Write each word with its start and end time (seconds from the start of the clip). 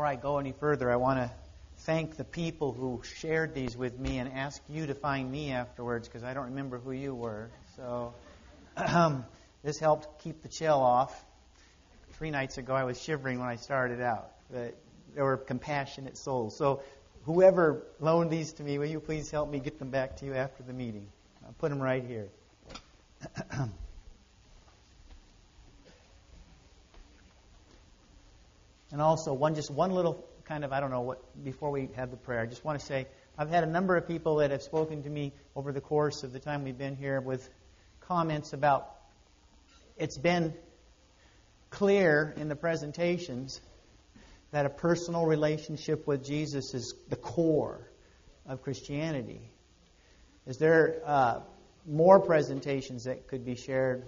before 0.00 0.08
I 0.08 0.16
go 0.16 0.38
any 0.38 0.52
further, 0.52 0.90
I 0.90 0.96
want 0.96 1.18
to 1.18 1.30
thank 1.80 2.16
the 2.16 2.24
people 2.24 2.72
who 2.72 3.02
shared 3.18 3.54
these 3.54 3.76
with 3.76 3.98
me 3.98 4.16
and 4.16 4.32
ask 4.32 4.62
you 4.66 4.86
to 4.86 4.94
find 4.94 5.30
me 5.30 5.50
afterwards 5.52 6.08
because 6.08 6.24
I 6.24 6.32
don't 6.32 6.46
remember 6.46 6.78
who 6.78 6.92
you 6.92 7.14
were. 7.14 7.50
So 7.76 8.14
this 9.62 9.78
helped 9.78 10.22
keep 10.22 10.40
the 10.40 10.48
chill 10.48 10.80
off. 10.80 11.22
Three 12.12 12.30
nights 12.30 12.56
ago, 12.56 12.72
I 12.72 12.84
was 12.84 12.98
shivering 12.98 13.40
when 13.40 13.48
I 13.50 13.56
started 13.56 14.00
out, 14.00 14.30
but 14.50 14.74
there 15.14 15.24
were 15.24 15.36
compassionate 15.36 16.16
souls. 16.16 16.56
So 16.56 16.80
whoever 17.26 17.82
loaned 18.00 18.30
these 18.30 18.54
to 18.54 18.62
me, 18.62 18.78
will 18.78 18.86
you 18.86 19.00
please 19.00 19.30
help 19.30 19.50
me 19.50 19.58
get 19.58 19.78
them 19.78 19.90
back 19.90 20.16
to 20.20 20.24
you 20.24 20.32
after 20.32 20.62
the 20.62 20.72
meeting? 20.72 21.08
I'll 21.44 21.52
put 21.58 21.68
them 21.68 21.78
right 21.78 22.02
here. 22.02 22.28
and 28.92 29.00
also 29.00 29.32
one 29.32 29.54
just 29.54 29.70
one 29.70 29.90
little 29.90 30.24
kind 30.44 30.64
of 30.64 30.72
I 30.72 30.80
don't 30.80 30.90
know 30.90 31.02
what 31.02 31.44
before 31.44 31.70
we 31.70 31.88
have 31.96 32.10
the 32.10 32.16
prayer. 32.16 32.40
I 32.40 32.46
just 32.46 32.64
want 32.64 32.80
to 32.80 32.84
say 32.84 33.06
I've 33.38 33.50
had 33.50 33.64
a 33.64 33.70
number 33.70 33.96
of 33.96 34.06
people 34.06 34.36
that 34.36 34.50
have 34.50 34.62
spoken 34.62 35.02
to 35.04 35.10
me 35.10 35.32
over 35.54 35.72
the 35.72 35.80
course 35.80 36.22
of 36.22 36.32
the 36.32 36.40
time 36.40 36.64
we've 36.64 36.78
been 36.78 36.96
here 36.96 37.20
with 37.20 37.48
comments 38.00 38.52
about 38.52 38.90
it's 39.96 40.18
been 40.18 40.54
clear 41.70 42.34
in 42.36 42.48
the 42.48 42.56
presentations 42.56 43.60
that 44.50 44.66
a 44.66 44.70
personal 44.70 45.26
relationship 45.26 46.06
with 46.06 46.24
Jesus 46.24 46.74
is 46.74 46.94
the 47.08 47.16
core 47.16 47.88
of 48.46 48.62
Christianity. 48.62 49.40
Is 50.46 50.58
there 50.58 51.00
uh, 51.06 51.40
more 51.86 52.20
presentations 52.20 53.04
that 53.04 53.28
could 53.28 53.44
be 53.44 53.54
shared 53.54 54.04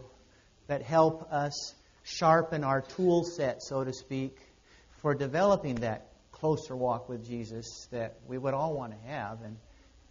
that 0.67 0.83
help 0.83 1.33
us 1.33 1.75
sharpen 2.03 2.64
our 2.64 2.80
tool 2.80 3.25
set, 3.25 3.62
so 3.62 3.84
to 3.84 3.92
speak, 3.92 4.39
for 5.02 5.15
developing 5.15 5.74
that 5.77 6.06
closer 6.30 6.77
walk 6.77 7.09
with 7.09 7.27
Jesus 7.27 7.88
that 7.91 8.15
we 8.27 8.38
would 8.38 8.55
all 8.55 8.73
want 8.73 8.92
to 8.92 9.09
have? 9.09 9.42
And, 9.42 9.56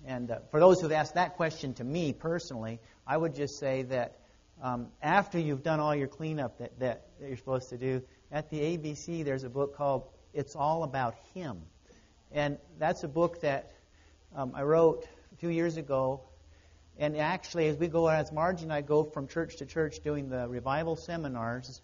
and 0.05 0.29
uh, 0.29 0.39
for 0.51 0.59
those 0.59 0.81
who've 0.81 0.91
asked 0.91 1.15
that 1.15 1.37
question 1.37 1.73
to 1.75 1.83
me 1.83 2.11
personally, 2.11 2.79
I 3.07 3.15
would 3.15 3.33
just 3.33 3.57
say 3.57 3.83
that 3.83 4.19
um, 4.61 4.89
after 5.01 5.39
you've 5.39 5.63
done 5.63 5.79
all 5.79 5.95
your 5.95 6.09
cleanup 6.09 6.59
that, 6.59 6.77
that, 6.79 7.07
that 7.19 7.27
you're 7.27 7.37
supposed 7.37 7.69
to 7.69 7.77
do, 7.77 8.03
at 8.31 8.49
the 8.49 8.59
ABC 8.59 9.23
there's 9.23 9.45
a 9.45 9.49
book 9.49 9.75
called 9.77 10.03
It's 10.33 10.55
All 10.55 10.83
About 10.83 11.15
Him. 11.33 11.61
And 12.33 12.57
that's 12.77 13.03
a 13.03 13.07
book 13.07 13.41
that 13.41 13.71
um, 14.35 14.51
I 14.53 14.63
wrote 14.63 15.07
a 15.31 15.35
few 15.37 15.49
years 15.49 15.77
ago. 15.77 16.21
And 16.97 17.15
actually, 17.15 17.67
as 17.67 17.77
we 17.77 17.87
go, 17.87 18.07
as 18.07 18.31
Margie 18.31 18.63
and 18.63 18.73
I 18.73 18.81
go 18.81 19.05
from 19.05 19.27
church 19.27 19.57
to 19.57 19.65
church 19.65 20.01
doing 20.03 20.29
the 20.29 20.47
revival 20.47 20.97
seminars, 20.97 21.81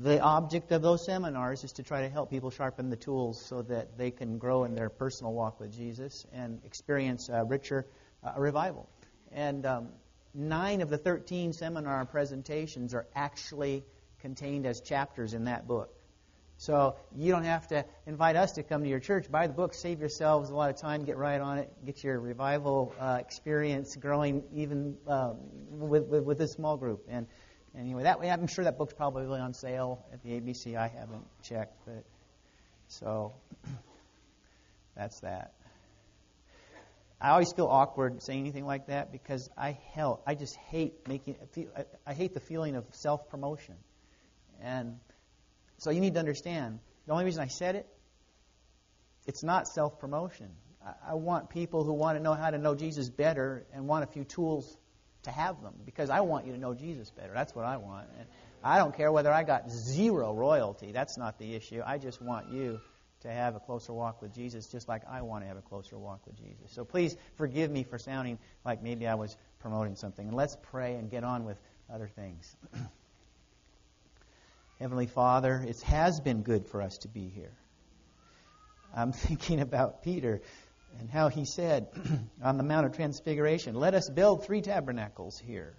the 0.00 0.20
object 0.20 0.70
of 0.72 0.82
those 0.82 1.04
seminars 1.04 1.64
is 1.64 1.72
to 1.72 1.82
try 1.82 2.02
to 2.02 2.08
help 2.08 2.30
people 2.30 2.50
sharpen 2.50 2.90
the 2.90 2.96
tools 2.96 3.40
so 3.40 3.62
that 3.62 3.96
they 3.98 4.10
can 4.10 4.38
grow 4.38 4.64
in 4.64 4.74
their 4.74 4.90
personal 4.90 5.32
walk 5.32 5.60
with 5.60 5.74
Jesus 5.74 6.26
and 6.32 6.60
experience 6.64 7.28
a 7.28 7.44
richer 7.44 7.86
uh, 8.22 8.32
revival. 8.38 8.88
And 9.32 9.66
um, 9.66 9.88
nine 10.34 10.80
of 10.80 10.88
the 10.88 10.98
13 10.98 11.52
seminar 11.52 12.04
presentations 12.06 12.94
are 12.94 13.06
actually 13.14 13.84
contained 14.20 14.66
as 14.66 14.80
chapters 14.80 15.34
in 15.34 15.44
that 15.44 15.66
book. 15.66 15.94
So 16.58 16.96
you 17.14 17.30
don't 17.30 17.44
have 17.44 17.68
to 17.68 17.84
invite 18.04 18.34
us 18.34 18.52
to 18.52 18.64
come 18.64 18.82
to 18.82 18.88
your 18.88 18.98
church. 18.98 19.30
Buy 19.30 19.46
the 19.46 19.52
book, 19.52 19.74
save 19.74 20.00
yourselves 20.00 20.50
a 20.50 20.54
lot 20.54 20.70
of 20.70 20.76
time, 20.76 21.04
get 21.04 21.16
right 21.16 21.40
on 21.40 21.58
it, 21.58 21.72
get 21.86 22.02
your 22.02 22.18
revival 22.18 22.92
uh, 22.98 23.18
experience 23.20 23.94
growing 23.94 24.42
even 24.52 24.96
um, 25.06 25.36
with, 25.70 26.06
with, 26.06 26.24
with, 26.24 26.38
this 26.38 26.52
small 26.52 26.76
group. 26.76 27.06
And 27.08 27.28
anyway, 27.76 28.04
that 28.04 28.20
way, 28.20 28.30
I'm 28.30 28.46
sure 28.46 28.64
that 28.64 28.78
book's 28.78 28.94
probably 28.94 29.38
on 29.38 29.54
sale 29.54 30.04
at 30.12 30.22
the 30.22 30.30
ABC. 30.30 30.76
I 30.76 30.88
haven't 30.88 31.26
checked, 31.42 31.74
but 31.84 32.04
so 32.88 33.34
that's 34.96 35.20
that. 35.20 35.52
I 37.20 37.30
always 37.30 37.52
feel 37.52 37.66
awkward 37.66 38.22
saying 38.22 38.40
anything 38.40 38.64
like 38.64 38.86
that 38.86 39.10
because 39.10 39.50
I 39.56 39.76
hell 39.92 40.22
I 40.24 40.36
just 40.36 40.56
hate 40.70 41.08
making 41.08 41.36
I 42.06 42.14
hate 42.14 42.32
the 42.32 42.40
feeling 42.40 42.76
of 42.76 42.84
self 42.92 43.28
promotion, 43.28 43.74
and 44.62 45.00
so 45.78 45.90
you 45.90 46.00
need 46.00 46.14
to 46.14 46.20
understand 46.20 46.78
the 47.06 47.12
only 47.12 47.24
reason 47.24 47.42
I 47.42 47.48
said 47.48 47.74
it, 47.74 47.86
it's 49.26 49.42
not 49.42 49.66
self 49.66 49.98
promotion. 49.98 50.48
I, 50.84 51.10
I 51.10 51.14
want 51.14 51.50
people 51.50 51.82
who 51.82 51.92
want 51.92 52.18
to 52.18 52.22
know 52.22 52.34
how 52.34 52.50
to 52.50 52.58
know 52.58 52.76
Jesus 52.76 53.10
better 53.10 53.66
and 53.72 53.88
want 53.88 54.04
a 54.04 54.06
few 54.06 54.24
tools 54.24 54.76
to 55.24 55.30
have 55.30 55.62
them 55.62 55.74
because 55.84 56.10
I 56.10 56.20
want 56.20 56.46
you 56.46 56.52
to 56.52 56.58
know 56.58 56.74
Jesus 56.74 57.10
better. 57.10 57.32
That's 57.34 57.54
what 57.54 57.64
I 57.64 57.76
want. 57.76 58.06
And 58.18 58.26
I 58.62 58.78
don't 58.78 58.96
care 58.96 59.10
whether 59.12 59.32
I 59.32 59.44
got 59.44 59.70
zero 59.70 60.32
royalty. 60.32 60.92
That's 60.92 61.16
not 61.16 61.38
the 61.38 61.54
issue. 61.54 61.82
I 61.84 61.98
just 61.98 62.20
want 62.20 62.50
you 62.50 62.80
to 63.20 63.28
have 63.28 63.56
a 63.56 63.60
closer 63.60 63.92
walk 63.92 64.22
with 64.22 64.32
Jesus, 64.32 64.68
just 64.68 64.88
like 64.88 65.02
I 65.10 65.22
want 65.22 65.42
to 65.42 65.48
have 65.48 65.56
a 65.56 65.62
closer 65.62 65.98
walk 65.98 66.20
with 66.26 66.36
Jesus. 66.36 66.70
So 66.70 66.84
please 66.84 67.16
forgive 67.36 67.70
me 67.70 67.82
for 67.82 67.98
sounding 67.98 68.38
like 68.64 68.82
maybe 68.82 69.06
I 69.06 69.14
was 69.14 69.36
promoting 69.60 69.96
something. 69.96 70.28
And 70.28 70.36
let's 70.36 70.56
pray 70.70 70.94
and 70.94 71.10
get 71.10 71.24
on 71.24 71.44
with 71.44 71.58
other 71.92 72.08
things. 72.08 72.56
Heavenly 74.78 75.06
Father, 75.06 75.64
it 75.66 75.80
has 75.82 76.20
been 76.20 76.42
good 76.42 76.66
for 76.66 76.80
us 76.80 76.98
to 76.98 77.08
be 77.08 77.28
here. 77.28 77.52
I'm 78.94 79.12
thinking 79.26 79.60
about 79.60 80.02
Peter 80.02 80.40
and 80.98 81.10
how 81.10 81.28
he 81.28 81.44
said 81.44 81.88
on 82.42 82.56
the 82.56 82.62
Mount 82.62 82.86
of 82.86 82.96
Transfiguration, 82.96 83.74
Let 83.74 83.94
us 83.94 84.08
build 84.08 84.44
three 84.44 84.62
tabernacles 84.62 85.38
here. 85.38 85.74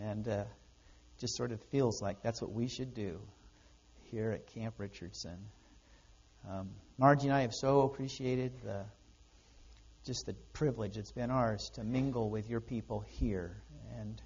And 0.00 0.28
uh, 0.28 0.44
just 1.18 1.36
sort 1.36 1.52
of 1.52 1.60
feels 1.70 2.02
like 2.02 2.22
that's 2.22 2.42
what 2.42 2.52
we 2.52 2.68
should 2.68 2.94
do 2.94 3.18
here 4.10 4.32
at 4.32 4.46
Camp 4.48 4.74
Richardson. 4.78 5.38
Um, 6.48 6.70
Margie 6.98 7.28
and 7.28 7.34
I 7.34 7.42
have 7.42 7.54
so 7.54 7.82
appreciated 7.82 8.52
the, 8.62 8.84
just 10.04 10.26
the 10.26 10.34
privilege 10.52 10.96
it's 10.96 11.12
been 11.12 11.30
ours 11.30 11.70
to 11.74 11.84
mingle 11.84 12.30
with 12.30 12.48
your 12.48 12.60
people 12.60 13.04
here. 13.08 13.56
And 13.98 14.20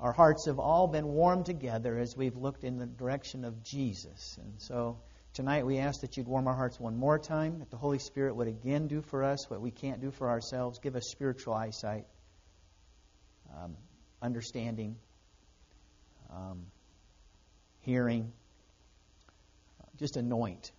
our 0.00 0.12
hearts 0.12 0.46
have 0.46 0.58
all 0.58 0.86
been 0.86 1.06
warmed 1.06 1.46
together 1.46 1.98
as 1.98 2.16
we've 2.16 2.36
looked 2.36 2.64
in 2.64 2.78
the 2.78 2.86
direction 2.86 3.44
of 3.44 3.62
Jesus. 3.62 4.38
And 4.40 4.54
so 4.58 4.98
tonight 5.38 5.64
we 5.64 5.78
ask 5.78 6.00
that 6.00 6.16
you'd 6.16 6.26
warm 6.26 6.48
our 6.48 6.54
hearts 6.56 6.80
one 6.80 6.96
more 6.96 7.16
time, 7.16 7.60
that 7.60 7.70
the 7.70 7.76
Holy 7.76 8.00
Spirit 8.00 8.34
would 8.34 8.48
again 8.48 8.88
do 8.88 9.00
for 9.00 9.22
us 9.22 9.48
what 9.48 9.60
we 9.60 9.70
can't 9.70 10.00
do 10.00 10.10
for 10.10 10.28
ourselves. 10.28 10.80
Give 10.80 10.96
us 10.96 11.04
spiritual 11.12 11.54
eyesight, 11.54 12.06
um, 13.56 13.76
understanding, 14.20 14.96
um, 16.28 16.66
hearing. 17.82 18.32
Just 19.96 20.16
anoint 20.16 20.72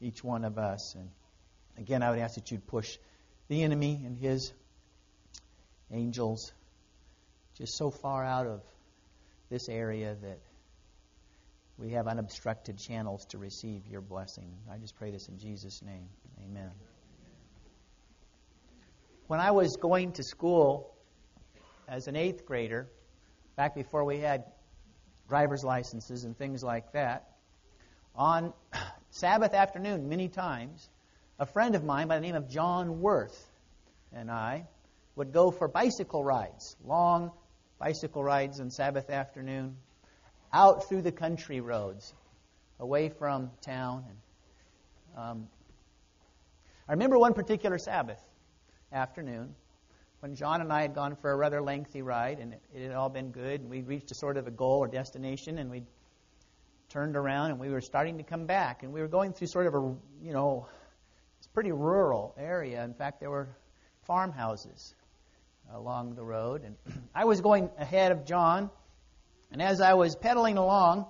each 0.00 0.24
one 0.24 0.46
of 0.46 0.56
us. 0.56 0.94
And 0.94 1.10
again, 1.76 2.02
I 2.02 2.08
would 2.08 2.20
ask 2.20 2.36
that 2.36 2.50
you'd 2.50 2.66
push 2.66 2.96
the 3.48 3.62
enemy 3.64 4.00
and 4.06 4.16
his 4.16 4.50
angels 5.90 6.54
just 7.58 7.76
so 7.76 7.90
far 7.90 8.24
out 8.24 8.46
of 8.46 8.62
this 9.50 9.68
area 9.68 10.16
that 10.22 10.38
we 11.80 11.92
have 11.92 12.06
unobstructed 12.06 12.78
channels 12.78 13.24
to 13.26 13.38
receive 13.38 13.86
your 13.86 14.02
blessing. 14.02 14.52
I 14.70 14.76
just 14.76 14.96
pray 14.96 15.10
this 15.10 15.28
in 15.28 15.38
Jesus' 15.38 15.80
name. 15.82 16.08
Amen. 16.44 16.70
When 19.28 19.40
I 19.40 19.52
was 19.52 19.76
going 19.80 20.12
to 20.12 20.22
school 20.22 20.94
as 21.88 22.06
an 22.06 22.16
eighth 22.16 22.44
grader, 22.44 22.86
back 23.56 23.74
before 23.74 24.04
we 24.04 24.18
had 24.18 24.44
driver's 25.28 25.64
licenses 25.64 26.24
and 26.24 26.36
things 26.36 26.62
like 26.62 26.92
that, 26.92 27.30
on 28.14 28.52
Sabbath 29.10 29.54
afternoon, 29.54 30.08
many 30.08 30.28
times, 30.28 30.88
a 31.38 31.46
friend 31.46 31.74
of 31.74 31.82
mine 31.82 32.08
by 32.08 32.16
the 32.16 32.20
name 32.20 32.34
of 32.34 32.50
John 32.50 33.00
Worth 33.00 33.50
and 34.12 34.30
I 34.30 34.66
would 35.16 35.32
go 35.32 35.50
for 35.50 35.66
bicycle 35.66 36.22
rides, 36.22 36.76
long 36.84 37.32
bicycle 37.78 38.22
rides 38.22 38.60
on 38.60 38.70
Sabbath 38.70 39.08
afternoon, 39.08 39.76
out 40.52 40.88
through 40.88 41.02
the 41.02 41.12
country 41.12 41.60
roads, 41.60 42.14
away 42.78 43.08
from 43.08 43.50
town. 43.60 44.04
And, 44.08 45.24
um, 45.24 45.48
I 46.88 46.92
remember 46.92 47.18
one 47.18 47.34
particular 47.34 47.78
Sabbath 47.78 48.20
afternoon 48.92 49.54
when 50.20 50.34
John 50.34 50.60
and 50.60 50.72
I 50.72 50.82
had 50.82 50.94
gone 50.94 51.16
for 51.16 51.32
a 51.32 51.36
rather 51.36 51.62
lengthy 51.62 52.02
ride, 52.02 52.40
and 52.40 52.52
it, 52.52 52.62
it 52.74 52.82
had 52.82 52.92
all 52.92 53.08
been 53.08 53.30
good, 53.30 53.60
and 53.60 53.70
we 53.70 53.82
reached 53.82 54.10
a 54.10 54.14
sort 54.14 54.36
of 54.36 54.46
a 54.46 54.50
goal 54.50 54.78
or 54.78 54.88
destination, 54.88 55.58
and 55.58 55.70
we 55.70 55.82
turned 56.90 57.16
around 57.16 57.52
and 57.52 57.60
we 57.60 57.70
were 57.70 57.80
starting 57.80 58.18
to 58.18 58.24
come 58.24 58.46
back. 58.46 58.82
And 58.82 58.92
we 58.92 59.00
were 59.00 59.08
going 59.08 59.32
through 59.32 59.46
sort 59.46 59.66
of 59.66 59.74
a, 59.74 59.94
you 60.22 60.32
know, 60.32 60.66
it's 61.38 61.46
pretty 61.46 61.72
rural 61.72 62.34
area. 62.36 62.84
In 62.84 62.92
fact, 62.92 63.20
there 63.20 63.30
were 63.30 63.48
farmhouses 64.02 64.94
along 65.72 66.16
the 66.16 66.24
road. 66.24 66.62
And 66.64 66.76
I 67.14 67.24
was 67.24 67.40
going 67.40 67.70
ahead 67.78 68.12
of 68.12 68.26
John. 68.26 68.70
And 69.52 69.60
as 69.60 69.80
I 69.80 69.94
was 69.94 70.14
pedaling 70.14 70.56
along, 70.58 71.06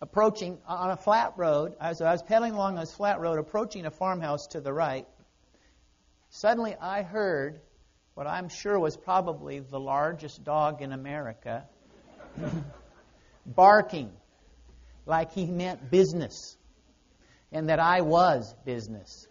approaching 0.00 0.58
on 0.66 0.90
a 0.90 0.96
flat 0.96 1.34
road, 1.36 1.74
as 1.80 2.00
I 2.00 2.12
was 2.12 2.22
pedaling 2.22 2.54
along 2.54 2.76
this 2.76 2.92
flat 2.92 3.20
road, 3.20 3.38
approaching 3.38 3.86
a 3.86 3.90
farmhouse 3.90 4.46
to 4.48 4.60
the 4.60 4.72
right, 4.72 5.06
suddenly 6.30 6.74
I 6.80 7.02
heard 7.02 7.60
what 8.14 8.26
I'm 8.26 8.48
sure 8.48 8.78
was 8.78 8.96
probably 8.96 9.60
the 9.60 9.80
largest 9.80 10.44
dog 10.44 10.82
in 10.82 10.92
America 10.92 11.64
barking 13.46 14.12
like 15.06 15.32
he 15.32 15.46
meant 15.46 15.90
business. 15.90 16.56
and 17.50 17.68
that 17.68 17.80
I 17.80 18.00
was 18.00 18.54
business. 18.64 19.28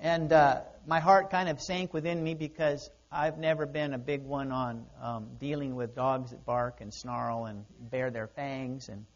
And 0.00 0.32
uh, 0.32 0.62
my 0.86 1.00
heart 1.00 1.30
kind 1.30 1.48
of 1.48 1.60
sank 1.60 1.94
within 1.94 2.22
me 2.22 2.34
because 2.34 2.90
I've 3.14 3.38
never 3.38 3.64
been 3.64 3.94
a 3.94 3.98
big 3.98 4.24
one 4.24 4.50
on 4.50 4.86
um, 5.00 5.28
dealing 5.38 5.76
with 5.76 5.94
dogs 5.94 6.32
that 6.32 6.44
bark 6.44 6.80
and 6.80 6.92
snarl 6.92 7.46
and 7.46 7.64
bare 7.78 8.10
their 8.10 8.26
fangs. 8.26 8.88
And 8.88 9.06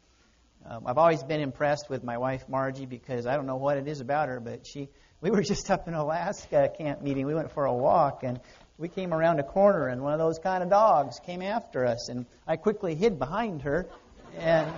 um, 0.64 0.86
I've 0.86 0.98
always 0.98 1.24
been 1.24 1.40
impressed 1.40 1.90
with 1.90 2.04
my 2.04 2.16
wife 2.16 2.48
Margie 2.48 2.86
because 2.86 3.26
I 3.26 3.34
don't 3.34 3.46
know 3.46 3.56
what 3.56 3.76
it 3.76 3.88
is 3.88 4.00
about 4.00 4.28
her, 4.28 4.38
but 4.38 4.66
she. 4.66 4.88
We 5.20 5.32
were 5.32 5.42
just 5.42 5.68
up 5.68 5.88
in 5.88 5.94
Alaska 5.94 6.70
camp 6.78 7.02
meeting. 7.02 7.26
We 7.26 7.34
went 7.34 7.50
for 7.50 7.64
a 7.64 7.74
walk 7.74 8.22
and 8.22 8.38
we 8.76 8.86
came 8.86 9.12
around 9.12 9.40
a 9.40 9.42
corner 9.42 9.88
and 9.88 10.00
one 10.00 10.12
of 10.12 10.20
those 10.20 10.38
kind 10.38 10.62
of 10.62 10.70
dogs 10.70 11.18
came 11.18 11.42
after 11.42 11.84
us 11.84 12.08
and 12.08 12.24
I 12.46 12.54
quickly 12.54 12.94
hid 12.94 13.18
behind 13.18 13.62
her 13.62 13.88
and 14.36 14.72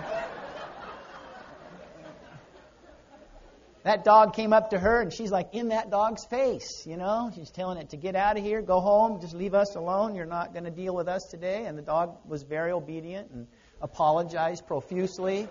that 3.83 4.03
dog 4.03 4.33
came 4.33 4.53
up 4.53 4.69
to 4.71 4.79
her 4.79 5.01
and 5.01 5.11
she's 5.11 5.31
like 5.31 5.53
in 5.53 5.69
that 5.69 5.89
dog's 5.89 6.25
face, 6.25 6.85
you 6.85 6.97
know. 6.97 7.31
She's 7.33 7.49
telling 7.49 7.77
it 7.77 7.89
to 7.89 7.97
get 7.97 8.15
out 8.15 8.37
of 8.37 8.43
here, 8.43 8.61
go 8.61 8.79
home, 8.79 9.19
just 9.21 9.33
leave 9.33 9.53
us 9.53 9.75
alone. 9.75 10.15
You're 10.15 10.25
not 10.25 10.53
going 10.53 10.65
to 10.65 10.71
deal 10.71 10.95
with 10.95 11.07
us 11.07 11.23
today. 11.31 11.65
And 11.65 11.77
the 11.77 11.81
dog 11.81 12.17
was 12.27 12.43
very 12.43 12.71
obedient 12.71 13.31
and 13.31 13.47
apologized 13.81 14.67
profusely. 14.67 15.47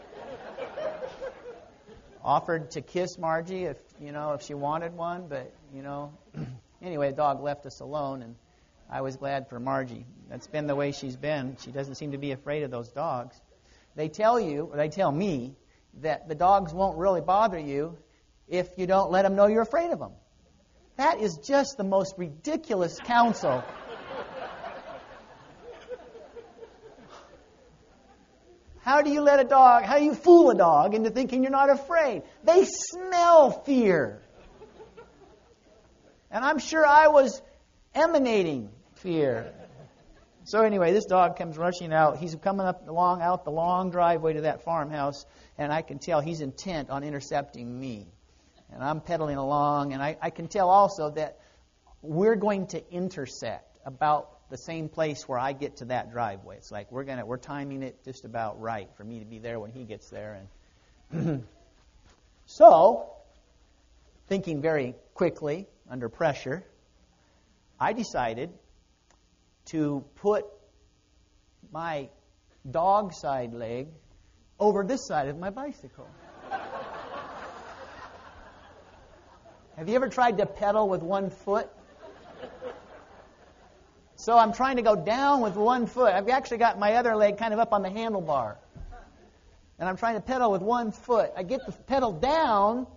Offered 2.25 2.71
to 2.73 2.83
kiss 2.83 3.19
Margie 3.19 3.65
if, 3.65 3.79
you 4.01 4.13
know, 4.13 4.35
if 4.35 4.43
she 4.43 4.55
wanted 4.55 4.95
one, 4.95 5.27
but, 5.29 5.53
you 5.75 5.83
know, 5.83 6.13
anyway, 6.83 7.11
the 7.11 7.17
dog 7.17 7.43
left 7.43 7.67
us 7.67 7.81
alone 7.81 8.23
and 8.23 8.37
I 8.89 9.01
was 9.01 9.17
glad 9.17 9.49
for 9.49 9.59
Margie. 9.59 10.07
That's 10.29 10.47
been 10.47 10.67
the 10.67 10.77
way 10.77 10.93
she's 10.93 11.17
been. 11.17 11.57
She 11.65 11.73
doesn't 11.73 11.97
seem 11.97 12.13
to 12.13 12.19
be 12.19 12.31
afraid 12.31 12.63
of 12.63 12.71
those 12.71 12.91
dogs. 12.91 13.41
They 13.97 14.09
tell 14.09 14.39
you, 14.39 14.69
or 14.71 14.77
they 14.77 14.89
tell 14.89 15.11
me, 15.11 15.57
that 16.03 16.29
the 16.29 16.37
dogs 16.37 16.73
won't 16.73 16.97
really 16.99 17.21
bother 17.21 17.59
you 17.59 17.97
if 18.51 18.69
you 18.77 18.87
don't 18.87 19.11
let 19.11 19.23
them 19.23 19.37
know 19.37 19.47
you're 19.47 19.63
afraid 19.63 19.91
of 19.93 19.99
them. 19.99 20.13
That 20.97 21.21
is 21.21 21.39
just 21.39 21.77
the 21.79 21.85
most 21.85 22.15
ridiculous 22.19 22.99
counsel. 22.99 23.65
How 28.83 29.03
do 29.03 29.11
you 29.11 29.21
let 29.21 29.41
a 29.41 29.45
dog, 29.45 29.85
how 29.85 29.99
do 29.99 30.05
you 30.05 30.15
fool 30.15 30.51
a 30.51 30.55
dog 30.55 30.95
into 30.95 31.11
thinking 31.11 31.43
you're 31.43 31.53
not 31.53 31.71
afraid? 31.71 32.23
They 32.45 32.65
smell 32.65 33.51
fear. 33.51 34.21
And 36.31 36.45
I'm 36.45 36.59
sure 36.59 36.87
I 36.87 37.09
was 37.09 37.41
emanating 37.95 38.71
fear. 38.95 39.53
So 40.45 40.63
anyway, 40.63 40.93
this 40.93 41.05
dog 41.05 41.37
comes 41.37 41.57
rushing 41.57 41.93
out. 41.93 42.19
He's 42.19 42.35
coming 42.35 42.67
up 42.67 42.89
along 42.89 43.23
out 43.23 43.45
the 43.45 43.51
long 43.51 43.91
driveway 43.91 44.33
to 44.35 44.41
that 44.43 44.65
farmhouse, 44.65 45.25
and 45.57 45.73
I 45.73 45.83
can 45.83 45.99
tell 45.99 46.21
he's 46.21 46.41
intent 46.41 46.91
on 46.91 47.05
intercepting 47.05 47.79
me 47.79 48.09
and 48.73 48.83
I'm 48.83 49.01
pedaling 49.01 49.37
along, 49.37 49.93
and 49.93 50.03
I, 50.03 50.17
I 50.21 50.31
can 50.31 50.49
tell 50.49 50.69
also 50.69 51.11
that 51.11 51.39
we're 52.03 52.37
going 52.37 52.67
to 52.69 52.83
intersect 52.93 53.79
about 53.85 54.49
the 54.51 54.57
same 54.57 54.89
place 54.89 55.29
where 55.29 55.39
I 55.39 55.53
get 55.53 55.77
to 55.77 55.87
that 55.87 56.11
driveway. 56.11 56.57
It's 56.57 56.71
like 56.71 56.91
we're 56.91 57.05
gonna 57.05 57.25
we're 57.25 57.39
timing 57.39 57.83
it 57.83 58.05
just 58.05 58.25
about 58.25 58.61
right 58.61 58.89
for 58.97 59.05
me 59.05 59.21
to 59.21 59.25
be 59.25 59.39
there 59.39 59.61
when 59.61 59.71
he 59.71 59.85
gets 59.85 60.11
there. 60.11 60.41
And 61.13 61.45
so, 62.47 63.13
thinking 64.29 64.61
very 64.61 64.95
quickly 65.15 65.67
under 65.89 66.09
pressure, 66.09 66.65
I 67.79 67.93
decided 67.93 68.51
to 69.67 70.05
put 70.17 70.45
my 71.73 72.09
dog 72.69 73.13
side 73.15 73.55
leg 73.55 73.89
over 74.59 74.85
this 74.85 75.07
side 75.07 75.29
of 75.29 75.39
my 75.39 75.51
bicycle. 75.51 76.09
Have 79.81 79.89
you 79.89 79.95
ever 79.95 80.11
tried 80.11 80.37
to 80.37 80.45
pedal 80.45 80.91
with 80.91 81.03
one 81.03 81.31
foot? 81.31 81.67
So 84.15 84.37
I'm 84.37 84.53
trying 84.53 84.77
to 84.77 84.83
go 84.83 84.95
down 84.95 85.41
with 85.41 85.55
one 85.55 85.87
foot. 85.87 86.13
I've 86.13 86.29
actually 86.29 86.59
got 86.59 86.79
my 86.79 86.97
other 86.97 87.17
leg 87.17 87.39
kind 87.39 87.55
of 87.55 87.59
up 87.59 87.73
on 87.73 87.81
the 87.81 87.89
handlebar. 87.89 88.57
And 89.79 89.89
I'm 89.89 89.97
trying 89.97 90.17
to 90.17 90.21
pedal 90.21 90.53
with 90.53 90.61
one 90.61 90.93
foot. 90.93 91.31
I 91.35 91.45
get 91.45 91.61
the 91.65 91.73
pedal 91.73 92.13
down, 92.13 92.89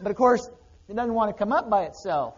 but 0.00 0.10
of 0.10 0.16
course, 0.16 0.44
it 0.88 0.96
doesn't 0.96 1.14
want 1.14 1.30
to 1.30 1.38
come 1.38 1.52
up 1.52 1.70
by 1.70 1.84
itself. 1.84 2.34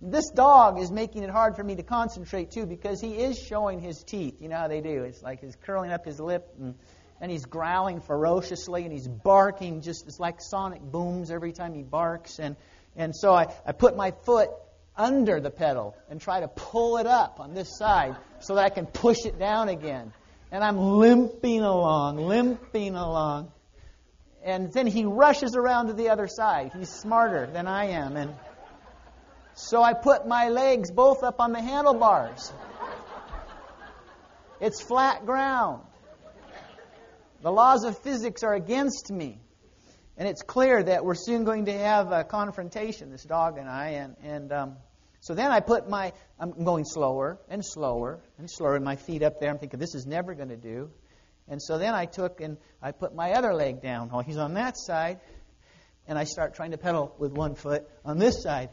This 0.00 0.30
dog 0.30 0.80
is 0.80 0.90
making 0.90 1.22
it 1.22 1.28
hard 1.28 1.54
for 1.54 1.64
me 1.64 1.76
to 1.76 1.82
concentrate 1.82 2.50
too 2.50 2.64
because 2.64 2.98
he 3.02 3.16
is 3.16 3.38
showing 3.38 3.78
his 3.78 4.02
teeth. 4.04 4.36
You 4.40 4.48
know 4.48 4.56
how 4.56 4.68
they 4.68 4.80
do. 4.80 5.02
It's 5.02 5.22
like 5.22 5.42
he's 5.42 5.56
curling 5.66 5.92
up 5.92 6.06
his 6.06 6.18
lip 6.18 6.48
and, 6.58 6.74
and 7.20 7.30
he's 7.30 7.44
growling 7.44 8.00
ferociously 8.00 8.84
and 8.84 8.92
he's 8.92 9.06
barking 9.06 9.82
just 9.82 10.06
it's 10.06 10.18
like 10.18 10.40
sonic 10.40 10.80
booms 10.80 11.30
every 11.30 11.52
time 11.52 11.74
he 11.74 11.82
barks 11.82 12.38
and 12.38 12.56
and 12.96 13.14
so 13.14 13.32
I, 13.32 13.52
I 13.66 13.72
put 13.72 13.96
my 13.96 14.12
foot 14.24 14.50
under 14.96 15.40
the 15.40 15.50
pedal 15.50 15.96
and 16.08 16.20
try 16.20 16.40
to 16.40 16.48
pull 16.48 16.96
it 16.96 17.06
up 17.06 17.38
on 17.40 17.54
this 17.54 17.76
side 17.76 18.16
so 18.40 18.54
that 18.54 18.64
I 18.64 18.70
can 18.70 18.86
push 18.86 19.26
it 19.26 19.38
down 19.38 19.68
again. 19.68 20.12
And 20.50 20.64
I'm 20.64 20.78
limping 20.78 21.60
along, 21.60 22.16
limping 22.16 22.94
along. 22.94 23.52
And 24.42 24.72
then 24.72 24.86
he 24.86 25.04
rushes 25.04 25.56
around 25.56 25.88
to 25.88 25.92
the 25.92 26.08
other 26.08 26.28
side. 26.28 26.70
He's 26.76 26.88
smarter 26.88 27.46
than 27.46 27.66
I 27.66 27.86
am. 27.86 28.16
And 28.16 28.34
so 29.54 29.82
I 29.82 29.92
put 29.92 30.26
my 30.26 30.48
legs 30.48 30.90
both 30.90 31.22
up 31.22 31.40
on 31.40 31.52
the 31.52 31.60
handlebars. 31.60 32.52
It's 34.60 34.80
flat 34.80 35.26
ground. 35.26 35.82
The 37.42 37.52
laws 37.52 37.84
of 37.84 37.98
physics 37.98 38.42
are 38.42 38.54
against 38.54 39.10
me. 39.10 39.40
And 40.18 40.26
it's 40.26 40.42
clear 40.42 40.82
that 40.82 41.04
we're 41.04 41.14
soon 41.14 41.44
going 41.44 41.66
to 41.66 41.76
have 41.76 42.10
a 42.10 42.24
confrontation, 42.24 43.10
this 43.10 43.24
dog 43.24 43.58
and 43.58 43.68
I. 43.68 43.88
And, 43.88 44.16
and 44.22 44.52
um, 44.52 44.76
so 45.20 45.34
then 45.34 45.50
I 45.50 45.60
put 45.60 45.88
my, 45.88 46.12
I'm 46.40 46.64
going 46.64 46.84
slower 46.84 47.38
and 47.50 47.62
slower 47.64 48.20
and 48.38 48.50
slower, 48.50 48.76
and 48.76 48.84
my 48.84 48.96
feet 48.96 49.22
up 49.22 49.40
there. 49.40 49.50
I'm 49.50 49.58
thinking, 49.58 49.78
this 49.78 49.94
is 49.94 50.06
never 50.06 50.34
going 50.34 50.48
to 50.48 50.56
do. 50.56 50.90
And 51.48 51.62
so 51.62 51.78
then 51.78 51.94
I 51.94 52.06
took 52.06 52.40
and 52.40 52.56
I 52.82 52.92
put 52.92 53.14
my 53.14 53.32
other 53.32 53.52
leg 53.52 53.82
down. 53.82 54.10
Oh, 54.12 54.20
he's 54.20 54.38
on 54.38 54.54
that 54.54 54.78
side. 54.78 55.20
And 56.08 56.18
I 56.18 56.24
start 56.24 56.54
trying 56.54 56.70
to 56.70 56.78
pedal 56.78 57.14
with 57.18 57.32
one 57.32 57.54
foot 57.54 57.88
on 58.04 58.18
this 58.18 58.42
side. 58.42 58.70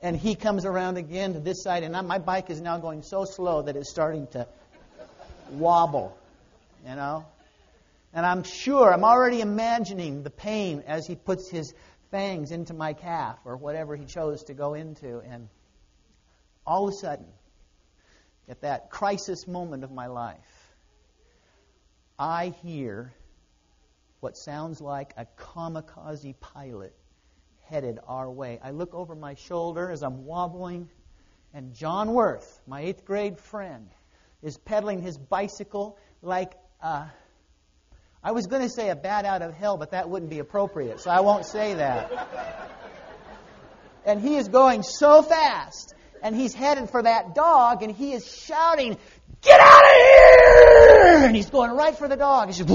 And 0.00 0.16
he 0.16 0.36
comes 0.36 0.64
around 0.64 0.96
again 0.96 1.34
to 1.34 1.40
this 1.40 1.62
side. 1.62 1.82
And 1.82 1.96
I, 1.96 2.00
my 2.00 2.18
bike 2.18 2.50
is 2.50 2.60
now 2.60 2.78
going 2.78 3.02
so 3.02 3.24
slow 3.24 3.62
that 3.62 3.76
it's 3.76 3.90
starting 3.90 4.26
to 4.28 4.46
wobble. 5.50 6.16
You 6.88 6.94
know? 6.94 7.26
And 8.18 8.26
I'm 8.26 8.42
sure, 8.42 8.92
I'm 8.92 9.04
already 9.04 9.42
imagining 9.42 10.24
the 10.24 10.30
pain 10.30 10.82
as 10.88 11.06
he 11.06 11.14
puts 11.14 11.48
his 11.48 11.72
fangs 12.10 12.50
into 12.50 12.74
my 12.74 12.92
calf 12.92 13.38
or 13.44 13.56
whatever 13.56 13.94
he 13.94 14.06
chose 14.06 14.42
to 14.46 14.54
go 14.54 14.74
into. 14.74 15.20
And 15.20 15.48
all 16.66 16.88
of 16.88 16.94
a 16.94 16.96
sudden, 16.96 17.26
at 18.48 18.62
that 18.62 18.90
crisis 18.90 19.46
moment 19.46 19.84
of 19.84 19.92
my 19.92 20.08
life, 20.08 20.74
I 22.18 22.48
hear 22.64 23.14
what 24.18 24.36
sounds 24.36 24.80
like 24.80 25.14
a 25.16 25.24
kamikaze 25.36 26.34
pilot 26.40 26.96
headed 27.66 28.00
our 28.08 28.28
way. 28.28 28.58
I 28.60 28.72
look 28.72 28.94
over 28.94 29.14
my 29.14 29.34
shoulder 29.34 29.92
as 29.92 30.02
I'm 30.02 30.24
wobbling, 30.24 30.88
and 31.54 31.72
John 31.72 32.12
Worth, 32.14 32.60
my 32.66 32.80
eighth 32.80 33.04
grade 33.04 33.38
friend, 33.38 33.88
is 34.42 34.58
pedaling 34.58 35.02
his 35.02 35.16
bicycle 35.16 35.96
like 36.20 36.54
a 36.82 37.06
I 38.22 38.32
was 38.32 38.46
going 38.46 38.62
to 38.62 38.68
say 38.68 38.90
a 38.90 38.96
bat 38.96 39.24
out 39.24 39.42
of 39.42 39.54
hell, 39.54 39.76
but 39.76 39.92
that 39.92 40.10
wouldn't 40.10 40.30
be 40.30 40.40
appropriate, 40.40 41.00
so 41.00 41.10
I 41.10 41.20
won't 41.20 41.46
say 41.46 41.74
that. 41.74 42.10
And 44.04 44.20
he 44.20 44.36
is 44.36 44.48
going 44.48 44.82
so 44.82 45.22
fast, 45.22 45.94
and 46.22 46.34
he's 46.34 46.52
headed 46.52 46.90
for 46.90 47.02
that 47.02 47.34
dog, 47.34 47.82
and 47.82 47.94
he 47.94 48.12
is 48.12 48.26
shouting, 48.26 48.96
Get 49.40 49.60
out 49.60 49.84
of 49.84 49.90
here! 49.92 51.26
And 51.26 51.36
he's 51.36 51.48
going 51.48 51.70
right 51.70 51.96
for 51.96 52.08
the 52.08 52.16
dog. 52.16 52.52
Just, 52.52 52.66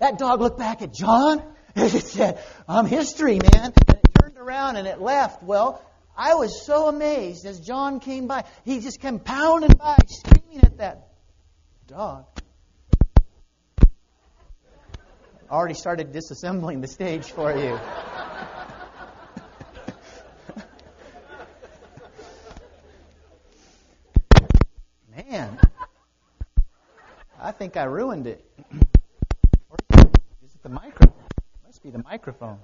that 0.00 0.18
dog 0.18 0.40
looked 0.40 0.58
back 0.58 0.82
at 0.82 0.92
John, 0.92 1.40
and 1.76 1.94
it 1.94 2.04
said, 2.04 2.42
I'm 2.68 2.86
history, 2.86 3.38
man. 3.38 3.72
And 3.72 3.74
it 3.88 4.00
turned 4.20 4.36
around 4.36 4.76
and 4.76 4.88
it 4.88 5.00
left. 5.00 5.44
Well, 5.44 5.80
I 6.16 6.34
was 6.34 6.64
so 6.66 6.88
amazed 6.88 7.46
as 7.46 7.60
John 7.60 8.00
came 8.00 8.26
by. 8.26 8.44
He 8.64 8.80
just 8.80 9.00
came 9.00 9.20
pounding 9.20 9.76
by, 9.78 9.96
screaming 10.08 10.64
at 10.64 10.78
that 10.78 11.08
dog 11.86 12.26
already 15.50 15.74
started 15.74 16.12
disassembling 16.12 16.80
the 16.80 16.88
stage 16.88 17.30
for 17.30 17.56
you. 17.56 17.78
Man, 25.14 25.58
I 27.40 27.52
think 27.52 27.76
I 27.76 27.84
ruined 27.84 28.26
it. 28.26 28.44
Is 28.72 30.54
it 30.54 30.62
the 30.62 30.68
microphone? 30.68 31.12
Must 31.66 31.82
be 31.82 31.90
the 31.90 32.02
microphone. 32.02 32.58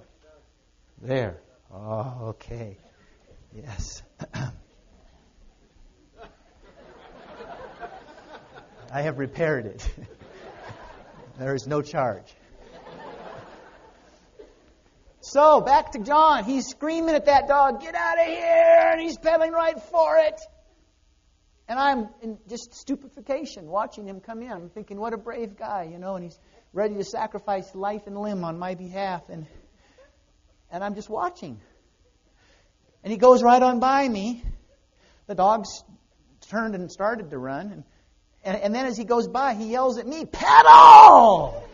There. 1.01 1.41
Oh, 1.73 2.29
okay. 2.31 2.77
Yes. 3.55 4.03
I 8.93 9.03
have 9.03 9.19
repaired 9.19 9.67
it. 9.67 9.89
there 11.39 11.55
is 11.55 11.67
no 11.67 11.81
charge. 11.83 12.35
So, 15.33 15.61
back 15.61 15.93
to 15.93 16.01
John. 16.01 16.43
He's 16.43 16.67
screaming 16.67 17.15
at 17.15 17.27
that 17.27 17.47
dog, 17.47 17.81
get 17.81 17.95
out 17.95 18.19
of 18.19 18.27
here! 18.27 18.91
And 18.91 19.01
he's 19.01 19.17
pedaling 19.17 19.53
right 19.53 19.81
for 19.81 20.17
it. 20.17 20.41
And 21.69 21.79
I'm 21.79 22.09
in 22.21 22.39
just 22.49 22.75
stupefaction 22.75 23.67
watching 23.67 24.09
him 24.09 24.19
come 24.19 24.43
in. 24.43 24.51
I'm 24.51 24.71
thinking, 24.71 24.99
what 24.99 25.13
a 25.13 25.17
brave 25.17 25.57
guy, 25.57 25.89
you 25.89 26.01
know, 26.01 26.17
and 26.17 26.25
he's 26.25 26.37
ready 26.73 26.97
to 26.97 27.05
sacrifice 27.05 27.77
life 27.77 28.09
and 28.09 28.19
limb 28.19 28.43
on 28.43 28.59
my 28.59 28.75
behalf. 28.75 29.23
And, 29.29 29.47
and 30.69 30.83
I'm 30.83 30.97
just 30.97 31.09
watching. 31.09 31.61
And 33.05 33.13
he 33.13 33.17
goes 33.17 33.41
right 33.41 33.63
on 33.63 33.79
by 33.79 34.09
me. 34.09 34.43
The 35.29 35.37
dog's 35.37 35.85
turned 36.49 36.75
and 36.75 36.91
started 36.91 37.31
to 37.31 37.39
run. 37.39 37.71
And, 37.71 37.85
and, 38.43 38.57
and 38.57 38.75
then 38.75 38.87
as 38.87 38.97
he 38.97 39.05
goes 39.05 39.29
by, 39.29 39.55
he 39.55 39.71
yells 39.71 39.97
at 39.97 40.09
me, 40.09 40.25
Pedal! 40.25 41.70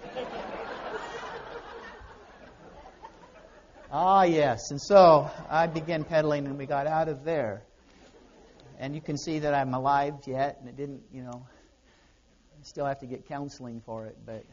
Ah, 3.96 4.24
yes. 4.24 4.70
And 4.70 4.80
so 4.80 5.30
I 5.48 5.66
began 5.66 6.04
pedaling 6.04 6.46
and 6.46 6.58
we 6.58 6.66
got 6.66 6.86
out 6.86 7.08
of 7.08 7.24
there. 7.24 7.62
And 8.78 8.94
you 8.94 9.00
can 9.00 9.16
see 9.16 9.38
that 9.38 9.54
I'm 9.54 9.72
alive 9.72 10.14
yet, 10.26 10.58
and 10.60 10.68
it 10.68 10.76
didn't, 10.76 11.00
you 11.10 11.22
know, 11.22 11.46
I 11.46 12.62
still 12.62 12.84
have 12.84 12.98
to 13.00 13.06
get 13.06 13.26
counseling 13.26 13.80
for 13.86 14.06
it, 14.06 14.18
but. 14.26 14.44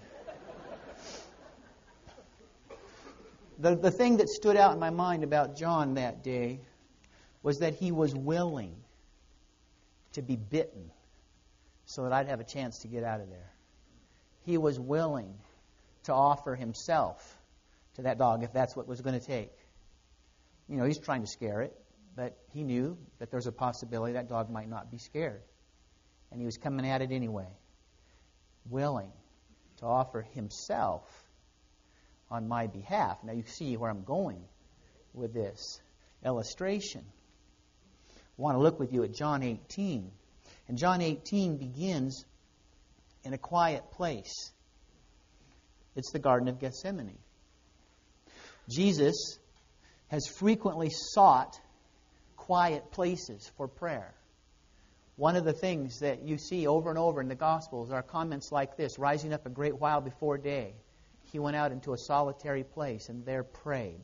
The, 3.60 3.76
the 3.76 3.92
thing 3.92 4.18
that 4.18 4.30
stood 4.30 4.56
out 4.56 4.74
in 4.74 4.80
my 4.80 4.90
mind 4.90 5.24
about 5.24 5.58
John 5.58 5.96
that 5.96 6.24
day 6.24 6.60
was 7.44 7.60
that 7.60 7.76
he 7.76 7.92
was 7.92 8.16
willing 8.16 8.76
to 10.14 10.22
be 10.22 10.38
bitten 10.38 10.90
so 11.86 12.04
that 12.04 12.14
I'd 12.14 12.28
have 12.30 12.40
a 12.40 12.46
chance 12.46 12.80
to 12.80 12.88
get 12.88 13.04
out 13.04 13.20
of 13.20 13.30
there. 13.30 13.52
He 14.46 14.58
was 14.58 14.80
willing 14.80 15.34
to 16.04 16.14
offer 16.14 16.56
himself 16.56 17.33
to 17.96 18.04
that 18.04 18.18
dog 18.18 18.44
if 18.44 18.54
that's 18.54 18.76
what 18.76 18.88
was 18.88 19.02
going 19.02 19.20
to 19.20 19.26
take. 19.26 19.52
You 20.68 20.78
know, 20.78 20.86
he's 20.86 21.00
trying 21.00 21.22
to 21.22 21.28
scare 21.28 21.62
it, 21.62 21.76
but 22.16 22.38
he 22.52 22.64
knew 22.64 22.98
that 23.20 23.32
there's 23.32 23.48
a 23.48 23.52
possibility 23.52 24.14
that 24.14 24.30
dog 24.30 24.50
might 24.50 24.70
not 24.70 24.92
be 24.92 24.98
scared. 24.98 25.42
And 26.32 26.40
he 26.40 26.46
was 26.46 26.58
coming 26.58 26.88
at 26.88 27.02
it 27.02 27.12
anyway, 27.12 27.48
willing 28.70 29.12
to 29.78 29.86
offer 29.86 30.22
himself 30.34 31.04
on 32.32 32.48
my 32.48 32.68
behalf. 32.68 33.18
Now 33.24 33.34
you 33.34 33.44
see 33.46 33.78
where 33.78 33.90
I'm 33.90 34.04
going 34.04 34.44
with 35.14 35.34
this 35.34 35.80
illustration. 36.26 37.04
I 38.16 38.42
want 38.42 38.56
to 38.56 38.62
look 38.62 38.80
with 38.80 38.92
you 38.92 39.04
at 39.04 39.14
John 39.14 39.44
18. 39.44 40.12
And 40.68 40.78
John 40.78 41.02
18 41.02 41.58
begins 41.58 42.26
in 43.24 43.34
a 43.34 43.38
quiet 43.38 43.92
place. 43.92 44.52
It's 45.96 46.12
the 46.12 46.20
Garden 46.20 46.48
of 46.48 46.60
Gethsemane. 46.60 47.20
Jesus 48.70 49.38
has 50.08 50.28
frequently 50.28 50.90
sought 50.92 51.60
quiet 52.38 52.92
places 52.92 53.52
for 53.58 53.68
prayer. 53.68 54.14
One 55.16 55.36
of 55.36 55.46
the 55.46 55.54
things 55.54 56.00
that 56.00 56.24
you 56.24 56.38
see 56.38 56.66
over 56.66 56.90
and 56.90 56.98
over 56.98 57.22
in 57.22 57.28
the 57.28 57.36
Gospels 57.36 57.92
are 57.92 58.02
comments 58.02 58.52
like 58.52 58.76
this 58.76 58.98
rising 58.98 59.32
up 59.32 59.46
a 59.46 59.50
great 59.50 59.80
while 59.80 60.02
before 60.02 60.38
day. 60.38 60.74
He 61.32 61.40
went 61.40 61.56
out 61.56 61.72
into 61.72 61.94
a 61.94 61.98
solitary 61.98 62.64
place 62.64 63.10
and 63.10 63.26
there 63.26 63.44
prayed. 63.44 64.02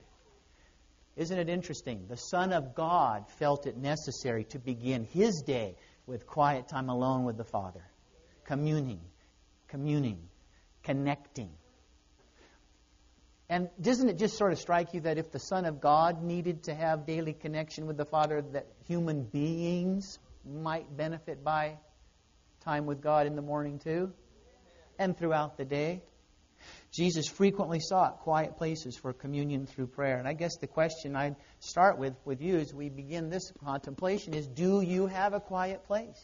Isn't 1.15 1.37
it 1.37 1.49
interesting? 1.49 2.05
The 2.07 2.15
Son 2.15 2.53
of 2.53 2.75
God 2.75 3.29
felt 3.39 3.65
it 3.65 3.75
necessary 3.75 4.45
to 4.45 4.59
begin 4.59 5.03
his 5.03 5.43
day 5.45 5.75
with 6.05 6.25
quiet 6.25 6.67
time 6.69 6.89
alone 6.89 7.25
with 7.25 7.37
the 7.37 7.43
Father, 7.43 7.83
communing, 8.45 9.01
communing, 9.67 10.29
connecting. 10.83 11.49
And 13.49 13.69
doesn't 13.81 14.07
it 14.09 14.19
just 14.19 14.37
sort 14.37 14.51
of 14.51 14.59
strike 14.59 14.93
you 14.93 15.01
that 15.01 15.17
if 15.17 15.31
the 15.31 15.39
Son 15.39 15.65
of 15.65 15.81
God 15.81 16.21
needed 16.21 16.63
to 16.63 16.75
have 16.75 17.07
daily 17.07 17.33
connection 17.33 17.87
with 17.87 17.97
the 17.97 18.05
Father, 18.05 18.43
that 18.53 18.67
human 18.87 19.23
beings 19.23 20.19
might 20.45 20.95
benefit 20.95 21.43
by 21.43 21.77
time 22.63 22.85
with 22.85 23.01
God 23.01 23.25
in 23.25 23.35
the 23.35 23.41
morning 23.41 23.79
too? 23.79 24.13
And 24.99 25.17
throughout 25.17 25.57
the 25.57 25.65
day? 25.65 26.03
Jesus 26.91 27.27
frequently 27.27 27.79
sought 27.79 28.19
quiet 28.19 28.57
places 28.57 28.97
for 28.97 29.13
communion 29.13 29.65
through 29.65 29.87
prayer. 29.87 30.19
And 30.19 30.27
I 30.27 30.33
guess 30.33 30.57
the 30.57 30.67
question 30.67 31.15
I'd 31.15 31.35
start 31.59 31.97
with 31.97 32.13
with 32.25 32.41
you 32.41 32.57
as 32.57 32.73
we 32.73 32.89
begin 32.89 33.29
this 33.29 33.51
contemplation 33.63 34.33
is 34.33 34.45
do 34.45 34.81
you 34.81 35.07
have 35.07 35.33
a 35.33 35.39
quiet 35.39 35.85
place 35.85 36.21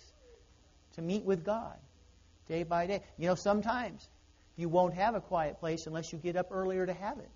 to 0.93 1.01
meet 1.01 1.23
with 1.23 1.43
God 1.43 1.77
day 2.47 2.63
by 2.63 2.85
day? 2.85 3.01
You 3.17 3.27
know, 3.27 3.35
sometimes 3.35 4.07
you 4.55 4.69
won't 4.69 4.93
have 4.93 5.15
a 5.15 5.21
quiet 5.21 5.59
place 5.59 5.87
unless 5.87 6.11
you 6.13 6.19
get 6.19 6.35
up 6.35 6.47
earlier 6.51 6.85
to 6.85 6.93
have 6.93 7.17
it. 7.19 7.29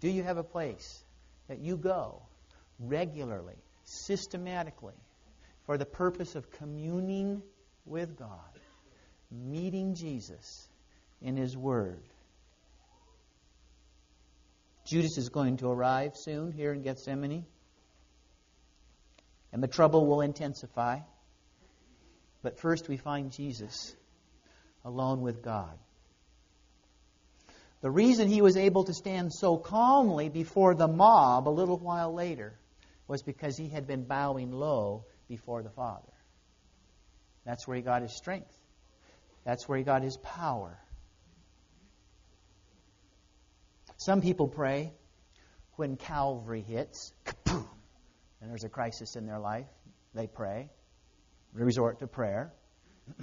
Do 0.00 0.08
you 0.08 0.22
have 0.22 0.38
a 0.38 0.42
place 0.42 1.02
that 1.48 1.58
you 1.58 1.76
go 1.76 2.22
regularly, 2.78 3.56
systematically, 3.84 4.94
for 5.66 5.78
the 5.78 5.86
purpose 5.86 6.34
of 6.34 6.50
communing 6.50 7.42
with 7.86 8.18
God, 8.18 8.58
meeting 9.30 9.94
Jesus? 9.94 10.68
in 11.24 11.36
His 11.36 11.56
Word. 11.56 12.02
Judas 14.84 15.16
is 15.16 15.30
going 15.30 15.56
to 15.56 15.68
arrive 15.68 16.16
soon 16.16 16.52
here 16.52 16.72
in 16.72 16.82
Gethsemane, 16.82 17.46
and 19.52 19.62
the 19.62 19.68
trouble 19.68 20.06
will 20.06 20.20
intensify. 20.20 20.98
But 22.42 22.60
first, 22.60 22.88
we 22.88 22.98
find 22.98 23.32
Jesus 23.32 23.96
alone 24.84 25.20
with 25.22 25.42
God. 25.42 25.78
The 27.80 27.90
reason 27.90 28.28
he 28.28 28.40
was 28.40 28.56
able 28.56 28.84
to 28.84 28.94
stand 28.94 29.32
so 29.32 29.58
calmly 29.58 30.28
before 30.28 30.74
the 30.74 30.88
mob 30.88 31.48
a 31.48 31.50
little 31.50 31.76
while 31.76 32.14
later 32.14 32.58
was 33.06 33.22
because 33.22 33.56
he 33.58 33.68
had 33.68 33.86
been 33.86 34.04
bowing 34.04 34.50
low 34.52 35.04
before 35.28 35.62
the 35.62 35.70
Father. 35.70 36.12
That's 37.44 37.68
where 37.68 37.76
he 37.76 37.82
got 37.82 38.02
his 38.02 38.16
strength. 38.16 38.56
That's 39.44 39.68
where 39.68 39.76
he 39.76 39.84
got 39.84 40.02
his 40.02 40.16
power. 40.16 40.78
Some 43.98 44.22
people 44.22 44.48
pray 44.48 44.92
when 45.76 45.96
Calvary 45.96 46.62
hits, 46.62 47.12
kaboom, 47.24 47.68
and 48.40 48.50
there's 48.50 48.64
a 48.64 48.68
crisis 48.68 49.16
in 49.16 49.26
their 49.26 49.38
life. 49.38 49.66
They 50.14 50.26
pray, 50.26 50.70
they 51.54 51.64
resort 51.64 51.98
to 52.00 52.06
prayer. 52.06 52.52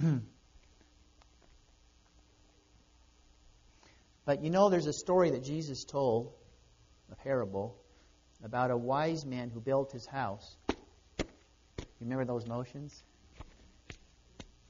but 4.24 4.42
you 4.42 4.50
know, 4.50 4.68
there's 4.68 4.86
a 4.86 4.92
story 4.92 5.30
that 5.30 5.42
Jesus 5.42 5.84
told, 5.84 6.32
a 7.10 7.16
parable, 7.16 7.76
about 8.44 8.70
a 8.70 8.76
wise 8.76 9.24
man 9.24 9.50
who 9.50 9.60
built 9.60 9.92
his 9.92 10.06
house. 10.06 10.56
You 12.00 12.06
remember 12.06 12.24
those 12.24 12.46
motions? 12.46 13.02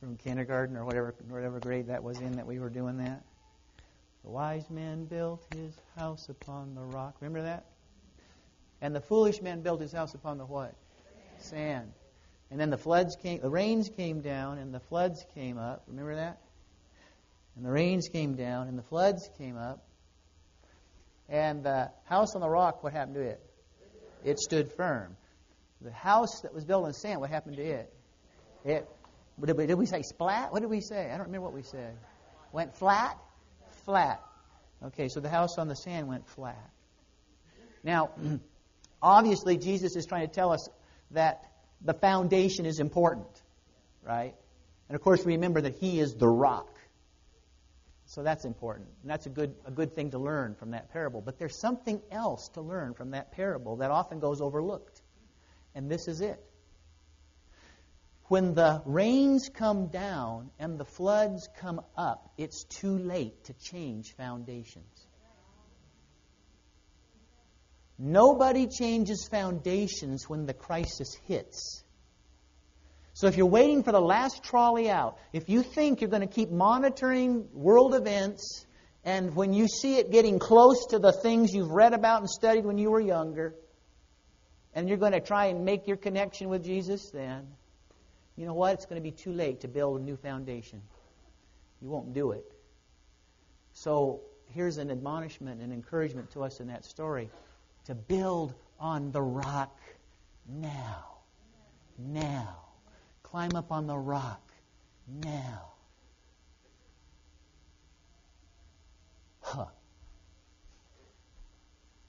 From 0.01 0.17
kindergarten 0.17 0.77
or 0.77 0.85
whatever, 0.85 1.15
whatever 1.29 1.61
grade 1.61 1.87
that 1.87 2.03
was 2.03 2.19
in 2.21 2.37
that 2.37 2.47
we 2.47 2.59
were 2.59 2.71
doing 2.71 2.99
that? 2.99 3.23
The 4.25 4.31
wise 4.31 4.69
man 4.71 5.05
built 5.05 5.45
his 5.53 5.75
house 5.97 6.29
upon 6.29 6.75
the 6.75 6.83
rock. 6.83 7.17
Remember 7.21 7.43
that? 7.43 7.67
And 8.81 8.95
the 8.95 9.01
foolish 9.01 9.41
man 9.41 9.63
built 9.63 9.81
his 9.81 9.93
house 9.93 10.15
upon 10.15 10.39
the 10.39 10.45
what? 10.45 10.75
Sand. 11.39 11.93
And 12.51 12.61
then 12.61 12.71
the 12.71 12.79
floods 12.79 13.17
came, 13.17 13.41
the 13.41 13.49
rains 13.49 13.89
came 13.89 14.21
down, 14.21 14.59
and 14.59 14.75
the 14.75 14.81
floods 14.81 15.25
came 15.35 15.57
up. 15.57 15.85
Remember 15.87 16.17
that? 16.17 16.41
And 17.57 17.65
the 17.65 17.71
rains 17.71 18.09
came 18.09 18.35
down, 18.35 18.69
and 18.69 18.79
the 18.79 18.83
floods 18.83 19.29
came 19.39 19.57
up. 19.57 19.85
And 21.29 21.63
the 21.63 21.91
house 22.05 22.35
on 22.35 22.41
the 22.41 22.49
rock, 22.49 22.83
what 22.83 22.93
happened 22.93 23.17
to 23.17 23.23
it? 23.23 23.41
It 24.25 24.39
stood 24.39 24.73
firm. 24.73 25.17
The 25.81 25.93
house 25.93 26.43
that 26.43 26.55
was 26.55 26.65
built 26.65 26.85
on 26.85 26.93
sand, 26.93 27.21
what 27.21 27.31
happened 27.31 27.57
to 27.57 27.63
it? 27.63 27.93
It 28.65 28.89
did 29.45 29.57
we, 29.57 29.67
did 29.67 29.75
we 29.75 29.87
say 29.87 30.03
splat? 30.03 30.53
What 30.53 30.61
did 30.61 30.71
we 30.71 30.81
say? 30.81 31.07
I 31.07 31.17
don't 31.17 31.27
remember 31.27 31.47
what 31.47 31.55
we 31.55 31.63
said. 31.63 31.97
Went 32.53 32.77
flat 32.77 33.19
flat. 33.85 34.21
Okay, 34.85 35.09
so 35.09 35.21
the 35.21 35.29
house 35.29 35.59
on 35.59 35.69
the 35.69 35.77
sand 35.77 36.09
went 36.09 36.27
flat. 36.29 36.71
Now, 37.85 38.11
obviously, 39.03 39.57
Jesus 39.57 39.97
is 39.97 40.07
trying 40.07 40.27
to 40.27 40.33
tell 40.33 40.53
us 40.53 40.69
that 41.13 41.45
the 41.81 41.95
foundation 41.95 42.67
is 42.67 42.81
important, 42.81 43.43
right? 44.03 44.35
And 44.89 44.97
of 44.97 45.03
course, 45.03 45.25
remember 45.25 45.61
that 45.61 45.77
He 45.79 46.01
is 46.01 46.15
the 46.15 46.29
rock. 46.29 46.69
So 48.13 48.23
that's 48.23 48.45
important. 48.45 48.89
And 49.01 49.11
that's 49.11 49.25
a 49.25 49.31
good, 49.31 49.55
a 49.65 49.71
good 49.71 49.95
thing 49.95 50.11
to 50.11 50.19
learn 50.19 50.55
from 50.55 50.73
that 50.73 50.93
parable. 50.93 51.23
But 51.23 51.39
there's 51.39 51.59
something 51.59 52.03
else 52.11 52.51
to 52.53 52.61
learn 52.61 52.93
from 52.93 53.13
that 53.13 53.33
parable 53.33 53.77
that 53.77 53.91
often 53.91 54.21
goes 54.21 54.43
overlooked. 54.43 55.01
And 55.75 55.91
this 55.91 56.09
is 56.09 56.21
it. 56.21 56.39
When 58.25 58.53
the 58.53 58.83
rains 58.85 59.49
come 59.49 59.87
down 59.87 60.51
and 60.59 60.79
the 60.79 60.85
floods 60.85 61.49
come 61.57 61.81
up, 61.97 62.35
it's 62.37 62.65
too 62.65 62.99
late 62.99 63.45
to 63.45 63.55
change 63.55 64.15
foundations. 64.15 65.07
Nobody 67.99 68.67
changes 68.67 69.27
foundations 69.31 70.29
when 70.29 70.45
the 70.45 70.55
crisis 70.55 71.15
hits. 71.27 71.82
So 73.23 73.29
if 73.29 73.37
you're 73.37 73.47
waiting 73.47 73.85
for 73.85 73.93
the 73.93 74.01
last 74.01 74.43
trolley 74.43 74.91
out, 74.91 75.17
if 75.33 75.49
you 75.49 75.63
think 75.63 76.01
you're 76.01 76.11
going 76.11 76.27
to 76.27 76.35
keep 76.35 76.51
monitoring 76.51 77.47
world 77.53 77.95
events 77.95 78.67
And 79.05 79.37
when 79.37 79.53
you 79.53 79.69
see 79.69 79.99
it 79.99 80.11
getting 80.11 80.41
close 80.41 80.87
to 80.87 80.99
the 80.99 81.13
things 81.13 81.53
you've 81.53 81.71
read 81.71 81.93
about 81.93 82.21
and 82.21 82.29
studied 82.29 82.65
when 82.65 82.79
you 82.79 82.91
were 82.91 83.01
younger, 83.01 83.55
and 84.75 84.89
you're 84.89 84.99
going 84.99 85.13
to 85.13 85.21
try 85.21 85.47
and 85.47 85.65
make 85.65 85.87
your 85.87 85.97
connection 85.97 86.49
with 86.49 86.65
Jesus 86.65 87.11
then, 87.11 87.47
you 88.37 88.45
know 88.45 88.55
what? 88.55 88.75
It's 88.75 88.87
going 88.87 89.01
to 89.01 89.09
be 89.09 89.13
too 89.13 89.33
late 89.33 89.61
to 89.61 89.69
build 89.69 90.01
a 90.01 90.03
new 90.03 90.17
foundation. 90.17 90.83
You 91.81 91.91
won't 91.91 92.15
do 92.15 92.33
it. 92.33 92.45
So 93.73 94.23
here's 94.47 94.79
an 94.79 94.91
admonishment 94.91 95.61
and 95.61 95.73
encouragement 95.73 96.33
to 96.33 96.43
us 96.43 96.59
in 96.59 96.69
that 96.69 96.85
story 96.85 97.31
to 97.85 97.95
build 97.95 98.53
on 98.81 99.13
the 99.13 99.23
rock 99.23 99.79
now. 100.49 101.05
Now. 101.99 102.72
Climb 103.33 103.57
up 103.57 103.73
on 103.73 103.87
the 103.87 103.97
rock 103.97 104.53
now. 105.09 105.73
Huh. 109.41 109.65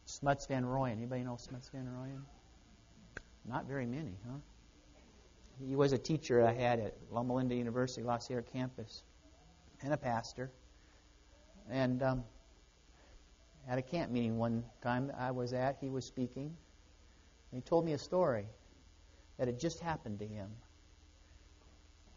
Smuts 0.04 0.46
Van 0.48 0.66
Rooyen. 0.66 0.92
Anybody 0.92 1.24
know 1.24 1.38
Smuts 1.38 1.70
Van 1.70 1.86
Rooyen? 1.86 2.24
Not 3.46 3.66
very 3.68 3.86
many, 3.86 4.18
huh? 4.28 4.36
He 5.66 5.78
was 5.78 5.94
a 5.94 5.98
teacher 5.98 6.46
I 6.46 6.52
had 6.52 6.82
at 6.82 6.98
Loma 7.10 7.36
Linda 7.36 7.56
University, 7.56 8.04
La 8.04 8.18
Sierra 8.18 8.44
campus, 8.44 9.04
and 9.82 9.94
a 9.94 9.98
pastor. 9.98 10.52
And 11.70 12.04
um, 12.04 12.26
at 13.70 13.78
a 13.78 13.82
camp 13.82 14.12
meeting 14.12 14.38
one 14.38 14.66
time 14.82 15.10
I 15.18 15.32
was 15.32 15.54
at, 15.54 15.78
he 15.80 15.88
was 15.88 16.04
speaking. 16.04 16.54
And 17.54 17.54
he 17.54 17.62
told 17.62 17.86
me 17.86 17.94
a 17.94 17.98
story 17.98 18.46
that 19.38 19.48
had 19.48 19.58
just 19.58 19.80
happened 19.80 20.20
to 20.20 20.28
him. 20.28 20.50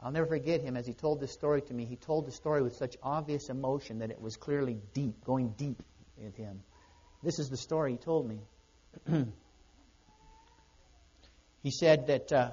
I'll 0.01 0.13
never 0.13 0.27
forget 0.27 0.61
him 0.61 0.77
as 0.77 0.87
he 0.87 0.93
told 0.93 1.21
this 1.21 1.33
story 1.33 1.63
to 1.63 1.75
me. 1.75 1.85
He 1.85 1.97
told 1.97 2.27
the 2.27 2.33
story 2.33 2.63
with 2.63 2.77
such 2.77 2.97
obvious 3.03 3.49
emotion 3.49 4.01
that 4.01 4.11
it 4.11 4.21
was 4.21 4.37
clearly 4.37 4.79
deep, 4.93 5.25
going 5.25 5.55
deep 5.57 5.83
in 6.19 6.33
him. 6.33 6.63
This 7.23 7.39
is 7.39 7.49
the 7.49 7.57
story 7.57 7.93
he 7.93 7.99
told 7.99 8.29
me. 8.29 8.41
he 11.63 11.71
said 11.71 12.09
that 12.09 12.33
uh, 12.33 12.51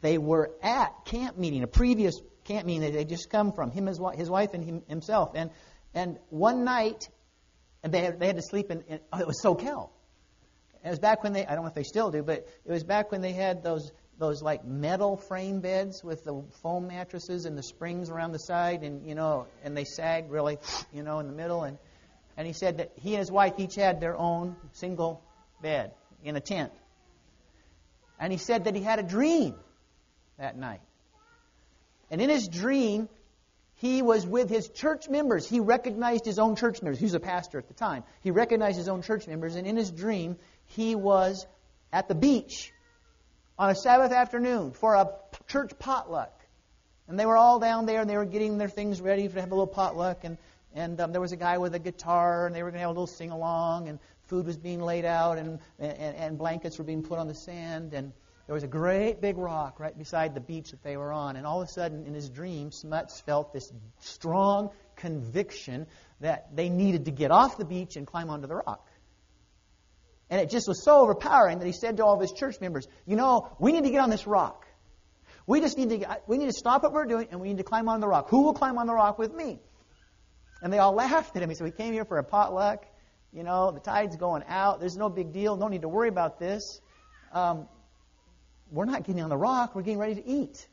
they 0.00 0.18
were 0.18 0.52
at 0.62 1.04
camp 1.04 1.36
meeting, 1.36 1.62
a 1.62 1.66
previous 1.66 2.20
camp 2.44 2.66
meeting 2.66 2.82
that 2.82 2.92
they 2.92 3.04
just 3.04 3.30
come 3.30 3.52
from, 3.52 3.70
him, 3.70 3.86
his, 3.86 4.00
his 4.14 4.30
wife, 4.30 4.54
and 4.54 4.64
him, 4.64 4.82
himself. 4.88 5.32
And, 5.34 5.50
and 5.94 6.18
one 6.30 6.64
night, 6.64 7.08
and 7.82 7.92
they 7.92 8.00
had, 8.00 8.20
they 8.20 8.26
had 8.26 8.36
to 8.36 8.42
sleep 8.42 8.70
in, 8.70 8.82
in 8.82 9.00
oh, 9.12 9.18
it 9.18 9.26
was 9.26 9.42
Soquel. 9.42 9.90
It 10.84 10.90
was 10.90 10.98
back 10.98 11.22
when 11.22 11.32
they, 11.32 11.46
I 11.46 11.54
don't 11.54 11.64
know 11.64 11.68
if 11.68 11.74
they 11.74 11.82
still 11.82 12.10
do, 12.10 12.22
but 12.22 12.46
it 12.64 12.70
was 12.70 12.84
back 12.84 13.10
when 13.10 13.22
they 13.22 13.32
had 13.32 13.62
those 13.62 13.90
those 14.18 14.42
like 14.42 14.64
metal 14.64 15.16
frame 15.16 15.60
beds 15.60 16.04
with 16.04 16.24
the 16.24 16.42
foam 16.62 16.86
mattresses 16.86 17.46
and 17.46 17.58
the 17.58 17.62
springs 17.62 18.10
around 18.10 18.32
the 18.32 18.38
side 18.38 18.82
and 18.82 19.06
you 19.06 19.14
know 19.14 19.46
and 19.64 19.76
they 19.76 19.84
sag 19.84 20.30
really 20.30 20.58
you 20.92 21.02
know 21.02 21.18
in 21.18 21.26
the 21.26 21.32
middle. 21.32 21.64
And 21.64 21.78
and 22.36 22.46
he 22.46 22.52
said 22.52 22.78
that 22.78 22.92
he 22.96 23.14
and 23.14 23.20
his 23.20 23.30
wife 23.30 23.54
each 23.58 23.74
had 23.74 24.00
their 24.00 24.16
own 24.16 24.56
single 24.72 25.22
bed 25.62 25.92
in 26.22 26.36
a 26.36 26.40
tent. 26.40 26.72
And 28.18 28.32
he 28.32 28.38
said 28.38 28.64
that 28.64 28.74
he 28.74 28.82
had 28.82 28.98
a 28.98 29.02
dream 29.02 29.54
that 30.38 30.56
night. 30.56 30.80
And 32.10 32.20
in 32.20 32.30
his 32.30 32.48
dream 32.48 33.08
he 33.76 34.02
was 34.02 34.24
with 34.24 34.48
his 34.48 34.68
church 34.68 35.08
members. 35.08 35.48
He 35.48 35.58
recognized 35.58 36.24
his 36.24 36.38
own 36.38 36.54
church 36.54 36.80
members. 36.80 36.98
He 36.98 37.06
was 37.06 37.14
a 37.14 37.20
pastor 37.20 37.58
at 37.58 37.66
the 37.66 37.74
time. 37.74 38.04
He 38.22 38.30
recognized 38.30 38.78
his 38.78 38.88
own 38.88 39.02
church 39.02 39.26
members. 39.26 39.56
And 39.56 39.66
in 39.66 39.76
his 39.76 39.90
dream 39.90 40.36
he 40.66 40.94
was 40.94 41.44
at 41.92 42.06
the 42.08 42.14
beach 42.14 42.72
on 43.58 43.70
a 43.70 43.74
Sabbath 43.74 44.12
afternoon 44.12 44.72
for 44.72 44.94
a 44.94 45.10
church 45.46 45.72
potluck. 45.78 46.32
And 47.06 47.18
they 47.18 47.26
were 47.26 47.36
all 47.36 47.58
down 47.58 47.86
there 47.86 48.00
and 48.00 48.08
they 48.08 48.16
were 48.16 48.24
getting 48.24 48.58
their 48.58 48.68
things 48.68 49.00
ready 49.00 49.28
to 49.28 49.40
have 49.40 49.50
a 49.50 49.54
little 49.54 49.66
potluck. 49.66 50.24
And, 50.24 50.38
and 50.74 51.00
um, 51.00 51.12
there 51.12 51.20
was 51.20 51.32
a 51.32 51.36
guy 51.36 51.58
with 51.58 51.74
a 51.74 51.78
guitar 51.78 52.46
and 52.46 52.54
they 52.54 52.62
were 52.62 52.70
going 52.70 52.80
to 52.80 52.80
have 52.80 52.88
a 52.88 52.92
little 52.92 53.06
sing 53.06 53.30
along. 53.30 53.88
And 53.88 53.98
food 54.26 54.46
was 54.46 54.56
being 54.56 54.80
laid 54.80 55.04
out 55.04 55.38
and, 55.38 55.60
and, 55.78 56.16
and 56.16 56.38
blankets 56.38 56.78
were 56.78 56.84
being 56.84 57.02
put 57.02 57.18
on 57.18 57.28
the 57.28 57.34
sand. 57.34 57.92
And 57.92 58.12
there 58.46 58.54
was 58.54 58.64
a 58.64 58.68
great 58.68 59.20
big 59.20 59.36
rock 59.36 59.78
right 59.78 59.96
beside 59.96 60.34
the 60.34 60.40
beach 60.40 60.70
that 60.70 60.82
they 60.82 60.96
were 60.96 61.12
on. 61.12 61.36
And 61.36 61.46
all 61.46 61.62
of 61.62 61.68
a 61.68 61.70
sudden, 61.70 62.06
in 62.06 62.14
his 62.14 62.28
dream, 62.28 62.72
Smuts 62.72 63.20
felt 63.20 63.52
this 63.52 63.70
strong 64.00 64.70
conviction 64.96 65.86
that 66.20 66.56
they 66.56 66.68
needed 66.70 67.04
to 67.04 67.10
get 67.10 67.30
off 67.30 67.58
the 67.58 67.64
beach 67.64 67.96
and 67.96 68.06
climb 68.06 68.30
onto 68.30 68.46
the 68.46 68.56
rock. 68.56 68.88
And 70.30 70.40
it 70.40 70.50
just 70.50 70.66
was 70.66 70.82
so 70.84 71.00
overpowering 71.00 71.58
that 71.58 71.66
he 71.66 71.72
said 71.72 71.98
to 71.98 72.04
all 72.04 72.14
of 72.14 72.20
his 72.20 72.32
church 72.32 72.60
members, 72.60 72.86
You 73.06 73.16
know, 73.16 73.54
we 73.58 73.72
need 73.72 73.84
to 73.84 73.90
get 73.90 74.00
on 74.00 74.10
this 74.10 74.26
rock. 74.26 74.66
We 75.46 75.60
just 75.60 75.76
need 75.76 75.90
to, 75.90 76.18
we 76.26 76.38
need 76.38 76.46
to 76.46 76.52
stop 76.52 76.82
what 76.82 76.92
we're 76.92 77.04
doing 77.04 77.28
and 77.30 77.40
we 77.40 77.48
need 77.48 77.58
to 77.58 77.64
climb 77.64 77.88
on 77.88 78.00
the 78.00 78.08
rock. 78.08 78.30
Who 78.30 78.42
will 78.42 78.54
climb 78.54 78.78
on 78.78 78.86
the 78.86 78.94
rock 78.94 79.18
with 79.18 79.34
me? 79.34 79.60
And 80.62 80.72
they 80.72 80.78
all 80.78 80.92
laughed 80.94 81.36
at 81.36 81.42
him. 81.42 81.50
He 81.50 81.54
said, 81.54 81.64
We 81.64 81.70
came 81.70 81.92
here 81.92 82.04
for 82.04 82.18
a 82.18 82.24
potluck. 82.24 82.86
You 83.32 83.42
know, 83.42 83.72
the 83.72 83.80
tide's 83.80 84.16
going 84.16 84.44
out. 84.46 84.80
There's 84.80 84.96
no 84.96 85.08
big 85.08 85.32
deal. 85.32 85.56
No 85.56 85.68
need 85.68 85.82
to 85.82 85.88
worry 85.88 86.08
about 86.08 86.38
this. 86.38 86.80
Um, 87.32 87.68
we're 88.70 88.84
not 88.84 89.04
getting 89.04 89.22
on 89.22 89.28
the 89.28 89.36
rock. 89.36 89.74
We're 89.74 89.82
getting 89.82 89.98
ready 89.98 90.14
to 90.14 90.26
eat. 90.26 90.68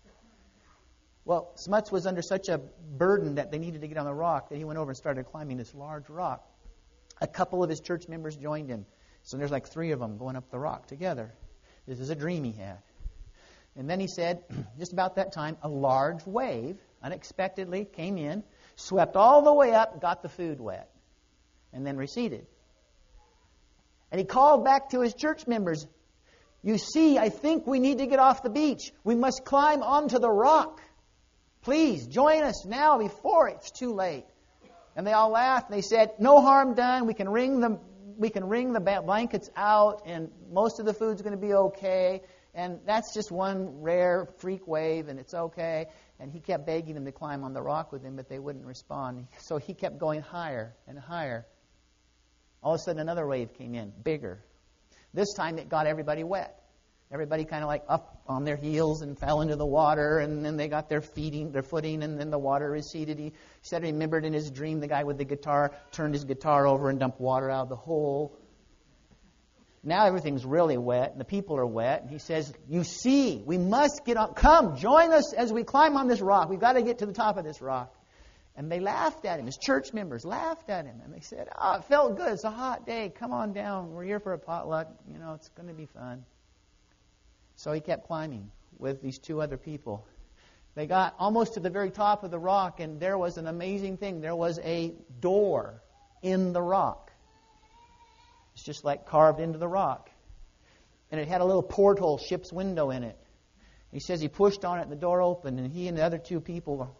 Well, 1.25 1.51
Smuts 1.55 1.91
was 1.91 2.05
under 2.05 2.21
such 2.21 2.49
a 2.49 2.57
burden 2.57 3.35
that 3.35 3.51
they 3.51 3.59
needed 3.59 3.81
to 3.81 3.87
get 3.87 3.97
on 3.97 4.05
the 4.05 4.13
rock 4.13 4.49
that 4.49 4.57
he 4.57 4.63
went 4.63 4.79
over 4.79 4.91
and 4.91 4.97
started 4.97 5.25
climbing 5.25 5.57
this 5.57 5.73
large 5.73 6.09
rock. 6.09 6.47
A 7.19 7.27
couple 7.27 7.63
of 7.63 7.69
his 7.69 7.79
church 7.79 8.07
members 8.07 8.35
joined 8.35 8.69
him. 8.69 8.85
So 9.23 9.38
there's 9.38 9.51
like 9.51 9.67
three 9.67 9.91
of 9.91 9.99
them 9.99 10.17
going 10.17 10.36
up 10.36 10.49
the 10.49 10.60
rock 10.60 10.88
together. 10.88 11.31
This 11.88 11.99
is 11.99 12.10
a 12.10 12.15
dream 12.15 12.43
he 12.43 12.51
had. 12.51 12.79
And 13.75 13.89
then 13.89 13.99
he 13.99 14.07
said, 14.07 14.43
just 14.79 14.93
about 14.93 15.15
that 15.15 15.34
time, 15.34 15.57
a 15.62 15.69
large 15.69 16.25
wave 16.25 16.77
unexpectedly 17.01 17.86
came 17.86 18.17
in, 18.17 18.43
swept 18.75 19.15
all 19.15 19.41
the 19.43 19.53
way 19.53 19.73
up, 19.73 20.01
got 20.01 20.21
the 20.21 20.29
food 20.29 20.60
wet, 20.60 20.89
and 21.73 21.86
then 21.86 21.97
receded. 21.97 22.45
And 24.12 24.19
he 24.19 24.25
called 24.25 24.65
back 24.65 24.89
to 24.89 25.01
his 25.01 25.13
church 25.13 25.47
members, 25.47 25.88
You 26.62 26.77
see, 26.77 27.17
I 27.17 27.29
think 27.29 27.65
we 27.65 27.79
need 27.79 27.99
to 27.99 28.07
get 28.07 28.19
off 28.19 28.43
the 28.43 28.49
beach. 28.49 28.91
We 29.03 29.15
must 29.15 29.45
climb 29.45 29.81
onto 29.81 30.19
the 30.19 30.29
rock. 30.29 30.81
Please 31.62 32.07
join 32.07 32.43
us 32.43 32.65
now 32.65 32.97
before 32.97 33.47
it's 33.47 33.71
too 33.71 33.93
late. 33.93 34.25
And 34.95 35.07
they 35.07 35.13
all 35.13 35.29
laughed 35.29 35.69
and 35.69 35.77
they 35.77 35.81
said, 35.81 36.12
No 36.19 36.41
harm 36.41 36.73
done. 36.73 37.07
We 37.07 37.13
can 37.13 37.29
ring 37.29 37.62
the 37.62 37.79
we 38.21 38.29
can 38.29 38.47
wring 38.47 38.71
the 38.71 38.79
blankets 38.79 39.49
out, 39.55 40.03
and 40.05 40.29
most 40.51 40.79
of 40.79 40.86
the 40.86 40.93
food's 40.93 41.23
going 41.23 41.34
to 41.34 41.41
be 41.41 41.53
okay. 41.53 42.21
And 42.53 42.79
that's 42.86 43.15
just 43.15 43.31
one 43.31 43.81
rare 43.81 44.27
freak 44.38 44.67
wave, 44.67 45.07
and 45.07 45.19
it's 45.19 45.34
okay. 45.34 45.88
And 46.19 46.31
he 46.31 46.39
kept 46.39 46.67
begging 46.67 46.93
them 46.93 47.05
to 47.05 47.12
climb 47.12 47.43
on 47.43 47.53
the 47.53 47.63
rock 47.63 47.91
with 47.91 48.03
him, 48.03 48.15
but 48.15 48.29
they 48.29 48.38
wouldn't 48.38 48.65
respond. 48.65 49.25
So 49.39 49.57
he 49.57 49.73
kept 49.73 49.97
going 49.97 50.21
higher 50.21 50.75
and 50.88 50.99
higher. 50.99 51.47
All 52.62 52.75
of 52.75 52.79
a 52.79 52.84
sudden, 52.84 53.01
another 53.01 53.25
wave 53.25 53.55
came 53.55 53.73
in, 53.73 53.91
bigger. 54.03 54.45
This 55.15 55.34
time, 55.34 55.57
it 55.57 55.67
got 55.67 55.88
everybody 55.88 56.23
wet. 56.23 56.61
Everybody 57.13 57.43
kind 57.43 57.62
of 57.62 57.67
like 57.67 57.84
up 57.89 58.21
on 58.28 58.45
their 58.45 58.56
heels 58.56 59.02
and 59.02 59.19
fell 59.19 59.41
into 59.41 59.58
the 59.58 59.65
water, 59.65 60.19
and 60.19 60.45
then 60.45 60.56
they 60.56 60.69
got 60.69 60.88
their 60.88 61.02
feeding, 61.02 61.52
their 61.52 61.62
footing, 61.62 62.04
and 62.04 62.17
then 62.17 62.30
the 62.30 62.39
water 62.39 62.71
receded. 62.71 63.19
He 63.19 63.34
said 63.62 63.84
he 63.84 63.91
remembered 63.91 64.24
in 64.24 64.32
his 64.32 64.50
dream 64.50 64.80
the 64.80 64.88
guy 64.88 65.04
with 65.04 65.17
the 65.17 65.26
guitar 65.26 65.74
turned 65.91 66.13
his 66.13 66.24
guitar 66.24 66.65
over 66.65 66.89
and 66.89 67.00
dumped 67.00 67.19
water 67.19 67.50
out 67.50 67.63
of 67.63 67.69
the 67.69 67.76
hole. 67.76 68.38
Now 69.84 70.06
everything's 70.06 70.45
really 70.45 70.78
wet, 70.78 71.12
and 71.12 71.19
the 71.19 71.26
people 71.26 71.58
are 71.58 71.65
wet. 71.65 72.04
And 72.04 72.10
he 72.10 72.19
says, 72.19 72.54
"You 72.69 72.84
see, 72.86 73.43
we 73.45 73.58
must 73.58 74.06
get 74.06 74.15
up. 74.15 74.36
Come, 74.36 74.78
join 74.78 75.12
us 75.12 75.34
as 75.34 75.52
we 75.52 75.63
climb 75.63 75.97
on 75.97 76.08
this 76.08 76.21
rock. 76.21 76.50
We've 76.50 76.60
got 76.60 76.74
to 76.74 76.82
get 76.82 77.00
to 77.00 77.06
the 77.06 77.13
top 77.13 77.38
of 77.38 77.43
this 77.43 77.62
rock." 77.62 77.93
And 78.56 78.71
they 78.71 78.80
laughed 78.80 79.26
at 79.26 79.39
him. 79.39 79.47
His 79.47 79.58
church 79.58 79.91
members 79.91 80.24
laughed 80.24 80.69
at 80.69 80.86
him, 80.86 81.02
and 81.04 81.13
they 81.13 81.21
said, 81.21 81.50
"Oh, 81.58 81.78
it 81.78 81.86
felt 81.86 82.15
good. 82.15 82.32
It's 82.32 82.43
a 82.43 82.52
hot 82.52 82.86
day. 82.86 83.10
Come 83.10 83.34
on 83.34 83.54
down. 83.54 83.91
We're 83.91 84.04
here 84.04 84.19
for 84.19 84.34
a 84.34 84.39
potluck. 84.39 84.88
You 85.08 85.17
know, 85.17 85.34
it's 85.34 85.50
going 85.50 85.67
to 85.67 85.74
be 85.74 85.88
fun." 85.88 86.24
So 87.62 87.71
he 87.74 87.80
kept 87.80 88.08
climbing 88.08 88.50
with 88.80 89.04
these 89.04 89.19
two 89.19 89.39
other 89.39 89.56
people. 89.56 90.08
They 90.74 90.88
got 90.88 91.13
almost 91.19 91.54
to 91.54 91.60
the 91.60 91.69
very 91.69 91.91
top 91.91 92.24
of 92.24 92.32
the 92.32 92.39
rock, 92.39 92.80
and 92.80 93.00
there 93.00 93.19
was 93.19 93.38
an 93.38 93.45
amazing 93.45 93.97
thing. 93.97 94.19
There 94.19 94.36
was 94.36 94.60
a 94.63 94.95
door 95.19 95.84
in 96.24 96.54
the 96.54 96.62
rock. 96.62 97.12
It's 98.56 98.63
just 98.63 98.84
like 98.84 99.06
carved 99.06 99.39
into 99.39 99.60
the 99.60 99.67
rock. 99.67 100.10
And 101.12 101.21
it 101.21 101.28
had 101.28 101.41
a 101.41 101.45
little 101.45 101.62
porthole, 101.62 102.17
ship's 102.17 102.52
window 102.52 102.89
in 102.89 103.04
it. 103.04 103.17
He 103.91 104.00
says 104.00 104.21
he 104.21 104.28
pushed 104.28 104.65
on 104.65 104.80
it, 104.80 104.84
and 104.84 104.91
the 104.91 104.95
door 104.95 105.21
opened, 105.21 105.60
and 105.60 105.71
he 105.71 105.88
and 105.88 105.95
the 105.95 106.04
other 106.04 106.17
two 106.17 106.39
people 106.39 106.95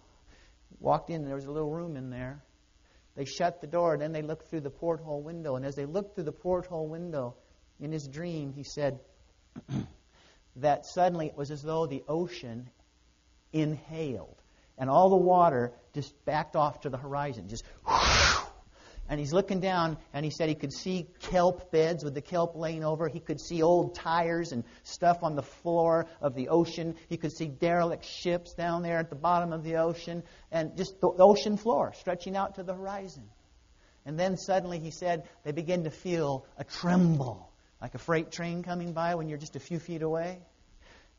walked 0.80 1.10
in, 1.10 1.22
and 1.22 1.28
there 1.28 1.36
was 1.36 1.46
a 1.46 1.52
little 1.52 1.72
room 1.72 1.98
in 1.98 2.12
there. 2.12 2.44
They 3.16 3.26
shut 3.26 3.62
the 3.62 3.68
door, 3.68 3.94
and 3.94 4.02
then 4.02 4.12
they 4.12 4.22
looked 4.22 4.52
through 4.52 4.62
the 4.62 4.70
porthole 4.70 5.24
window. 5.24 5.56
And 5.56 5.66
as 5.66 5.74
they 5.74 5.86
looked 5.86 6.14
through 6.14 6.26
the 6.26 6.32
porthole 6.32 6.88
window, 6.88 7.34
in 7.80 7.92
his 7.92 8.08
dream, 8.08 8.54
he 8.54 8.64
said, 8.64 9.00
that 10.58 10.86
suddenly 10.86 11.28
it 11.28 11.38
was 11.38 11.52
as 11.52 11.62
though 11.62 11.86
the 11.86 12.04
ocean 12.08 12.70
inhaled 13.54 14.42
and 14.78 14.90
all 14.90 15.10
the 15.10 15.16
water 15.16 15.72
just 15.94 16.14
backed 16.26 16.56
off 16.56 16.82
to 16.82 16.90
the 16.90 16.98
horizon, 16.98 17.48
just 17.48 17.64
and 19.12 19.20
he's 19.20 19.34
looking 19.34 19.60
down, 19.60 19.98
and 20.14 20.24
he 20.24 20.32
said 20.32 20.48
he 20.48 20.56
could 20.56 20.72
see 20.72 21.06
kelp 21.20 21.70
beds 21.70 22.02
with 22.02 22.14
the 22.14 22.22
kelp 22.22 22.56
laying 22.56 22.86
over. 22.86 23.10
He 23.10 23.20
could 23.20 23.42
see 23.42 23.62
old 23.62 23.94
tires 23.94 24.54
and 24.54 24.64
stuff 24.84 25.22
on 25.22 25.36
the 25.36 25.44
floor 25.44 26.08
of 26.22 26.34
the 26.34 26.48
ocean. 26.48 26.96
He 27.10 27.18
could 27.18 27.34
see 27.34 27.48
derelict 27.48 28.06
ships 28.06 28.54
down 28.54 28.84
there 28.84 29.00
at 29.00 29.10
the 29.10 29.18
bottom 29.18 29.52
of 29.52 29.66
the 29.66 29.76
ocean, 29.76 30.24
and 30.50 30.78
just 30.78 31.02
the 31.02 31.10
ocean 31.10 31.58
floor 31.58 31.92
stretching 31.94 32.38
out 32.38 32.56
to 32.56 32.64
the 32.64 32.74
horizon. 32.74 33.24
And 34.06 34.18
then 34.18 34.38
suddenly, 34.38 34.80
he 34.80 34.92
said, 34.92 35.28
they 35.44 35.52
began 35.52 35.84
to 35.84 35.92
feel 35.92 36.46
a 36.58 36.64
tremble, 36.64 37.51
like 37.82 37.96
a 37.96 37.98
freight 37.98 38.32
train 38.32 38.64
coming 38.64 38.94
by 38.94 39.16
when 39.16 39.28
you're 39.28 39.38
just 39.38 39.56
a 39.56 39.60
few 39.60 39.80
feet 39.80 40.02
away. 40.02 40.40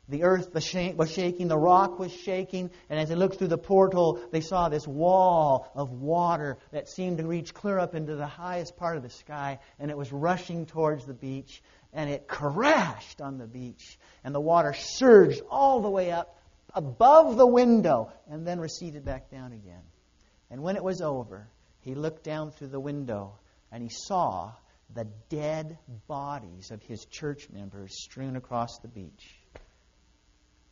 The 0.09 0.25
earth 0.25 0.53
was 0.53 0.65
shaking, 0.65 1.49
the 1.49 1.59
rock 1.59 1.99
was 1.99 2.13
shaking, 2.13 2.71
and 2.91 2.99
as 2.99 3.09
they 3.09 3.15
looked 3.15 3.39
through 3.39 3.49
the 3.49 3.59
portal, 3.59 4.21
they 4.31 4.41
saw 4.41 4.69
this 4.69 4.87
wall 4.87 5.71
of 5.75 5.91
water 5.93 6.59
that 6.73 6.89
seemed 6.89 7.19
to 7.19 7.27
reach 7.27 7.55
clear 7.55 7.79
up 7.79 7.95
into 7.95 8.17
the 8.17 8.27
highest 8.27 8.77
part 8.77 8.97
of 8.97 9.03
the 9.03 9.11
sky, 9.11 9.61
and 9.79 9.91
it 9.91 9.97
was 9.97 10.13
rushing 10.13 10.67
towards 10.67 11.07
the 11.07 11.15
beach, 11.15 11.63
and 11.93 12.11
it 12.11 12.27
crashed 12.27 13.21
on 13.21 13.39
the 13.39 13.47
beach, 13.47 13.99
and 14.25 14.35
the 14.35 14.41
water 14.41 14.75
surged 14.75 15.41
all 15.49 15.83
the 15.83 15.91
way 15.91 16.11
up 16.11 16.37
above 16.75 17.37
the 17.37 17.47
window, 17.47 18.13
and 18.29 18.47
then 18.47 18.59
receded 18.59 19.05
back 19.05 19.31
down 19.31 19.53
again. 19.53 19.83
And 20.51 20.63
when 20.63 20.77
it 20.77 20.83
was 20.83 21.01
over, 21.01 21.49
he 21.81 21.95
looked 21.95 22.25
down 22.25 22.51
through 22.51 22.69
the 22.69 22.81
window, 22.81 23.35
and 23.71 23.83
he 23.83 23.89
saw 23.89 24.53
the 24.95 25.07
dead 25.29 25.79
bodies 26.07 26.71
of 26.71 26.83
his 26.83 27.05
church 27.07 27.49
members 27.51 28.03
strewn 28.03 28.37
across 28.37 28.79
the 28.79 28.89
beach. 28.89 29.39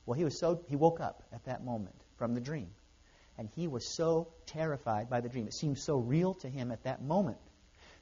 Well, 0.07 0.17
he 0.17 0.25
was 0.25 0.39
so 0.39 0.63
he 0.69 0.77
woke 0.77 1.01
up 1.01 1.23
at 1.33 1.45
that 1.45 1.65
moment 1.65 1.97
from 2.17 2.35
the 2.35 2.41
dream. 2.41 2.69
And 3.39 3.49
he 3.57 3.69
was 3.69 3.95
so 3.97 4.29
terrified 4.47 5.09
by 5.09 5.21
the 5.21 5.29
dream. 5.29 5.47
It 5.47 5.55
seemed 5.55 5.79
so 5.79 5.97
real 5.97 6.35
to 6.35 6.49
him 6.49 6.71
at 6.71 6.83
that 6.85 7.03
moment 7.03 7.39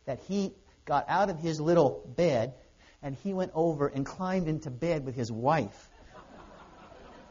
that 0.04 0.20
he 0.26 0.54
got 0.85 1.04
out 1.09 1.31
of 1.31 1.38
his 1.38 1.61
little 1.61 2.02
bed 2.16 2.54
and 3.02 3.14
he 3.22 3.33
went 3.33 3.52
over 3.54 3.87
and 3.87 4.04
climbed 4.04 4.48
into 4.48 4.70
bed 4.70 5.04
with 5.04 5.14
his 5.14 5.31
wife 5.31 5.88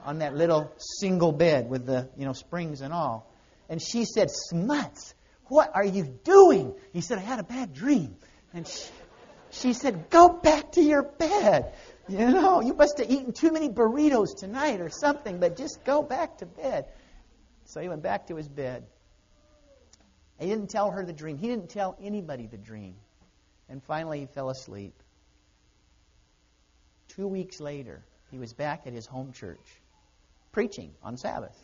on 0.06 0.20
that 0.20 0.36
little 0.36 0.72
single 0.78 1.34
bed 1.34 1.70
with 1.70 1.86
the, 1.86 2.10
you 2.16 2.26
know, 2.26 2.34
springs 2.34 2.82
and 2.82 2.94
all. 2.94 3.30
And 3.68 3.82
she 3.82 4.06
said, 4.06 4.30
"Smuts, 4.32 5.14
what 5.48 5.72
are 5.76 5.84
you 5.84 6.06
doing?" 6.24 6.74
He 6.94 7.02
said, 7.02 7.18
"I 7.18 7.22
had 7.22 7.40
a 7.40 7.44
bad 7.44 7.74
dream." 7.74 8.16
And 8.54 8.68
she, 8.68 8.90
she 9.52 9.74
said, 9.74 10.10
"Go 10.10 10.30
back 10.30 10.74
to 10.74 10.82
your 10.82 11.04
bed." 11.04 11.74
You 12.10 12.20
know, 12.32 12.62
you 12.62 12.74
must 12.74 13.00
have 13.00 13.12
eaten 13.12 13.34
too 13.34 13.52
many 13.52 13.68
burritos 13.68 14.38
tonight 14.38 14.80
or 14.80 14.90
something, 14.90 15.40
but 15.40 15.58
just 15.58 15.84
go 15.84 16.02
back 16.02 16.38
to 16.38 16.46
bed. 16.46 16.86
So 17.66 17.82
he 17.82 17.90
went 17.90 18.02
back 18.02 18.28
to 18.28 18.36
his 18.38 18.48
bed. 18.48 18.86
He 20.40 20.48
didn't 20.48 20.70
tell 20.70 20.92
her 20.92 21.04
the 21.04 21.14
dream. 21.14 21.38
He 21.38 21.48
didn't 21.48 21.70
tell 21.70 21.98
anybody 22.02 22.48
the 22.48 22.58
dream. 22.58 22.96
And 23.68 23.84
finally, 23.84 24.22
he 24.22 24.26
fell 24.28 24.50
asleep. 24.50 24.94
Two 27.10 27.28
weeks 27.28 27.60
later, 27.60 28.06
he 28.32 28.38
was 28.38 28.54
back 28.54 28.84
at 28.86 28.94
his 28.94 29.06
home 29.06 29.34
church, 29.34 29.82
preaching 30.52 30.94
on 31.04 31.18
Sabbath. 31.18 31.58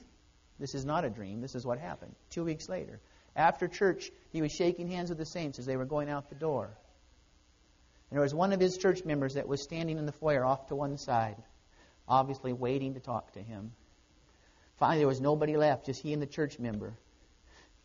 This 0.59 0.75
is 0.75 0.83
not 0.83 1.05
a 1.05 1.09
dream. 1.09 1.39
This 1.39 1.55
is 1.55 1.65
what 1.65 1.79
happened. 1.79 2.15
Two 2.29 2.43
weeks 2.43 2.67
later. 2.67 2.99
After 3.35 3.67
church, 3.67 4.11
he 4.31 4.41
was 4.41 4.51
shaking 4.51 4.87
hands 4.87 5.09
with 5.09 5.17
the 5.17 5.25
saints 5.25 5.59
as 5.59 5.65
they 5.65 5.77
were 5.77 5.85
going 5.85 6.09
out 6.09 6.29
the 6.29 6.35
door. 6.35 6.65
And 8.09 8.17
there 8.17 8.21
was 8.21 8.33
one 8.33 8.53
of 8.53 8.59
his 8.59 8.77
church 8.77 9.03
members 9.05 9.33
that 9.33 9.47
was 9.47 9.63
standing 9.63 9.97
in 9.97 10.05
the 10.05 10.11
foyer 10.11 10.45
off 10.45 10.67
to 10.67 10.75
one 10.75 10.97
side, 10.97 11.37
obviously 12.07 12.53
waiting 12.53 12.93
to 12.93 12.99
talk 12.99 13.31
to 13.33 13.41
him. 13.41 13.71
Finally, 14.77 14.99
there 14.99 15.07
was 15.07 15.21
nobody 15.21 15.57
left, 15.57 15.85
just 15.85 16.01
he 16.01 16.13
and 16.13 16.21
the 16.21 16.27
church 16.27 16.59
member. 16.59 16.93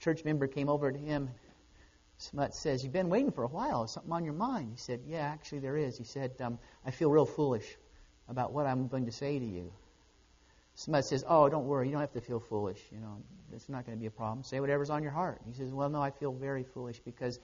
church 0.01 0.25
member 0.25 0.47
came 0.47 0.69
over 0.69 0.93
to 0.93 0.99
him. 0.99 1.31
Smut 2.19 2.55
says, 2.55 2.83
You've 2.83 2.93
been 2.93 3.09
waiting 3.09 3.31
for 3.31 3.45
a 3.45 3.49
while. 3.49 3.85
Is 3.85 3.93
something 3.93 4.13
on 4.13 4.25
your 4.25 4.35
mind? 4.35 4.73
He 4.73 4.79
said, 4.79 5.01
Yeah, 5.07 5.21
actually, 5.21 5.61
there 5.61 5.77
is. 5.77 5.97
He 5.97 6.05
said, 6.05 6.33
um, 6.41 6.59
I 6.85 6.91
feel 6.91 7.11
real 7.11 7.27
foolish 7.27 7.77
about 8.29 8.53
what 8.53 8.67
I'm 8.67 8.89
going 8.89 9.07
to 9.07 9.13
say 9.13 9.39
to 9.39 9.45
you. 9.45 9.73
Smut 10.79 11.05
says, 11.05 11.25
Oh, 11.27 11.49
don't 11.49 11.67
worry. 11.67 11.87
You 11.87 11.93
don't 11.93 12.03
have 12.03 12.13
to 12.13 12.21
feel 12.21 12.39
foolish. 12.39 12.81
You 12.93 13.01
know, 13.01 13.21
it's 13.53 13.69
not 13.69 13.85
going 13.85 13.99
to 13.99 14.01
be 14.01 14.07
a 14.07 14.13
problem. 14.13 14.45
Say 14.45 14.61
whatever's 14.61 14.91
on 14.91 15.03
your 15.03 15.11
heart. 15.11 15.41
He 15.45 15.53
says, 15.53 15.73
Well, 15.73 15.89
no, 15.89 16.01
I 16.01 16.13
feel 16.13 16.33
very 16.33 16.63
foolish 16.63 17.01
because 17.01 17.41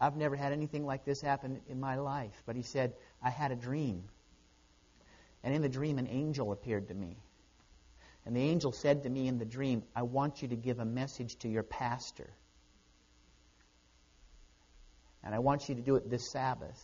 I've 0.00 0.16
never 0.16 0.34
had 0.34 0.52
anything 0.52 0.84
like 0.84 1.04
this 1.04 1.20
happen 1.20 1.60
in 1.68 1.78
my 1.78 1.96
life. 1.96 2.34
But 2.46 2.56
he 2.56 2.62
said, 2.62 2.94
I 3.22 3.30
had 3.30 3.52
a 3.52 3.54
dream. 3.54 4.02
And 5.44 5.54
in 5.54 5.62
the 5.62 5.68
dream, 5.68 5.98
an 5.98 6.08
angel 6.08 6.50
appeared 6.50 6.88
to 6.88 6.94
me. 6.94 7.16
And 8.26 8.34
the 8.34 8.40
angel 8.40 8.72
said 8.72 9.04
to 9.04 9.08
me 9.08 9.28
in 9.28 9.38
the 9.38 9.44
dream, 9.44 9.84
I 9.94 10.02
want 10.02 10.42
you 10.42 10.48
to 10.48 10.56
give 10.56 10.80
a 10.80 10.84
message 10.84 11.36
to 11.40 11.48
your 11.48 11.62
pastor. 11.62 12.28
And 15.22 15.32
I 15.32 15.38
want 15.38 15.68
you 15.68 15.76
to 15.76 15.80
do 15.80 15.94
it 15.94 16.10
this 16.10 16.32
Sabbath. 16.32 16.82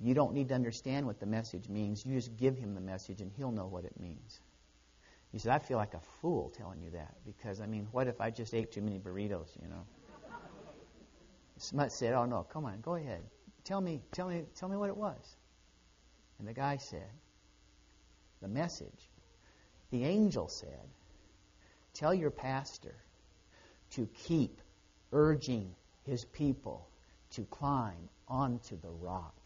You 0.00 0.14
don't 0.14 0.34
need 0.34 0.48
to 0.48 0.54
understand 0.54 1.06
what 1.06 1.20
the 1.20 1.26
message 1.26 1.68
means. 1.68 2.04
You 2.04 2.14
just 2.14 2.36
give 2.36 2.56
him 2.56 2.74
the 2.74 2.80
message, 2.80 3.20
and 3.20 3.30
he'll 3.36 3.52
know 3.52 3.66
what 3.66 3.84
it 3.84 3.98
means. 3.98 4.40
He 5.32 5.38
said, 5.38 5.52
I 5.52 5.58
feel 5.58 5.78
like 5.78 5.94
a 5.94 6.00
fool 6.00 6.50
telling 6.50 6.80
you 6.82 6.90
that 6.90 7.16
because, 7.24 7.60
I 7.60 7.66
mean, 7.66 7.88
what 7.92 8.06
if 8.06 8.20
I 8.20 8.30
just 8.30 8.54
ate 8.54 8.72
too 8.72 8.82
many 8.82 8.98
burritos, 8.98 9.48
you 9.60 9.68
know? 9.68 9.84
Smut 11.58 11.90
said, 11.90 12.12
"Oh 12.12 12.26
no, 12.26 12.42
come 12.42 12.66
on, 12.66 12.80
go 12.80 12.96
ahead. 12.96 13.22
Tell 13.64 13.80
me, 13.80 14.02
tell 14.12 14.28
me, 14.28 14.44
tell 14.54 14.68
me 14.68 14.76
what 14.76 14.88
it 14.88 14.96
was." 14.96 15.36
And 16.38 16.46
the 16.46 16.52
guy 16.52 16.76
said, 16.76 17.10
"The 18.40 18.48
message." 18.48 19.10
The 19.90 20.04
angel 20.04 20.48
said, 20.48 20.88
"Tell 21.94 22.12
your 22.12 22.30
pastor 22.30 22.94
to 23.90 24.06
keep 24.08 24.60
urging 25.12 25.74
his 26.02 26.24
people 26.26 26.88
to 27.30 27.44
climb 27.44 28.10
onto 28.28 28.78
the 28.80 28.90
rock. 28.90 29.45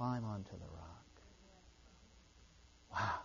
Climb 0.00 0.24
onto 0.24 0.52
the 0.52 0.66
rock." 0.72 1.20
Wow. 2.90 3.20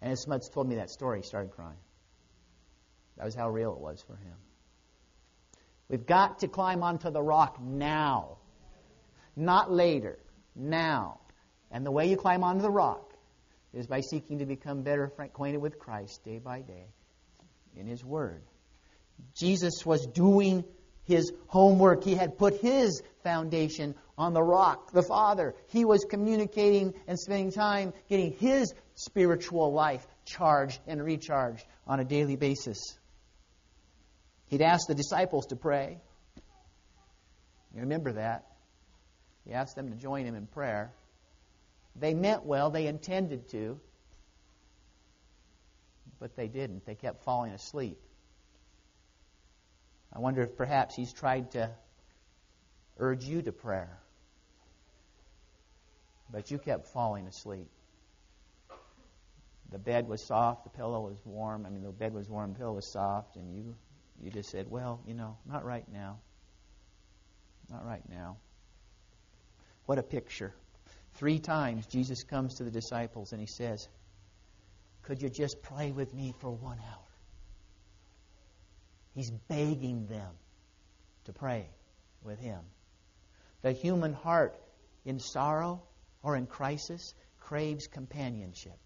And 0.00 0.12
as 0.12 0.20
Smuts 0.20 0.48
told 0.48 0.68
me 0.68 0.76
that 0.76 0.90
story, 0.90 1.18
he 1.18 1.26
started 1.26 1.50
crying. 1.50 1.80
That 3.16 3.24
was 3.24 3.34
how 3.34 3.50
real 3.50 3.72
it 3.72 3.80
was 3.80 4.00
for 4.00 4.14
him. 4.14 4.36
We've 5.88 6.06
got 6.06 6.38
to 6.38 6.46
climb 6.46 6.84
onto 6.84 7.10
the 7.10 7.20
rock 7.20 7.60
now, 7.60 8.38
not 9.34 9.72
later, 9.72 10.20
now. 10.54 11.18
And 11.72 11.84
the 11.84 11.90
way 11.90 12.08
you 12.08 12.16
climb 12.16 12.44
onto 12.44 12.62
the 12.62 12.70
rock 12.70 13.12
is 13.72 13.88
by 13.88 14.02
seeking 14.02 14.38
to 14.38 14.46
become 14.46 14.82
better 14.82 15.12
acquainted 15.18 15.60
with 15.60 15.80
Christ 15.80 16.22
day 16.22 16.38
by 16.38 16.60
day 16.60 16.86
in 17.74 17.88
His 17.88 18.04
Word. 18.04 18.44
Jesus 19.34 19.84
was 19.84 20.06
doing 20.06 20.62
his 21.04 21.32
homework. 21.46 22.04
He 22.04 22.14
had 22.14 22.38
put 22.38 22.60
his 22.60 23.02
foundation 23.22 23.94
on 24.16 24.32
the 24.32 24.42
rock, 24.42 24.92
the 24.92 25.02
Father. 25.02 25.54
He 25.68 25.84
was 25.84 26.04
communicating 26.08 26.94
and 27.06 27.18
spending 27.18 27.52
time 27.52 27.92
getting 28.08 28.32
his 28.32 28.72
spiritual 28.94 29.72
life 29.72 30.06
charged 30.24 30.80
and 30.86 31.02
recharged 31.02 31.64
on 31.86 32.00
a 32.00 32.04
daily 32.04 32.36
basis. 32.36 32.98
He'd 34.46 34.62
asked 34.62 34.88
the 34.88 34.94
disciples 34.94 35.46
to 35.46 35.56
pray. 35.56 35.98
You 37.74 37.80
remember 37.80 38.12
that. 38.12 38.46
He 39.46 39.52
asked 39.54 39.76
them 39.76 39.90
to 39.90 39.96
join 39.96 40.26
him 40.26 40.34
in 40.34 40.46
prayer. 40.46 40.92
They 41.96 42.14
meant 42.14 42.44
well, 42.44 42.70
they 42.70 42.86
intended 42.86 43.48
to, 43.50 43.80
but 46.20 46.36
they 46.36 46.48
didn't. 46.48 46.86
They 46.86 46.94
kept 46.94 47.24
falling 47.24 47.52
asleep. 47.52 47.98
I 50.12 50.18
wonder 50.18 50.42
if 50.42 50.56
perhaps 50.56 50.94
he's 50.94 51.12
tried 51.12 51.52
to 51.52 51.70
urge 52.98 53.24
you 53.24 53.42
to 53.42 53.52
prayer, 53.52 53.98
but 56.30 56.50
you 56.50 56.58
kept 56.58 56.86
falling 56.86 57.26
asleep. 57.26 57.68
The 59.70 59.78
bed 59.78 60.06
was 60.06 60.22
soft, 60.22 60.64
the 60.64 60.70
pillow 60.70 61.00
was 61.00 61.16
warm. 61.24 61.64
I 61.64 61.70
mean, 61.70 61.82
the 61.82 61.90
bed 61.90 62.12
was 62.12 62.28
warm, 62.28 62.52
the 62.52 62.58
pillow 62.58 62.74
was 62.74 62.86
soft, 62.86 63.36
and 63.36 63.54
you 63.54 63.74
you 64.22 64.30
just 64.30 64.50
said, 64.50 64.70
well, 64.70 65.00
you 65.06 65.14
know, 65.14 65.36
not 65.46 65.64
right 65.64 65.84
now. 65.92 66.20
Not 67.68 67.84
right 67.84 68.08
now. 68.08 68.36
What 69.86 69.98
a 69.98 70.02
picture. 70.02 70.54
Three 71.14 71.40
times 71.40 71.86
Jesus 71.86 72.22
comes 72.22 72.54
to 72.54 72.64
the 72.64 72.70
disciples 72.70 73.32
and 73.32 73.40
he 73.40 73.46
says, 73.46 73.88
Could 75.02 75.20
you 75.20 75.28
just 75.28 75.60
pray 75.62 75.90
with 75.90 76.14
me 76.14 76.34
for 76.38 76.50
one 76.50 76.78
hour? 76.78 77.11
He's 79.14 79.30
begging 79.30 80.06
them 80.06 80.32
to 81.24 81.32
pray 81.32 81.68
with 82.22 82.38
him. 82.38 82.60
The 83.62 83.72
human 83.72 84.12
heart 84.12 84.56
in 85.04 85.18
sorrow 85.18 85.82
or 86.22 86.36
in 86.36 86.46
crisis 86.46 87.14
craves 87.40 87.86
companionship. 87.86 88.76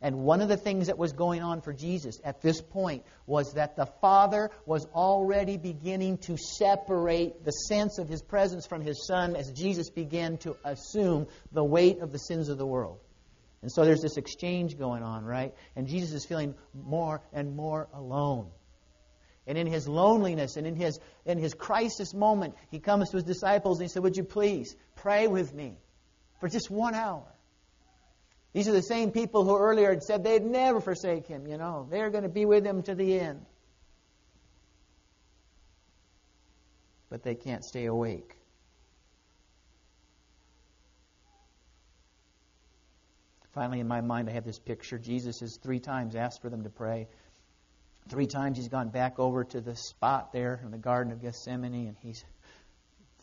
And 0.00 0.18
one 0.18 0.42
of 0.42 0.48
the 0.48 0.56
things 0.58 0.88
that 0.88 0.98
was 0.98 1.12
going 1.12 1.42
on 1.42 1.62
for 1.62 1.72
Jesus 1.72 2.20
at 2.24 2.42
this 2.42 2.60
point 2.60 3.04
was 3.26 3.54
that 3.54 3.74
the 3.74 3.86
Father 4.02 4.50
was 4.66 4.86
already 4.94 5.56
beginning 5.56 6.18
to 6.18 6.36
separate 6.36 7.42
the 7.42 7.52
sense 7.52 7.98
of 7.98 8.06
his 8.06 8.20
presence 8.20 8.66
from 8.66 8.82
his 8.82 9.06
Son 9.06 9.34
as 9.34 9.50
Jesus 9.52 9.88
began 9.88 10.36
to 10.38 10.56
assume 10.62 11.26
the 11.52 11.64
weight 11.64 12.00
of 12.00 12.12
the 12.12 12.18
sins 12.18 12.50
of 12.50 12.58
the 12.58 12.66
world. 12.66 12.98
And 13.62 13.72
so 13.72 13.86
there's 13.86 14.02
this 14.02 14.18
exchange 14.18 14.76
going 14.76 15.02
on, 15.02 15.24
right? 15.24 15.54
And 15.74 15.86
Jesus 15.86 16.12
is 16.12 16.26
feeling 16.26 16.54
more 16.74 17.22
and 17.32 17.56
more 17.56 17.88
alone. 17.94 18.48
And 19.46 19.58
in 19.58 19.66
his 19.66 19.86
loneliness 19.86 20.56
and 20.56 20.66
in 20.66 20.74
his, 20.74 20.98
in 21.26 21.38
his 21.38 21.52
crisis 21.52 22.14
moment, 22.14 22.54
he 22.70 22.80
comes 22.80 23.10
to 23.10 23.18
his 23.18 23.24
disciples 23.24 23.78
and 23.78 23.88
he 23.88 23.92
said, 23.92 24.02
Would 24.02 24.16
you 24.16 24.24
please 24.24 24.74
pray 24.96 25.26
with 25.26 25.52
me 25.52 25.76
for 26.40 26.48
just 26.48 26.70
one 26.70 26.94
hour? 26.94 27.24
These 28.54 28.68
are 28.68 28.72
the 28.72 28.82
same 28.82 29.10
people 29.10 29.44
who 29.44 29.58
earlier 29.58 29.90
had 29.90 30.02
said 30.02 30.22
they'd 30.22 30.44
never 30.44 30.80
forsake 30.80 31.26
him, 31.26 31.46
you 31.46 31.58
know. 31.58 31.86
They're 31.90 32.10
going 32.10 32.22
to 32.22 32.30
be 32.30 32.46
with 32.46 32.64
him 32.64 32.82
to 32.84 32.94
the 32.94 33.18
end. 33.18 33.44
But 37.10 37.22
they 37.22 37.34
can't 37.34 37.64
stay 37.64 37.86
awake. 37.86 38.36
Finally, 43.54 43.80
in 43.80 43.88
my 43.88 44.00
mind, 44.00 44.28
I 44.28 44.32
have 44.32 44.44
this 44.44 44.58
picture. 44.58 44.98
Jesus 44.98 45.40
has 45.40 45.56
three 45.56 45.78
times 45.78 46.16
asked 46.16 46.40
for 46.40 46.50
them 46.50 46.64
to 46.64 46.70
pray. 46.70 47.08
Three 48.08 48.26
times 48.26 48.58
he's 48.58 48.68
gone 48.68 48.90
back 48.90 49.18
over 49.18 49.44
to 49.44 49.60
the 49.60 49.74
spot 49.76 50.32
there 50.32 50.60
in 50.62 50.70
the 50.70 50.78
Garden 50.78 51.12
of 51.12 51.22
Gethsemane 51.22 51.88
and 51.88 51.96
he's 52.00 52.22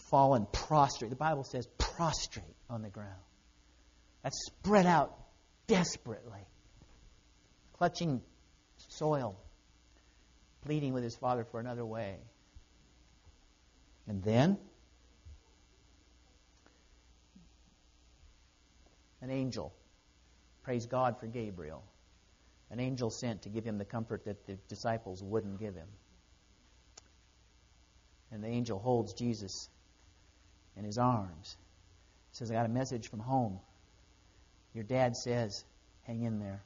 fallen 0.09 0.47
prostrate. 0.51 1.09
The 1.09 1.15
Bible 1.15 1.43
says 1.43 1.67
prostrate 1.77 2.55
on 2.69 2.81
the 2.81 2.89
ground. 2.89 3.21
That's 4.23 4.37
spread 4.45 4.85
out 4.85 5.15
desperately, 5.67 6.41
clutching 7.77 8.21
soil, 8.89 9.39
pleading 10.63 10.93
with 10.93 11.03
his 11.03 11.15
father 11.15 11.45
for 11.45 11.59
another 11.59 11.85
way. 11.85 12.17
And 14.07 14.23
then 14.23 14.57
an 19.21 19.29
angel 19.29 19.73
Praise 20.63 20.85
God 20.85 21.19
for 21.19 21.25
Gabriel, 21.25 21.83
an 22.71 22.79
angel 22.79 23.09
sent 23.09 23.43
to 23.43 23.49
give 23.49 23.65
him 23.65 23.77
the 23.77 23.85
comfort 23.85 24.25
that 24.25 24.47
the 24.47 24.53
disciples 24.69 25.21
wouldn't 25.21 25.59
give 25.59 25.75
him. 25.75 25.87
And 28.31 28.41
the 28.41 28.47
angel 28.47 28.79
holds 28.79 29.13
Jesus 29.13 29.69
in 30.77 30.85
his 30.85 30.97
arms. 30.97 31.57
He 32.31 32.37
Says, 32.37 32.49
I 32.49 32.53
got 32.53 32.65
a 32.65 32.69
message 32.69 33.09
from 33.09 33.19
home. 33.19 33.59
Your 34.73 34.85
dad 34.85 35.17
says, 35.17 35.65
hang 36.03 36.23
in 36.23 36.39
there. 36.39 36.63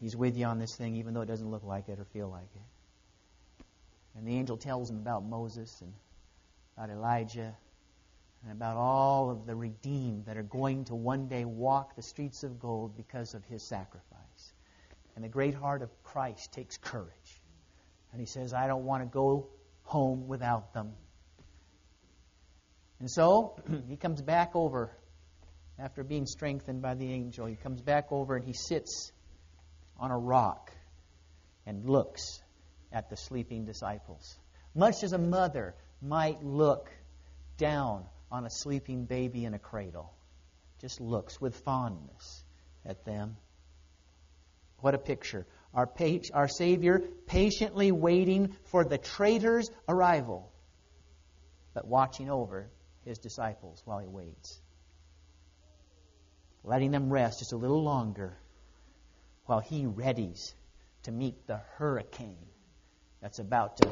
He's 0.00 0.16
with 0.16 0.38
you 0.38 0.46
on 0.46 0.58
this 0.58 0.74
thing, 0.74 0.96
even 0.96 1.12
though 1.12 1.20
it 1.20 1.26
doesn't 1.26 1.50
look 1.50 1.64
like 1.64 1.90
it 1.90 1.98
or 1.98 2.06
feel 2.06 2.30
like 2.30 2.48
it. 2.54 3.64
And 4.16 4.26
the 4.26 4.34
angel 4.34 4.56
tells 4.56 4.88
him 4.88 4.96
about 4.96 5.24
Moses 5.24 5.82
and 5.82 5.92
about 6.76 6.88
Elijah 6.90 7.54
and 8.42 8.52
about 8.52 8.76
all 8.76 9.30
of 9.30 9.44
the 9.46 9.54
redeemed 9.54 10.24
that 10.26 10.38
are 10.38 10.42
going 10.42 10.84
to 10.86 10.94
one 10.94 11.28
day 11.28 11.44
walk 11.44 11.94
the 11.94 12.02
streets 12.02 12.42
of 12.42 12.58
gold 12.58 12.96
because 12.96 13.34
of 13.34 13.44
his 13.44 13.62
sacrifice. 13.62 14.23
And 15.14 15.24
the 15.24 15.28
great 15.28 15.54
heart 15.54 15.82
of 15.82 15.90
Christ 16.02 16.52
takes 16.52 16.76
courage. 16.76 17.40
And 18.12 18.20
he 18.20 18.26
says, 18.26 18.52
I 18.52 18.66
don't 18.66 18.84
want 18.84 19.02
to 19.02 19.08
go 19.08 19.48
home 19.82 20.28
without 20.28 20.72
them. 20.72 20.92
And 23.00 23.10
so 23.10 23.56
he 23.88 23.96
comes 23.96 24.22
back 24.22 24.52
over 24.54 24.90
after 25.78 26.04
being 26.04 26.26
strengthened 26.26 26.82
by 26.82 26.94
the 26.94 27.12
angel. 27.12 27.46
He 27.46 27.56
comes 27.56 27.80
back 27.80 28.10
over 28.10 28.36
and 28.36 28.44
he 28.44 28.52
sits 28.52 29.12
on 29.98 30.10
a 30.10 30.18
rock 30.18 30.70
and 31.66 31.84
looks 31.84 32.40
at 32.92 33.10
the 33.10 33.16
sleeping 33.16 33.64
disciples. 33.64 34.38
Much 34.74 35.02
as 35.02 35.12
a 35.12 35.18
mother 35.18 35.74
might 36.00 36.42
look 36.42 36.90
down 37.56 38.04
on 38.30 38.44
a 38.44 38.50
sleeping 38.50 39.04
baby 39.04 39.44
in 39.44 39.54
a 39.54 39.58
cradle. 39.58 40.12
Just 40.80 41.00
looks 41.00 41.40
with 41.40 41.56
fondness 41.64 42.44
at 42.84 43.04
them. 43.04 43.36
What 44.84 44.94
a 44.94 44.98
picture. 44.98 45.46
Our, 45.72 45.86
pa- 45.86 46.28
our 46.34 46.46
Savior 46.46 46.98
patiently 47.24 47.90
waiting 47.90 48.54
for 48.64 48.84
the 48.84 48.98
traitor's 48.98 49.70
arrival, 49.88 50.52
but 51.72 51.86
watching 51.86 52.28
over 52.28 52.68
his 53.06 53.16
disciples 53.18 53.80
while 53.86 54.00
he 54.00 54.06
waits. 54.06 54.60
Letting 56.64 56.90
them 56.90 57.08
rest 57.08 57.38
just 57.38 57.54
a 57.54 57.56
little 57.56 57.82
longer 57.82 58.36
while 59.46 59.60
he 59.60 59.86
readies 59.86 60.52
to 61.04 61.12
meet 61.12 61.46
the 61.46 61.62
hurricane 61.78 62.44
that's 63.22 63.38
about 63.38 63.78
to 63.78 63.88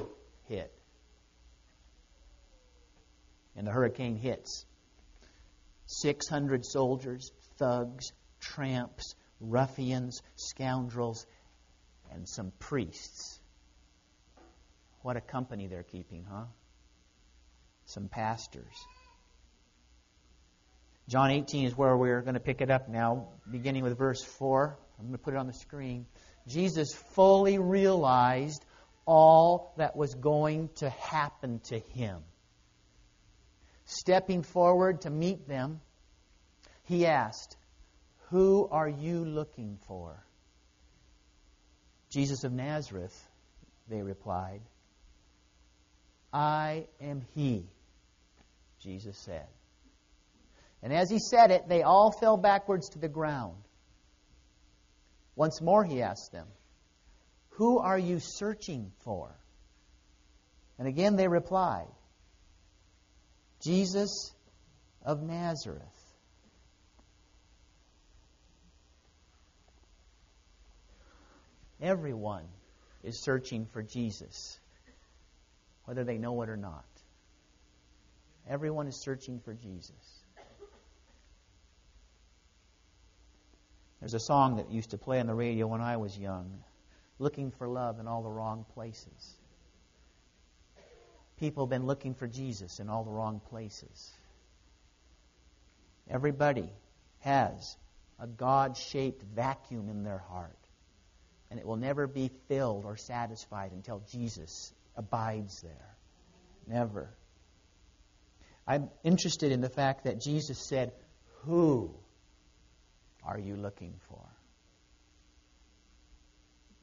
hit 0.47 0.75
and 3.57 3.67
the 3.67 3.71
hurricane 3.71 4.17
hits. 4.17 4.67
600 5.87 6.67
soldiers, 6.67 7.33
thugs, 7.57 8.13
tramps, 8.41 9.15
ruffians, 9.43 10.23
scoundrels, 10.37 11.27
and 12.13 12.29
some 12.29 12.53
priests. 12.59 13.41
What 15.03 15.17
a 15.17 15.21
company 15.21 15.67
they're 15.67 15.83
keeping, 15.83 16.25
huh? 16.31 16.45
Some 17.87 18.09
pastors. 18.09 18.75
John 21.09 21.31
18 21.31 21.67
is 21.67 21.77
where 21.77 21.97
we're 21.97 22.23
going 22.23 22.35
to 22.35 22.41
pick 22.41 22.61
it 22.61 22.71
up 22.71 22.89
now, 22.89 23.29
beginning 23.51 23.83
with 23.83 23.99
verse 23.99 24.23
4. 24.23 24.79
I'm 24.99 25.07
going 25.07 25.19
to 25.19 25.23
put 25.23 25.35
it 25.35 25.37
on 25.37 25.47
the 25.47 25.53
screen. 25.53 26.07
Jesus 26.47 26.93
fully 27.15 27.59
realized 27.59 28.65
all 29.05 29.75
that 29.79 29.97
was 29.97 30.15
going 30.15 30.71
to 30.77 30.89
happen 30.91 31.61
to 31.65 31.79
him 31.79 32.23
stepping 33.93 34.43
forward 34.43 35.03
to 35.03 35.11
meet 35.11 35.47
them, 35.47 35.81
he 36.85 37.07
asked, 37.07 37.57
Who 38.33 38.67
are 38.73 38.89
you 38.89 39.27
looking 39.27 39.79
for? 39.87 40.25
Jesus 42.09 42.45
of 42.45 42.53
Nazareth, 42.53 43.15
they 43.91 44.01
replied. 44.01 44.63
I 46.33 46.87
am 46.99 47.27
he, 47.35 47.67
Jesus 48.81 49.19
said. 49.19 49.47
And 50.83 50.95
as 50.95 51.11
he 51.11 51.19
said 51.19 51.51
it, 51.51 51.69
they 51.69 51.83
all 51.83 52.11
fell 52.11 52.39
backwards 52.39 52.89
to 52.91 52.99
the 52.99 53.07
ground. 53.07 53.59
Once 55.37 55.61
more 55.61 55.85
he 55.85 56.01
asked 56.01 56.33
them, 56.33 56.47
Who 57.51 57.81
are 57.81 57.99
you 57.99 58.19
searching 58.19 58.93
for? 59.05 59.31
And 60.79 60.89
again 60.89 61.17
they 61.17 61.29
replied, 61.29 61.93
Jesus 63.63 64.33
of 65.05 65.23
Nazareth. 65.23 66.02
Everyone 71.83 72.45
is 73.03 73.19
searching 73.19 73.67
for 73.67 73.83
Jesus, 73.83 74.59
whether 75.85 76.05
they 76.05 76.17
know 76.17 76.41
it 76.43 76.49
or 76.49 76.57
not. 76.57 76.87
Everyone 78.49 78.87
is 78.87 78.97
searching 78.97 79.41
for 79.41 79.53
Jesus. 79.53 80.23
There's 84.01 84.15
a 84.15 84.21
song 84.21 84.57
that 84.57 84.71
used 84.71 84.91
to 84.91 84.99
play 84.99 85.21
on 85.21 85.27
the 85.27 85.35
radio 85.35 85.67
when 85.67 85.81
I 85.81 85.99
was 85.99 86.17
young 86.17 86.63
looking 87.19 87.51
for 87.51 87.69
love 87.69 88.01
in 88.01 88.09
all 88.09 88.23
the 88.23 88.31
wrong 88.31 88.65
places 88.73 89.37
people 91.43 91.65
have 91.65 91.71
been 91.71 91.87
looking 91.87 92.15
for 92.15 92.29
Jesus 92.29 92.79
in 92.79 92.89
all 92.89 93.03
the 93.03 93.11
wrong 93.11 93.41
places. 93.51 94.13
Everybody 96.09 96.71
has 97.19 97.77
a 98.21 98.29
God 98.29 98.77
shaped 98.77 99.25
vacuum 99.25 99.89
in 99.89 100.05
their 100.05 100.19
heart, 100.19 100.62
and 101.53 101.61
it 101.61 101.67
will 101.67 101.77
never 101.77 102.07
be 102.07 102.31
filled 102.49 102.87
or 102.87 102.97
satisfied 102.97 103.73
until 103.73 104.03
Jesus 104.11 104.73
abides 104.97 105.61
there. 105.61 105.97
Never. 106.67 107.11
I'm 108.67 108.89
interested 109.05 109.53
in 109.53 109.61
the 109.61 109.69
fact 109.69 110.05
that 110.05 110.19
Jesus 110.19 110.67
said, 110.67 110.93
Who 111.43 111.95
are 113.23 113.39
you 113.39 113.55
looking 113.55 113.93
for? 114.09 114.25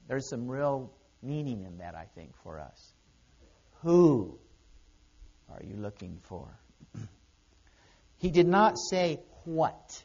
There's 0.08 0.29
some 0.29 0.47
real 0.47 0.93
meaning 1.23 1.63
in 1.63 1.79
that, 1.79 1.95
I 1.95 2.05
think, 2.13 2.36
for 2.43 2.60
us. 2.60 2.93
Who 3.82 4.38
are 5.51 5.63
you 5.63 5.77
looking 5.77 6.19
for? 6.21 6.47
he 8.17 8.29
did 8.29 8.47
not 8.47 8.77
say 8.77 9.19
what. 9.45 10.03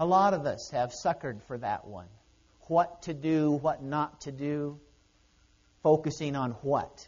A 0.00 0.04
lot 0.04 0.34
of 0.34 0.46
us 0.46 0.70
have 0.70 0.90
suckered 0.90 1.42
for 1.42 1.58
that 1.58 1.86
one. 1.86 2.08
What 2.62 3.02
to 3.02 3.14
do, 3.14 3.52
what 3.52 3.82
not 3.82 4.22
to 4.22 4.32
do, 4.32 4.80
focusing 5.84 6.34
on 6.34 6.52
what. 6.62 7.06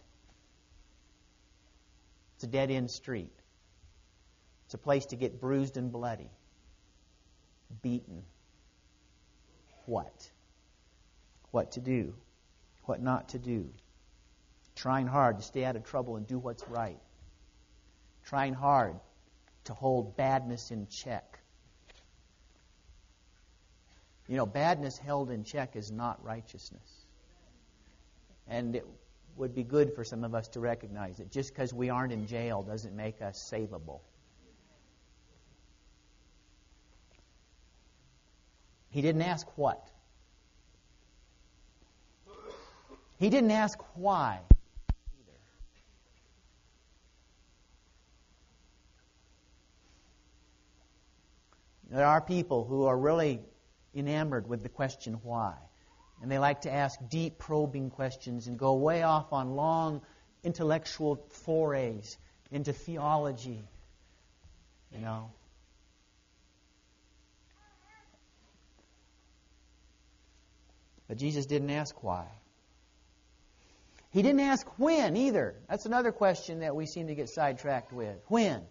It's 2.36 2.44
a 2.44 2.46
dead 2.46 2.70
end 2.70 2.90
street. 2.90 3.32
It's 4.66 4.74
a 4.74 4.78
place 4.78 5.06
to 5.06 5.16
get 5.16 5.40
bruised 5.40 5.76
and 5.76 5.90
bloody, 5.90 6.30
beaten. 7.82 8.22
What? 9.86 10.30
What 11.50 11.72
to 11.72 11.80
do, 11.80 12.14
what 12.84 13.02
not 13.02 13.30
to 13.30 13.38
do 13.40 13.68
trying 14.74 15.06
hard 15.06 15.38
to 15.38 15.42
stay 15.42 15.64
out 15.64 15.76
of 15.76 15.84
trouble 15.84 16.16
and 16.16 16.26
do 16.26 16.38
what's 16.38 16.66
right, 16.68 16.98
trying 18.24 18.54
hard 18.54 18.94
to 19.64 19.74
hold 19.74 20.16
badness 20.16 20.70
in 20.70 20.86
check. 20.88 21.31
You 24.32 24.38
know, 24.38 24.46
badness 24.46 24.96
held 24.96 25.30
in 25.30 25.44
check 25.44 25.76
is 25.76 25.92
not 25.92 26.24
righteousness. 26.24 27.04
And 28.48 28.74
it 28.74 28.86
would 29.36 29.54
be 29.54 29.62
good 29.62 29.92
for 29.92 30.04
some 30.04 30.24
of 30.24 30.34
us 30.34 30.48
to 30.48 30.60
recognize 30.60 31.18
that 31.18 31.30
Just 31.30 31.50
because 31.50 31.74
we 31.74 31.90
aren't 31.90 32.14
in 32.14 32.26
jail 32.26 32.62
doesn't 32.62 32.96
make 32.96 33.20
us 33.20 33.38
savable. 33.52 34.00
He 38.88 39.02
didn't 39.02 39.20
ask 39.20 39.46
what. 39.58 39.86
He 43.18 43.28
didn't 43.28 43.50
ask 43.50 43.78
why 43.96 44.40
either. 45.20 45.38
There 51.90 52.06
are 52.06 52.22
people 52.22 52.64
who 52.64 52.86
are 52.86 52.96
really 52.96 53.42
enamored 53.94 54.48
with 54.48 54.62
the 54.62 54.68
question 54.68 55.14
why. 55.22 55.54
And 56.20 56.30
they 56.30 56.38
like 56.38 56.62
to 56.62 56.72
ask 56.72 56.98
deep, 57.08 57.38
probing 57.38 57.90
questions 57.90 58.46
and 58.46 58.58
go 58.58 58.74
way 58.74 59.02
off 59.02 59.32
on 59.32 59.56
long 59.56 60.02
intellectual 60.44 61.24
forays 61.30 62.16
into 62.50 62.72
theology. 62.72 63.62
You 64.92 65.00
know. 65.00 65.30
But 71.08 71.18
Jesus 71.18 71.46
didn't 71.46 71.70
ask 71.70 72.02
why. 72.02 72.26
He 74.12 74.22
didn't 74.22 74.40
ask 74.40 74.66
when 74.78 75.16
either. 75.16 75.56
That's 75.68 75.86
another 75.86 76.12
question 76.12 76.60
that 76.60 76.76
we 76.76 76.86
seem 76.86 77.08
to 77.08 77.14
get 77.14 77.30
sidetracked 77.30 77.92
with. 77.92 78.16
When? 78.28 78.62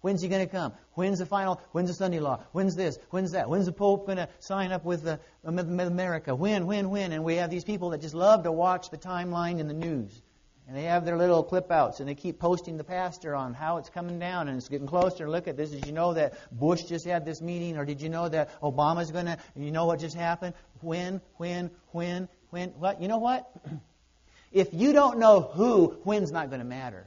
When's 0.00 0.22
he 0.22 0.28
going 0.28 0.46
to 0.46 0.50
come? 0.50 0.72
When's 0.94 1.18
the 1.18 1.26
final? 1.26 1.60
When's 1.72 1.88
the 1.88 1.94
Sunday 1.94 2.20
law? 2.20 2.42
When's 2.52 2.74
this? 2.74 2.98
When's 3.10 3.32
that? 3.32 3.50
When's 3.50 3.66
the 3.66 3.72
Pope 3.72 4.06
going 4.06 4.16
to 4.16 4.28
sign 4.38 4.72
up 4.72 4.84
with, 4.84 5.06
uh, 5.06 5.18
the, 5.44 5.52
with 5.52 5.86
America? 5.86 6.34
When, 6.34 6.66
when, 6.66 6.90
when? 6.90 7.12
And 7.12 7.22
we 7.22 7.36
have 7.36 7.50
these 7.50 7.64
people 7.64 7.90
that 7.90 8.00
just 8.00 8.14
love 8.14 8.44
to 8.44 8.52
watch 8.52 8.90
the 8.90 8.96
timeline 8.96 9.58
in 9.58 9.68
the 9.68 9.74
news. 9.74 10.22
And 10.66 10.78
they 10.78 10.84
have 10.84 11.04
their 11.04 11.18
little 11.18 11.42
clip 11.42 11.70
outs 11.70 11.98
and 11.98 12.08
they 12.08 12.14
keep 12.14 12.38
posting 12.38 12.76
the 12.76 12.84
pastor 12.84 13.34
on 13.34 13.54
how 13.54 13.78
it's 13.78 13.90
coming 13.90 14.20
down 14.20 14.46
and 14.46 14.56
it's 14.56 14.68
getting 14.68 14.86
closer. 14.86 15.28
Look 15.28 15.48
at 15.48 15.56
this. 15.56 15.70
Did 15.70 15.84
you 15.84 15.92
know 15.92 16.14
that 16.14 16.34
Bush 16.52 16.84
just 16.84 17.04
had 17.04 17.24
this 17.24 17.42
meeting? 17.42 17.76
Or 17.76 17.84
did 17.84 18.00
you 18.00 18.08
know 18.08 18.28
that 18.28 18.58
Obama's 18.62 19.10
going 19.10 19.26
to, 19.26 19.36
you 19.56 19.72
know 19.72 19.86
what 19.86 19.98
just 19.98 20.16
happened? 20.16 20.54
When, 20.80 21.20
when, 21.38 21.72
when, 21.88 22.28
when? 22.50 22.68
What? 22.70 23.02
You 23.02 23.08
know 23.08 23.18
what? 23.18 23.50
if 24.52 24.68
you 24.72 24.92
don't 24.92 25.18
know 25.18 25.40
who, 25.40 25.98
when's 26.04 26.30
not 26.30 26.50
going 26.50 26.60
to 26.60 26.66
matter. 26.66 27.04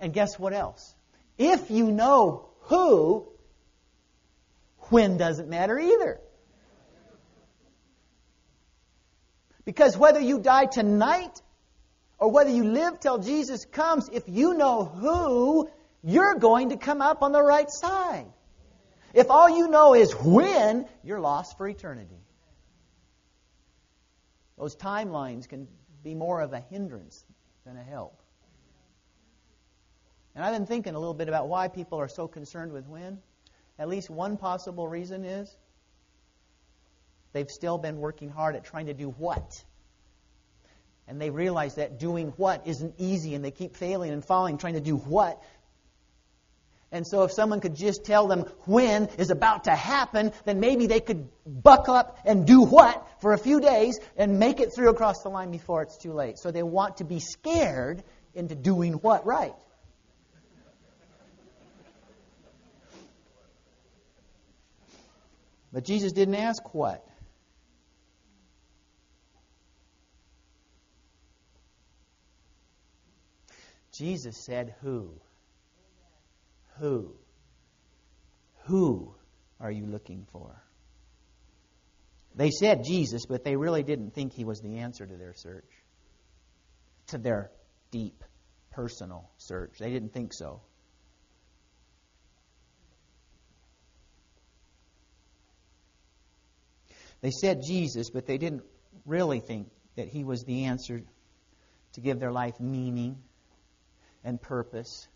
And 0.00 0.12
guess 0.12 0.38
what 0.38 0.52
else? 0.52 0.94
If 1.38 1.70
you 1.70 1.92
know 1.92 2.48
who, 2.62 3.28
when 4.88 5.18
doesn't 5.18 5.48
matter 5.48 5.78
either. 5.78 6.20
Because 9.64 9.96
whether 9.96 10.20
you 10.20 10.40
die 10.40 10.66
tonight 10.66 11.40
or 12.18 12.30
whether 12.30 12.50
you 12.50 12.64
live 12.64 12.98
till 12.98 13.18
Jesus 13.18 13.64
comes, 13.66 14.08
if 14.12 14.24
you 14.26 14.54
know 14.54 14.84
who, 14.84 15.70
you're 16.02 16.34
going 16.34 16.70
to 16.70 16.76
come 16.76 17.02
up 17.02 17.22
on 17.22 17.32
the 17.32 17.42
right 17.42 17.70
side. 17.70 18.26
If 19.12 19.30
all 19.30 19.48
you 19.48 19.68
know 19.68 19.94
is 19.94 20.12
when, 20.12 20.86
you're 21.04 21.20
lost 21.20 21.56
for 21.56 21.68
eternity. 21.68 22.20
Those 24.58 24.76
timelines 24.76 25.48
can 25.48 25.68
be 26.02 26.14
more 26.14 26.40
of 26.40 26.52
a 26.52 26.60
hindrance 26.60 27.24
than 27.64 27.76
a 27.76 27.82
help. 27.82 28.22
And 30.34 30.44
I've 30.44 30.52
been 30.54 30.66
thinking 30.66 30.94
a 30.94 30.98
little 30.98 31.14
bit 31.14 31.28
about 31.28 31.48
why 31.48 31.68
people 31.68 31.98
are 31.98 32.08
so 32.08 32.28
concerned 32.28 32.72
with 32.72 32.86
when. 32.86 33.18
At 33.78 33.88
least 33.88 34.10
one 34.10 34.36
possible 34.36 34.86
reason 34.86 35.24
is 35.24 35.54
they've 37.32 37.48
still 37.48 37.78
been 37.78 37.98
working 37.98 38.28
hard 38.28 38.54
at 38.54 38.64
trying 38.64 38.86
to 38.86 38.94
do 38.94 39.08
what. 39.08 39.64
And 41.08 41.20
they 41.20 41.30
realize 41.30 41.76
that 41.76 41.98
doing 41.98 42.28
what 42.36 42.66
isn't 42.66 42.94
easy 42.98 43.34
and 43.34 43.44
they 43.44 43.50
keep 43.50 43.74
failing 43.74 44.12
and 44.12 44.24
falling 44.24 44.58
trying 44.58 44.74
to 44.74 44.80
do 44.80 44.96
what. 44.96 45.42
And 46.92 47.06
so 47.06 47.22
if 47.22 47.32
someone 47.32 47.60
could 47.60 47.76
just 47.76 48.04
tell 48.04 48.26
them 48.26 48.40
when 48.66 49.06
is 49.18 49.30
about 49.30 49.64
to 49.64 49.74
happen, 49.74 50.32
then 50.44 50.60
maybe 50.60 50.86
they 50.86 51.00
could 51.00 51.28
buck 51.46 51.88
up 51.88 52.18
and 52.24 52.46
do 52.46 52.62
what 52.62 53.06
for 53.20 53.32
a 53.32 53.38
few 53.38 53.60
days 53.60 53.98
and 54.16 54.38
make 54.38 54.60
it 54.60 54.74
through 54.74 54.90
across 54.90 55.22
the 55.22 55.28
line 55.28 55.50
before 55.50 55.82
it's 55.82 55.96
too 55.96 56.12
late. 56.12 56.38
So 56.38 56.50
they 56.50 56.64
want 56.64 56.98
to 56.98 57.04
be 57.04 57.20
scared 57.20 58.02
into 58.34 58.54
doing 58.54 58.94
what 58.94 59.24
right. 59.24 59.54
But 65.72 65.84
Jesus 65.84 66.12
didn't 66.12 66.34
ask 66.34 66.74
what. 66.74 67.06
Jesus 73.92 74.44
said, 74.44 74.74
Who? 74.80 75.20
Who? 76.78 77.14
Who 78.64 79.14
are 79.60 79.70
you 79.70 79.86
looking 79.86 80.26
for? 80.32 80.62
They 82.34 82.50
said 82.50 82.84
Jesus, 82.84 83.26
but 83.26 83.44
they 83.44 83.56
really 83.56 83.82
didn't 83.82 84.14
think 84.14 84.32
he 84.32 84.44
was 84.44 84.60
the 84.60 84.78
answer 84.78 85.06
to 85.06 85.16
their 85.16 85.34
search, 85.34 85.70
to 87.08 87.18
their 87.18 87.50
deep, 87.90 88.24
personal 88.70 89.30
search. 89.36 89.76
They 89.78 89.90
didn't 89.90 90.12
think 90.12 90.32
so. 90.32 90.62
They 97.20 97.30
said 97.30 97.62
Jesus, 97.62 98.10
but 98.10 98.26
they 98.26 98.38
didn't 98.38 98.62
really 99.06 99.40
think 99.40 99.68
that 99.96 100.08
he 100.08 100.24
was 100.24 100.44
the 100.44 100.64
answer 100.64 101.02
to 101.92 102.00
give 102.00 102.18
their 102.18 102.32
life 102.32 102.58
meaning 102.60 103.18
and 104.24 104.40
purpose 104.40 105.08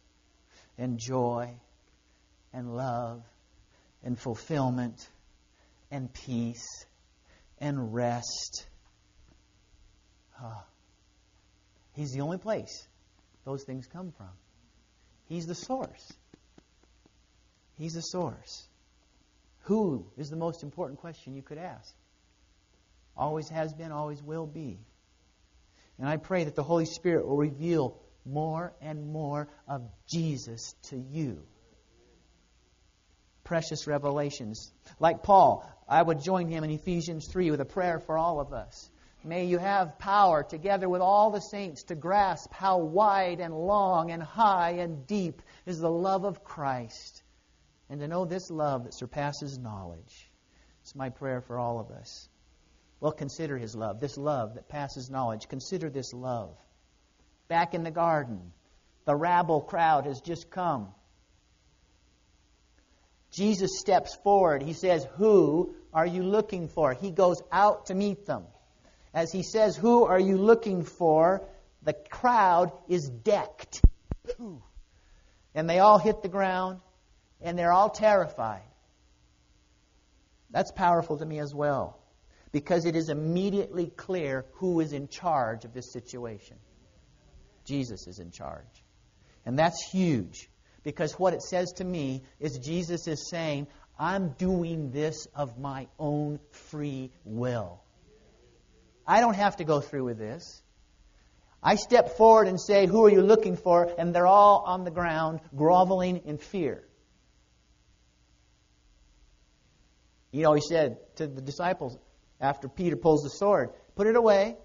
and 0.76 0.98
joy 0.98 1.54
and 2.52 2.76
love 2.76 3.22
and 4.02 4.18
fulfillment 4.18 5.08
and 5.90 6.12
peace 6.12 6.66
and 7.58 7.94
rest. 7.94 8.66
Ah. 10.40 10.64
He's 11.94 12.12
the 12.12 12.20
only 12.20 12.38
place 12.38 12.86
those 13.44 13.64
things 13.64 13.86
come 13.86 14.12
from. 14.16 14.30
He's 15.26 15.46
the 15.46 15.54
source. 15.54 16.12
He's 17.78 17.92
the 17.92 18.00
source. 18.00 18.68
Who 19.64 20.06
is 20.18 20.28
the 20.28 20.36
most 20.36 20.62
important 20.62 21.00
question 21.00 21.34
you 21.34 21.42
could 21.42 21.58
ask? 21.58 21.94
Always 23.16 23.48
has 23.48 23.72
been, 23.72 23.92
always 23.92 24.22
will 24.22 24.46
be. 24.46 24.78
And 25.98 26.08
I 26.08 26.18
pray 26.18 26.44
that 26.44 26.54
the 26.54 26.62
Holy 26.62 26.84
Spirit 26.84 27.26
will 27.26 27.36
reveal 27.36 27.98
more 28.26 28.74
and 28.82 29.06
more 29.06 29.48
of 29.66 29.82
Jesus 30.06 30.74
to 30.90 30.98
you. 30.98 31.42
Precious 33.44 33.86
revelations. 33.86 34.70
Like 34.98 35.22
Paul, 35.22 35.66
I 35.88 36.02
would 36.02 36.22
join 36.22 36.48
him 36.48 36.64
in 36.64 36.70
Ephesians 36.70 37.28
3 37.28 37.50
with 37.50 37.60
a 37.60 37.66
prayer 37.66 38.00
for 38.00 38.18
all 38.18 38.40
of 38.40 38.52
us. 38.52 38.90
May 39.22 39.46
you 39.46 39.56
have 39.56 39.98
power 39.98 40.42
together 40.42 40.88
with 40.90 41.00
all 41.00 41.30
the 41.30 41.40
saints 41.40 41.84
to 41.84 41.94
grasp 41.94 42.52
how 42.52 42.78
wide 42.78 43.40
and 43.40 43.54
long 43.54 44.10
and 44.10 44.22
high 44.22 44.72
and 44.72 45.06
deep 45.06 45.40
is 45.64 45.78
the 45.78 45.90
love 45.90 46.24
of 46.24 46.44
Christ 46.44 47.23
and 47.94 48.00
to 48.00 48.08
know 48.08 48.24
this 48.24 48.50
love 48.50 48.82
that 48.82 48.92
surpasses 48.92 49.56
knowledge. 49.56 50.28
It's 50.82 50.96
my 50.96 51.10
prayer 51.10 51.40
for 51.40 51.60
all 51.60 51.78
of 51.78 51.92
us. 51.92 52.28
Well, 52.98 53.12
consider 53.12 53.56
his 53.56 53.76
love, 53.76 54.00
this 54.00 54.18
love 54.18 54.54
that 54.54 54.68
passes 54.68 55.10
knowledge. 55.10 55.46
Consider 55.48 55.90
this 55.90 56.12
love. 56.12 56.56
Back 57.46 57.72
in 57.72 57.84
the 57.84 57.92
garden, 57.92 58.52
the 59.04 59.14
rabble 59.14 59.60
crowd 59.60 60.06
has 60.06 60.20
just 60.20 60.50
come. 60.50 60.88
Jesus 63.30 63.78
steps 63.78 64.16
forward. 64.24 64.60
He 64.60 64.72
says, 64.72 65.06
Who 65.18 65.76
are 65.92 66.06
you 66.06 66.24
looking 66.24 66.66
for? 66.66 66.94
He 66.94 67.12
goes 67.12 67.40
out 67.52 67.86
to 67.86 67.94
meet 67.94 68.26
them. 68.26 68.42
As 69.14 69.30
he 69.30 69.44
says, 69.44 69.76
Who 69.76 70.04
are 70.04 70.18
you 70.18 70.36
looking 70.36 70.82
for? 70.82 71.46
The 71.84 71.92
crowd 71.92 72.72
is 72.88 73.08
decked. 73.08 73.82
And 75.54 75.70
they 75.70 75.78
all 75.78 75.98
hit 75.98 76.22
the 76.22 76.28
ground 76.28 76.80
and 77.44 77.58
they're 77.58 77.72
all 77.72 77.90
terrified. 77.90 78.62
That's 80.50 80.72
powerful 80.72 81.18
to 81.18 81.26
me 81.26 81.38
as 81.38 81.54
well 81.54 81.98
because 82.52 82.84
it 82.86 82.94
is 82.94 83.08
immediately 83.08 83.86
clear 83.86 84.46
who 84.54 84.80
is 84.80 84.92
in 84.92 85.08
charge 85.08 85.64
of 85.64 85.74
this 85.74 85.92
situation. 85.92 86.56
Jesus 87.64 88.06
is 88.06 88.18
in 88.18 88.30
charge. 88.30 88.84
And 89.44 89.58
that's 89.58 89.84
huge 89.90 90.48
because 90.84 91.18
what 91.18 91.34
it 91.34 91.42
says 91.42 91.72
to 91.78 91.84
me 91.84 92.22
is 92.38 92.58
Jesus 92.58 93.08
is 93.08 93.28
saying, 93.28 93.66
I'm 93.98 94.30
doing 94.30 94.90
this 94.90 95.26
of 95.34 95.58
my 95.58 95.88
own 95.98 96.38
free 96.50 97.10
will. 97.24 97.80
I 99.06 99.20
don't 99.20 99.34
have 99.34 99.56
to 99.56 99.64
go 99.64 99.80
through 99.80 100.04
with 100.04 100.18
this. 100.18 100.62
I 101.62 101.76
step 101.76 102.16
forward 102.16 102.46
and 102.46 102.60
say, 102.60 102.86
Who 102.86 103.04
are 103.04 103.10
you 103.10 103.22
looking 103.22 103.56
for? 103.56 103.92
And 103.98 104.14
they're 104.14 104.26
all 104.26 104.64
on 104.66 104.84
the 104.84 104.90
ground, 104.90 105.40
groveling 105.56 106.22
in 106.26 106.38
fear. 106.38 106.84
You 110.34 110.42
know, 110.42 110.52
he 110.52 110.60
said 110.60 110.96
to 111.16 111.28
the 111.28 111.40
disciples, 111.40 111.96
after 112.40 112.68
Peter 112.68 112.96
pulls 112.96 113.22
the 113.22 113.30
sword. 113.30 113.70
Put 113.94 114.08
it 114.08 114.16
away. 114.16 114.56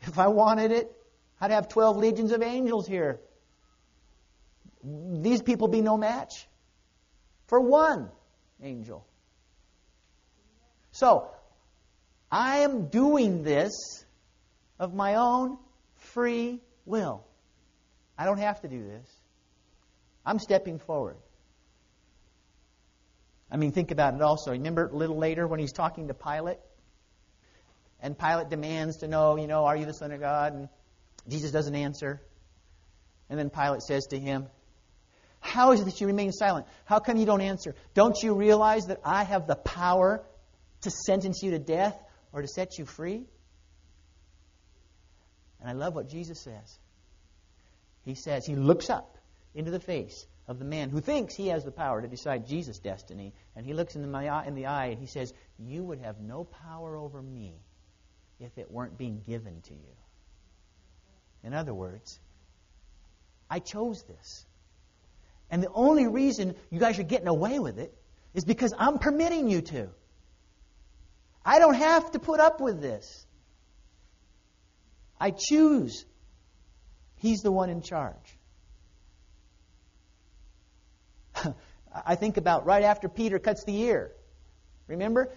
If 0.00 0.18
I 0.18 0.26
wanted 0.26 0.72
it, 0.72 0.90
I'd 1.40 1.52
have 1.52 1.68
12 1.68 1.98
legions 1.98 2.32
of 2.32 2.42
angels 2.42 2.84
here. 2.84 3.20
These 4.82 5.42
people 5.42 5.68
be 5.68 5.82
no 5.82 5.96
match 5.96 6.48
for 7.46 7.60
one 7.60 8.10
angel. 8.60 9.06
So, 10.90 11.30
I 12.28 12.58
am 12.58 12.88
doing 12.88 13.44
this 13.44 14.04
of 14.80 14.94
my 14.94 15.14
own 15.14 15.58
free 15.94 16.60
will. 16.84 17.24
I 18.18 18.24
don't 18.24 18.40
have 18.40 18.62
to 18.62 18.68
do 18.68 18.82
this. 18.82 19.08
I'm 20.24 20.40
stepping 20.40 20.80
forward. 20.80 21.18
I 23.56 23.58
mean, 23.58 23.72
think 23.72 23.90
about 23.90 24.12
it 24.12 24.20
also. 24.20 24.50
Remember 24.50 24.86
a 24.86 24.94
little 24.94 25.16
later 25.16 25.46
when 25.46 25.58
he's 25.58 25.72
talking 25.72 26.08
to 26.08 26.14
Pilate? 26.14 26.58
And 28.02 28.18
Pilate 28.18 28.50
demands 28.50 28.98
to 28.98 29.08
know, 29.08 29.38
you 29.38 29.46
know, 29.46 29.64
are 29.64 29.74
you 29.74 29.86
the 29.86 29.94
Son 29.94 30.12
of 30.12 30.20
God? 30.20 30.52
And 30.52 30.68
Jesus 31.26 31.52
doesn't 31.52 31.74
answer. 31.74 32.20
And 33.30 33.38
then 33.38 33.48
Pilate 33.48 33.80
says 33.80 34.08
to 34.08 34.18
him, 34.18 34.48
How 35.40 35.72
is 35.72 35.80
it 35.80 35.84
that 35.84 35.98
you 36.02 36.06
remain 36.06 36.32
silent? 36.32 36.66
How 36.84 36.98
come 36.98 37.16
you 37.16 37.24
don't 37.24 37.40
answer? 37.40 37.74
Don't 37.94 38.22
you 38.22 38.34
realize 38.34 38.88
that 38.88 39.00
I 39.02 39.24
have 39.24 39.46
the 39.46 39.56
power 39.56 40.22
to 40.82 40.90
sentence 40.90 41.40
you 41.42 41.52
to 41.52 41.58
death 41.58 41.98
or 42.34 42.42
to 42.42 42.48
set 42.48 42.76
you 42.76 42.84
free? 42.84 43.24
And 45.62 45.70
I 45.70 45.72
love 45.72 45.94
what 45.94 46.10
Jesus 46.10 46.42
says. 46.42 46.78
He 48.04 48.16
says, 48.16 48.44
He 48.44 48.54
looks 48.54 48.90
up 48.90 49.16
into 49.54 49.70
the 49.70 49.80
face 49.80 50.26
of 50.48 50.58
the 50.58 50.64
man 50.64 50.90
who 50.90 51.00
thinks 51.00 51.34
he 51.34 51.48
has 51.48 51.64
the 51.64 51.72
power 51.72 52.00
to 52.00 52.08
decide 52.08 52.46
Jesus' 52.46 52.78
destiny. 52.78 53.32
And 53.54 53.66
he 53.66 53.74
looks 53.74 53.96
in 53.96 54.02
the, 54.02 54.44
in 54.46 54.54
the 54.54 54.66
eye 54.66 54.86
and 54.86 54.98
he 54.98 55.06
says, 55.06 55.32
You 55.58 55.82
would 55.84 56.00
have 56.00 56.20
no 56.20 56.44
power 56.44 56.96
over 56.96 57.20
me 57.20 57.54
if 58.38 58.56
it 58.58 58.70
weren't 58.70 58.96
being 58.96 59.20
given 59.26 59.60
to 59.62 59.74
you. 59.74 59.96
In 61.42 61.54
other 61.54 61.74
words, 61.74 62.18
I 63.50 63.58
chose 63.58 64.02
this. 64.04 64.46
And 65.50 65.62
the 65.62 65.70
only 65.72 66.06
reason 66.06 66.54
you 66.70 66.80
guys 66.80 66.98
are 66.98 67.04
getting 67.04 67.28
away 67.28 67.58
with 67.58 67.78
it 67.78 67.96
is 68.34 68.44
because 68.44 68.74
I'm 68.76 68.98
permitting 68.98 69.48
you 69.48 69.62
to. 69.62 69.88
I 71.44 71.60
don't 71.60 71.74
have 71.74 72.10
to 72.12 72.18
put 72.18 72.40
up 72.40 72.60
with 72.60 72.80
this. 72.80 73.24
I 75.20 75.30
choose. 75.30 76.04
He's 77.16 77.40
the 77.40 77.52
one 77.52 77.70
in 77.70 77.82
charge. 77.82 78.35
I 82.04 82.14
think 82.16 82.36
about 82.36 82.66
right 82.66 82.82
after 82.82 83.08
Peter 83.08 83.38
cuts 83.38 83.64
the 83.64 83.76
ear. 83.82 84.12
Remember? 84.86 85.32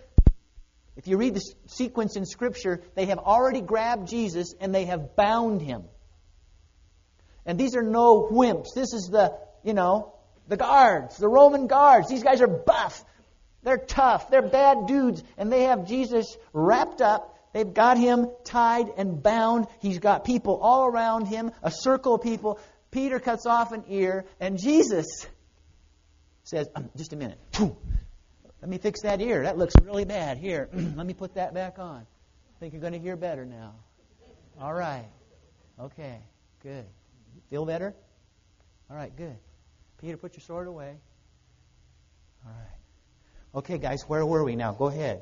If 0.96 1.08
you 1.08 1.18
read 1.18 1.34
the 1.34 1.42
sequence 1.68 2.18
in 2.18 2.26
Scripture, 2.26 2.82
they 2.96 3.06
have 3.06 3.20
already 3.20 3.62
grabbed 3.62 4.10
Jesus 4.10 4.54
and 4.60 4.76
they 4.76 4.86
have 4.86 5.16
bound 5.16 5.62
him. 5.62 5.84
And 7.46 7.58
these 7.58 7.76
are 7.76 7.84
no 7.84 8.28
wimps. 8.30 8.74
This 8.76 8.94
is 8.94 9.10
the, 9.12 9.38
you 9.64 9.74
know, 9.74 10.14
the 10.48 10.58
guards, 10.58 11.18
the 11.18 11.30
Roman 11.30 11.68
guards. 11.68 12.10
These 12.10 12.24
guys 12.24 12.42
are 12.42 12.48
buff. 12.48 13.06
They're 13.64 13.78
tough. 13.78 14.30
They're 14.30 14.48
bad 14.48 14.88
dudes. 14.88 15.24
And 15.38 15.52
they 15.52 15.64
have 15.64 15.88
Jesus 15.88 16.38
wrapped 16.54 17.02
up. 17.02 17.38
They've 17.54 17.74
got 17.74 17.98
him 17.98 18.28
tied 18.44 18.88
and 18.98 19.24
bound. 19.24 19.68
He's 19.80 20.00
got 20.00 20.26
people 20.26 20.60
all 20.62 20.86
around 20.86 21.28
him, 21.28 21.52
a 21.64 21.72
circle 21.72 22.16
of 22.16 22.22
people. 22.22 22.60
Peter 22.92 23.20
cuts 23.20 23.46
off 23.46 23.72
an 23.72 23.86
ear, 23.88 24.26
and 24.40 24.58
Jesus 24.58 25.06
says, 26.50 26.68
um, 26.76 26.90
Just 26.96 27.14
a 27.14 27.16
minute. 27.16 27.40
Let 28.62 28.70
me 28.70 28.78
fix 28.78 29.04
that 29.04 29.22
ear. 29.22 29.44
That 29.44 29.58
looks 29.58 29.74
really 29.84 30.06
bad. 30.06 30.38
Here, 30.38 30.70
let 30.74 31.06
me 31.06 31.14
put 31.14 31.36
that 31.36 31.54
back 31.54 31.80
on. 31.80 32.02
I 32.02 32.60
think 32.60 32.74
you're 32.74 32.82
going 32.82 32.94
to 32.94 33.00
hear 33.00 33.16
better 33.16 33.46
now. 33.46 33.76
All 34.60 34.74
right. 34.74 35.08
Okay. 35.80 36.20
Good. 36.62 36.86
Feel 37.50 37.66
better? 37.66 37.96
All 38.90 38.98
right, 38.98 39.16
good. 39.16 39.38
Peter, 40.02 40.18
put 40.18 40.34
your 40.34 40.42
sword 40.42 40.68
away. 40.68 40.96
All 42.46 42.52
right. 42.52 43.60
Okay, 43.60 43.78
guys, 43.78 44.04
where 44.08 44.26
were 44.26 44.44
we 44.44 44.56
now? 44.56 44.74
Go 44.74 44.88
ahead. 44.88 45.22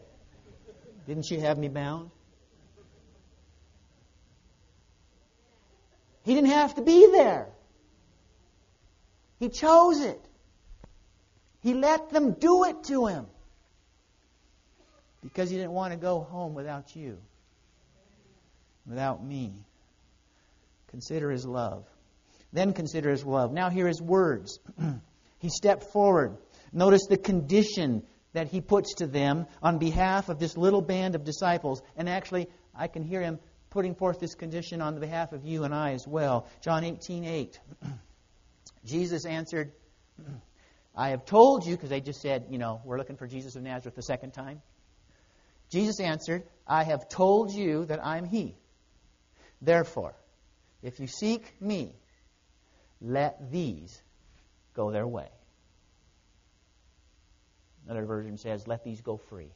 Didn't 1.06 1.30
you 1.30 1.40
have 1.42 1.58
me 1.58 1.68
bound? 1.68 2.10
He 6.24 6.34
didn't 6.34 6.50
have 6.50 6.76
to 6.76 6.82
be 6.82 7.10
there. 7.12 7.48
He 9.40 9.50
chose 9.50 10.02
it. 10.02 10.20
He 11.68 11.74
let 11.74 12.12
them 12.12 12.32
do 12.32 12.64
it 12.64 12.86
to 12.86 13.08
him 13.08 13.26
because 15.22 15.50
he 15.50 15.58
didn't 15.58 15.74
want 15.74 15.92
to 15.92 16.00
go 16.00 16.22
home 16.22 16.54
without 16.54 16.96
you, 16.96 17.18
without 18.88 19.22
me. 19.22 19.52
Consider 20.92 21.30
his 21.30 21.46
love. 21.46 21.86
Then 22.54 22.72
consider 22.72 23.10
his 23.10 23.26
love. 23.26 23.52
Now 23.52 23.70
hear 23.70 23.86
his 23.86 24.02
words. 24.02 24.60
he 25.40 25.50
stepped 25.50 25.92
forward. 25.92 26.38
Notice 26.72 27.08
the 27.08 27.18
condition 27.18 28.04
that 28.32 28.48
he 28.48 28.62
puts 28.62 28.94
to 29.00 29.06
them 29.06 29.46
on 29.62 29.78
behalf 29.78 30.30
of 30.30 30.40
this 30.40 30.56
little 30.56 30.82
band 30.82 31.16
of 31.16 31.26
disciples. 31.26 31.82
And 31.98 32.08
actually, 32.08 32.48
I 32.74 32.88
can 32.88 33.04
hear 33.04 33.22
him 33.22 33.40
putting 33.72 33.94
forth 33.94 34.22
this 34.22 34.36
condition 34.36 34.82
on 34.82 34.98
behalf 35.02 35.34
of 35.34 35.44
you 35.44 35.66
and 35.66 35.76
I 35.76 35.92
as 35.92 36.08
well. 36.08 36.48
John 36.62 36.86
18 36.86 37.26
8. 37.26 37.60
Jesus 38.86 39.26
answered, 39.26 39.74
I 41.00 41.10
have 41.10 41.26
told 41.26 41.64
you, 41.64 41.76
because 41.76 41.92
they 41.92 42.02
just 42.02 42.22
said, 42.22 42.48
you 42.50 42.58
know, 42.58 42.82
we're 42.84 42.98
looking 42.98 43.18
for 43.18 43.28
Jesus 43.28 43.56
of 43.56 43.62
Nazareth 43.62 43.96
the 43.96 44.02
second 44.02 44.32
time. 44.32 44.64
Jesus 45.70 46.00
answered, 46.00 46.44
I 46.66 46.84
have 46.84 47.08
told 47.08 47.52
you 47.52 47.86
that 47.86 48.04
I'm 48.04 48.26
He. 48.26 48.58
Therefore, 49.62 50.16
if 50.82 51.00
you 51.00 51.06
seek 51.06 51.62
me, 51.62 51.94
let 53.00 53.52
these 53.52 54.02
go 54.74 54.92
their 54.92 55.08
way. 55.08 55.30
Another 57.86 58.06
version 58.06 58.38
says, 58.38 58.68
let 58.68 58.84
these 58.84 59.02
go 59.02 59.18
free. 59.18 59.52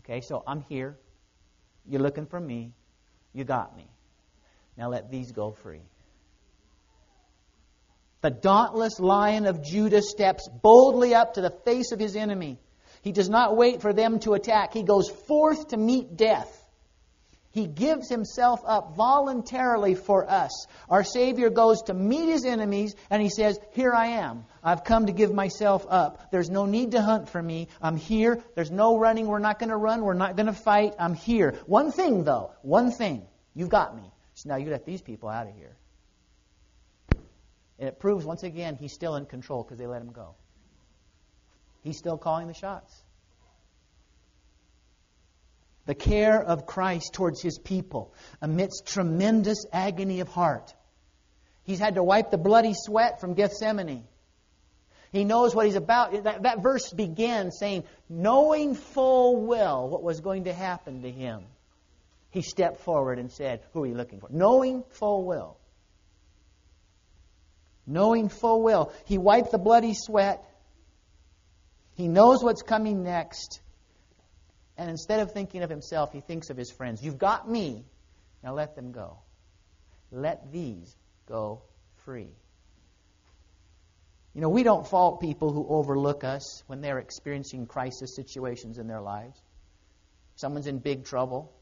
Okay, 0.00 0.20
so 0.20 0.44
I'm 0.46 0.62
here. 0.68 0.96
You're 1.86 2.00
looking 2.00 2.26
for 2.26 2.40
me. 2.40 2.72
You 3.32 3.44
got 3.44 3.76
me. 3.76 3.86
Now 4.76 4.90
let 4.90 5.10
these 5.10 5.32
go 5.32 5.50
free. 5.50 5.82
The 8.24 8.30
dauntless 8.30 8.98
lion 8.98 9.44
of 9.44 9.62
Judah 9.62 10.00
steps 10.00 10.48
boldly 10.48 11.14
up 11.14 11.34
to 11.34 11.42
the 11.42 11.50
face 11.66 11.92
of 11.92 12.00
his 12.00 12.16
enemy. 12.16 12.58
He 13.02 13.12
does 13.12 13.28
not 13.28 13.54
wait 13.54 13.82
for 13.82 13.92
them 13.92 14.18
to 14.20 14.32
attack. 14.32 14.72
He 14.72 14.82
goes 14.82 15.10
forth 15.10 15.68
to 15.68 15.76
meet 15.76 16.16
death. 16.16 16.48
He 17.50 17.66
gives 17.66 18.08
himself 18.08 18.62
up 18.64 18.96
voluntarily 18.96 19.94
for 19.94 20.26
us. 20.26 20.66
Our 20.88 21.04
Savior 21.04 21.50
goes 21.50 21.82
to 21.82 21.92
meet 21.92 22.30
his 22.30 22.46
enemies 22.46 22.94
and 23.10 23.20
he 23.20 23.28
says, 23.28 23.58
Here 23.72 23.92
I 23.92 24.06
am. 24.24 24.46
I've 24.62 24.84
come 24.84 25.04
to 25.04 25.12
give 25.12 25.34
myself 25.34 25.84
up. 25.86 26.30
There's 26.32 26.48
no 26.48 26.64
need 26.64 26.92
to 26.92 27.02
hunt 27.02 27.28
for 27.28 27.42
me. 27.42 27.68
I'm 27.82 27.98
here. 27.98 28.42
There's 28.54 28.70
no 28.70 28.96
running. 28.96 29.26
We're 29.26 29.38
not 29.38 29.58
going 29.58 29.68
to 29.68 29.76
run. 29.76 30.02
We're 30.02 30.14
not 30.14 30.34
going 30.34 30.46
to 30.46 30.54
fight. 30.54 30.94
I'm 30.98 31.12
here. 31.12 31.58
One 31.66 31.92
thing, 31.92 32.24
though. 32.24 32.52
One 32.62 32.90
thing. 32.90 33.26
You've 33.54 33.68
got 33.68 33.94
me. 33.94 34.10
So 34.32 34.48
now 34.48 34.56
you 34.56 34.70
let 34.70 34.86
these 34.86 35.02
people 35.02 35.28
out 35.28 35.46
of 35.46 35.54
here. 35.54 35.76
And 37.78 37.88
it 37.88 37.98
proves 37.98 38.24
once 38.24 38.42
again 38.42 38.76
he's 38.76 38.92
still 38.92 39.16
in 39.16 39.26
control 39.26 39.62
because 39.62 39.78
they 39.78 39.86
let 39.86 40.00
him 40.00 40.12
go. 40.12 40.34
He's 41.82 41.98
still 41.98 42.16
calling 42.16 42.46
the 42.46 42.54
shots. 42.54 43.02
The 45.86 45.94
care 45.94 46.42
of 46.42 46.64
Christ 46.64 47.12
towards 47.12 47.42
his 47.42 47.58
people 47.58 48.14
amidst 48.40 48.86
tremendous 48.86 49.66
agony 49.70 50.20
of 50.20 50.28
heart. 50.28 50.72
He's 51.64 51.78
had 51.78 51.96
to 51.96 52.02
wipe 52.02 52.30
the 52.30 52.38
bloody 52.38 52.72
sweat 52.74 53.20
from 53.20 53.34
Gethsemane. 53.34 54.04
He 55.12 55.24
knows 55.24 55.54
what 55.54 55.66
he's 55.66 55.76
about. 55.76 56.24
That, 56.24 56.42
that 56.42 56.62
verse 56.62 56.92
begins 56.92 57.58
saying, 57.58 57.84
knowing 58.08 58.74
full 58.74 59.44
well 59.46 59.88
what 59.88 60.02
was 60.02 60.20
going 60.20 60.44
to 60.44 60.52
happen 60.52 61.02
to 61.02 61.10
him, 61.10 61.44
he 62.30 62.42
stepped 62.42 62.80
forward 62.80 63.18
and 63.18 63.30
said, 63.30 63.60
Who 63.72 63.84
are 63.84 63.86
you 63.86 63.94
looking 63.94 64.20
for? 64.20 64.28
Knowing 64.30 64.82
full 64.88 65.24
well 65.24 65.58
knowing 67.86 68.28
full 68.28 68.62
well. 68.62 68.92
He 69.04 69.18
wiped 69.18 69.50
the 69.50 69.58
bloody 69.58 69.94
sweat. 69.94 70.44
He 71.94 72.08
knows 72.08 72.42
what's 72.42 72.62
coming 72.62 73.02
next. 73.02 73.60
And 74.76 74.90
instead 74.90 75.20
of 75.20 75.32
thinking 75.32 75.62
of 75.62 75.70
himself, 75.70 76.12
he 76.12 76.20
thinks 76.20 76.50
of 76.50 76.56
his 76.56 76.70
friends. 76.70 77.02
You've 77.02 77.18
got 77.18 77.48
me. 77.48 77.84
Now 78.42 78.54
let 78.54 78.74
them 78.74 78.92
go. 78.92 79.18
Let 80.10 80.52
these 80.52 80.94
go 81.26 81.62
free. 82.04 82.28
You 84.34 84.40
know, 84.40 84.48
we 84.48 84.64
don't 84.64 84.86
fault 84.86 85.20
people 85.20 85.52
who 85.52 85.66
overlook 85.68 86.24
us 86.24 86.64
when 86.66 86.80
they're 86.80 86.98
experiencing 86.98 87.66
crisis 87.66 88.16
situations 88.16 88.78
in 88.78 88.88
their 88.88 89.00
lives. 89.00 89.40
Someone's 90.34 90.66
in 90.66 90.78
big 90.78 91.04
trouble. 91.04 91.52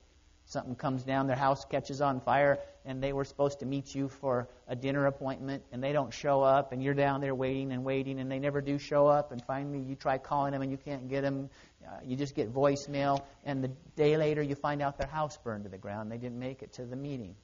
Something 0.53 0.74
comes 0.74 1.03
down, 1.03 1.28
their 1.28 1.34
house 1.34 1.64
catches 1.64 2.03
on 2.03 2.20
fire, 2.20 2.59
and 2.84 3.03
they 3.03 3.14
were 3.14 3.24
supposed 3.24 3.61
to 3.61 3.66
meet 3.66 3.94
you 3.94 4.09
for 4.09 4.46
a 4.68 4.76
dinner 4.76 5.07
appointment, 5.07 5.62
and 5.72 5.82
they 5.82 5.94
don't 5.94 6.12
show 6.12 6.42
up, 6.42 6.72
and 6.72 6.82
you're 6.82 6.92
down 6.92 7.22
there 7.22 7.34
waiting 7.34 7.72
and 7.72 7.84
waiting, 7.84 8.20
and 8.20 8.30
they 8.30 8.38
never 8.38 8.61
do 8.61 8.78
show 8.78 9.07
up, 9.07 9.32
and 9.32 9.42
finally 9.46 9.78
you 9.78 9.94
try 9.94 10.18
calling 10.18 10.53
them 10.53 10.61
and 10.61 10.70
you 10.70 10.76
can't 10.76 11.09
get 11.09 11.22
them, 11.22 11.48
uh, 11.88 11.92
you 12.05 12.16
just 12.16 12.34
get 12.34 12.53
voicemail, 12.53 13.22
and 13.46 13.64
the 13.64 13.68
day 13.96 14.18
later 14.18 14.42
you 14.42 14.55
find 14.55 14.82
out 14.82 14.98
their 14.98 15.07
house 15.07 15.38
burned 15.38 15.64
to 15.64 15.70
the 15.70 15.78
ground. 15.78 16.12
They 16.12 16.18
didn't 16.18 16.38
make 16.38 16.62
it 16.62 16.74
to 16.74 16.84
the 16.84 16.96
meeting. 16.96 17.34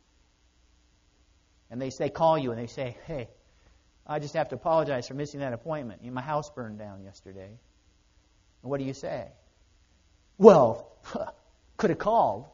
And 1.70 1.80
they 1.80 1.88
say, 1.88 2.10
call 2.10 2.36
you, 2.36 2.50
and 2.50 2.60
they 2.60 2.66
say, 2.66 2.98
hey, 3.06 3.30
I 4.06 4.18
just 4.18 4.34
have 4.34 4.50
to 4.50 4.56
apologize 4.56 5.08
for 5.08 5.14
missing 5.14 5.40
that 5.40 5.54
appointment. 5.54 6.04
My 6.04 6.20
house 6.20 6.50
burned 6.50 6.78
down 6.78 7.04
yesterday. 7.04 7.58
And 8.62 8.70
what 8.70 8.78
do 8.80 8.84
you 8.84 8.92
say? 8.92 9.28
Well, 10.36 10.92
could 11.78 11.88
have 11.88 11.98
called. 11.98 12.48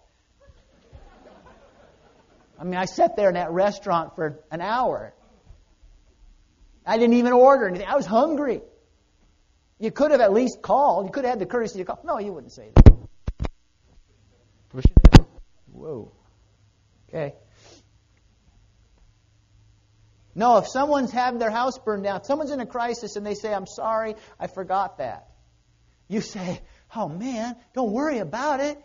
I 2.59 2.65
mean, 2.65 2.77
I 2.77 2.85
sat 2.85 3.17
there 3.17 3.29
in 3.29 3.35
that 3.35 3.51
restaurant 3.51 4.15
for 4.15 4.41
an 4.51 4.61
hour. 4.61 5.15
I 6.87 6.99
didn't 6.99 7.15
even 7.15 7.33
order 7.33 7.69
anything. 7.69 7.87
I 7.87 7.97
was 7.97 8.07
hungry. 8.07 8.63
You 9.79 9.91
could 9.91 10.13
have 10.13 10.21
at 10.21 10.33
least 10.33 10.63
called. 10.63 11.07
You 11.07 11.13
could 11.13 11.25
have 11.25 11.33
had 11.33 11.39
the 11.41 11.47
courtesy 11.47 11.79
to 11.79 11.85
call. 11.85 12.01
No, 12.05 12.19
you 12.19 12.33
wouldn't 12.33 12.53
say 12.53 12.71
that. 12.75 12.95
Whoa. 15.73 16.13
Okay. 17.09 17.35
No, 20.35 20.59
if 20.59 20.69
someone's 20.69 21.13
having 21.13 21.39
their 21.39 21.51
house 21.51 21.79
burned 21.79 22.05
down, 22.05 22.25
someone's 22.25 22.51
in 22.51 22.61
a 22.61 22.67
crisis 22.67 23.17
and 23.17 23.25
they 23.25 23.35
say, 23.35 23.53
I'm 23.53 23.67
sorry, 23.67 24.17
I 24.39 24.49
forgot 24.49 24.99
that. 24.99 25.29
You 26.09 26.21
say, 26.21 26.61
Oh 26.95 27.09
man, 27.09 27.57
don't 27.75 27.93
worry 27.93 28.19
about 28.19 28.61
it. 28.61 28.79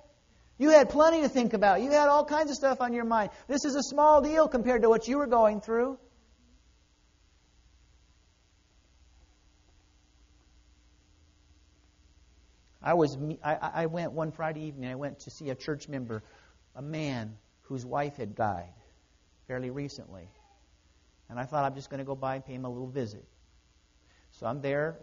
You 0.59 0.71
had 0.71 0.89
plenty 0.89 1.21
to 1.21 1.29
think 1.29 1.53
about. 1.53 1.81
You 1.81 1.89
had 1.89 2.09
all 2.09 2.25
kinds 2.25 2.51
of 2.51 2.57
stuff 2.57 2.81
on 2.81 2.91
your 2.91 3.05
mind. 3.05 3.31
This 3.47 3.63
is 3.63 3.75
a 3.75 3.81
small 3.81 4.21
deal 4.21 4.49
compared 4.49 4.81
to 4.81 4.89
what 4.89 5.07
you 5.07 5.17
were 5.17 5.25
going 5.25 5.61
through. 5.61 5.97
I 12.83 12.93
was 12.93 13.17
I, 13.43 13.55
I 13.73 13.85
went 13.85 14.11
one 14.11 14.31
Friday 14.31 14.65
evening. 14.65 14.89
I 14.89 14.95
went 14.95 15.19
to 15.21 15.31
see 15.31 15.49
a 15.49 15.55
church 15.55 15.87
member, 15.87 16.23
a 16.75 16.81
man 16.81 17.37
whose 17.61 17.85
wife 17.85 18.17
had 18.17 18.35
died 18.35 18.73
fairly 19.47 19.69
recently, 19.69 20.27
and 21.29 21.39
I 21.39 21.45
thought 21.45 21.65
I'm 21.65 21.75
just 21.75 21.89
going 21.89 21.99
to 21.99 22.05
go 22.05 22.15
by 22.15 22.35
and 22.35 22.45
pay 22.45 22.53
him 22.53 22.65
a 22.65 22.69
little 22.69 22.89
visit. 22.89 23.25
So 24.31 24.45
I'm 24.45 24.61
there. 24.61 24.99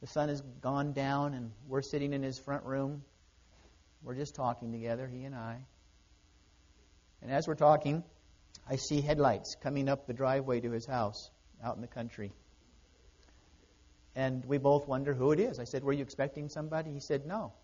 The 0.00 0.06
sun 0.06 0.28
has 0.28 0.42
gone 0.60 0.92
down, 0.92 1.34
and 1.34 1.50
we're 1.66 1.82
sitting 1.82 2.12
in 2.12 2.22
his 2.22 2.38
front 2.38 2.64
room. 2.64 3.02
We're 4.04 4.14
just 4.14 4.34
talking 4.34 4.70
together, 4.70 5.08
he 5.08 5.24
and 5.24 5.34
I. 5.34 5.56
And 7.22 7.32
as 7.32 7.48
we're 7.48 7.54
talking, 7.54 8.04
I 8.68 8.76
see 8.76 9.00
headlights 9.00 9.56
coming 9.62 9.88
up 9.88 10.06
the 10.06 10.12
driveway 10.12 10.60
to 10.60 10.70
his 10.70 10.84
house 10.84 11.30
out 11.64 11.76
in 11.76 11.80
the 11.80 11.88
country. 11.88 12.30
And 14.14 14.44
we 14.44 14.58
both 14.58 14.86
wonder 14.86 15.14
who 15.14 15.32
it 15.32 15.40
is. 15.40 15.58
I 15.58 15.64
said, 15.64 15.82
Were 15.82 15.92
you 15.92 16.02
expecting 16.02 16.50
somebody? 16.50 16.92
He 16.92 17.00
said, 17.00 17.24
No. 17.24 17.54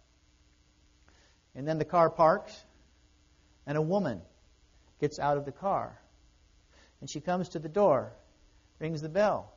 And 1.54 1.68
then 1.68 1.78
the 1.78 1.84
car 1.84 2.08
parks, 2.08 2.64
and 3.66 3.76
a 3.76 3.82
woman 3.82 4.22
gets 4.98 5.18
out 5.18 5.36
of 5.36 5.44
the 5.44 5.52
car. 5.52 6.00
And 7.02 7.10
she 7.10 7.20
comes 7.20 7.50
to 7.50 7.58
the 7.58 7.68
door, 7.68 8.12
rings 8.78 9.02
the 9.02 9.10
bell, 9.10 9.52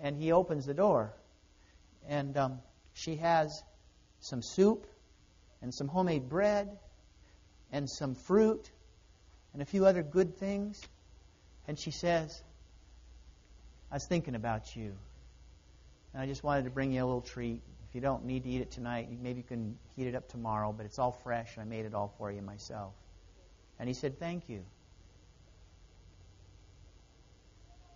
and 0.00 0.16
he 0.20 0.32
opens 0.32 0.66
the 0.66 0.74
door. 0.74 1.14
And 2.08 2.36
um, 2.36 2.58
she 2.92 3.16
has 3.16 3.62
some 4.18 4.42
soup 4.42 4.86
and 5.62 5.72
some 5.72 5.88
homemade 5.88 6.28
bread 6.28 6.68
and 7.70 7.88
some 7.88 8.14
fruit 8.14 8.70
and 9.52 9.62
a 9.62 9.64
few 9.64 9.86
other 9.86 10.02
good 10.02 10.36
things. 10.36 10.80
And 11.66 11.78
she 11.78 11.90
says, 11.90 12.42
I 13.90 13.96
was 13.96 14.06
thinking 14.06 14.34
about 14.34 14.74
you. 14.74 14.92
And 16.12 16.22
I 16.22 16.26
just 16.26 16.42
wanted 16.42 16.64
to 16.64 16.70
bring 16.70 16.92
you 16.92 17.02
a 17.02 17.06
little 17.06 17.20
treat. 17.20 17.62
If 17.88 17.94
you 17.94 18.00
don't 18.00 18.24
need 18.24 18.44
to 18.44 18.48
eat 18.48 18.60
it 18.60 18.70
tonight, 18.70 19.08
maybe 19.22 19.38
you 19.38 19.44
can 19.44 19.78
heat 19.96 20.06
it 20.06 20.14
up 20.14 20.28
tomorrow, 20.28 20.72
but 20.72 20.86
it's 20.86 20.98
all 20.98 21.12
fresh, 21.12 21.56
and 21.56 21.62
I 21.62 21.64
made 21.64 21.84
it 21.84 21.94
all 21.94 22.12
for 22.18 22.32
you 22.32 22.42
myself. 22.42 22.92
And 23.78 23.88
he 23.88 23.94
said, 23.94 24.18
Thank 24.18 24.48
you. 24.48 24.64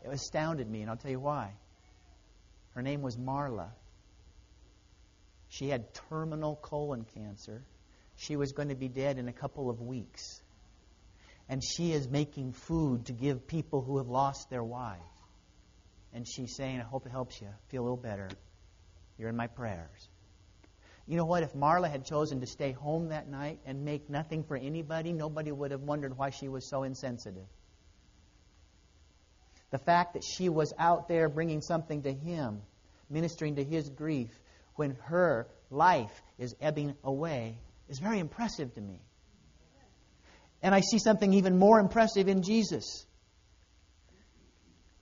It 0.05 0.13
astounded 0.13 0.71
me, 0.71 0.83
and 0.83 0.91
I'll 0.91 0.97
tell 0.97 1.11
you 1.11 1.21
why. 1.21 1.51
Her 2.75 2.83
name 2.83 3.03
was 3.03 3.17
Marla. 3.17 3.69
She 5.57 5.69
had 5.69 5.93
terminal 6.09 6.57
colon 6.57 7.05
cancer. 7.15 7.63
She 8.17 8.37
was 8.37 8.53
going 8.53 8.69
to 8.69 8.75
be 8.75 8.89
dead 8.89 9.19
in 9.19 9.29
a 9.29 9.33
couple 9.33 9.71
of 9.71 9.81
weeks. 9.81 10.41
And 11.49 11.63
she 11.63 11.93
is 11.93 12.09
making 12.09 12.53
food 12.53 13.07
to 13.07 13.13
give 13.13 13.47
people 13.47 13.83
who 13.83 13.99
have 13.99 14.09
lost 14.09 14.51
their 14.51 14.65
wives 14.65 15.03
and 16.17 16.27
she's 16.27 16.57
saying, 16.57 16.81
I 16.81 16.83
hope 16.83 17.05
it 17.05 17.13
helps 17.13 17.39
you 17.43 17.49
feel 17.69 17.83
a 17.83 17.85
little 17.85 17.97
better. 17.99 18.31
You're 19.19 19.29
in 19.29 19.37
my 19.37 19.49
prayers. 19.49 20.09
You 21.07 21.19
know 21.19 21.27
what? 21.27 21.43
If 21.43 21.53
Marla 21.53 21.91
had 21.91 22.07
chosen 22.07 22.41
to 22.41 22.47
stay 22.47 22.73
home 22.73 23.11
that 23.11 23.29
night 23.29 23.61
and 23.67 23.85
make 23.85 24.09
nothing 24.09 24.43
for 24.43 24.57
anybody, 24.57 25.13
nobody 25.13 25.53
would 25.53 25.73
have 25.73 25.83
wondered 25.83 26.17
why 26.17 26.31
she 26.31 26.49
was 26.49 26.65
so 26.67 26.85
insensitive. 26.85 27.47
The 29.71 29.79
fact 29.79 30.15
that 30.15 30.25
she 30.25 30.49
was 30.49 30.73
out 30.79 31.07
there 31.07 31.29
bringing 31.29 31.61
something 31.61 32.03
to 32.05 32.13
him, 32.13 32.63
ministering 33.11 33.57
to 33.57 33.63
his 33.63 33.91
grief, 33.91 34.31
when 34.77 34.97
her 35.05 35.49
life 35.71 36.23
is 36.39 36.55
ebbing 36.61 36.95
away, 37.03 37.59
is 37.89 37.99
very 37.99 38.19
impressive 38.19 38.75
to 38.75 38.81
me. 38.81 39.01
And 40.63 40.75
I 40.75 40.81
see 40.81 40.99
something 40.99 41.33
even 41.35 41.59
more 41.59 41.79
impressive 41.79 42.29
in 42.29 42.43
Jesus. 42.43 43.07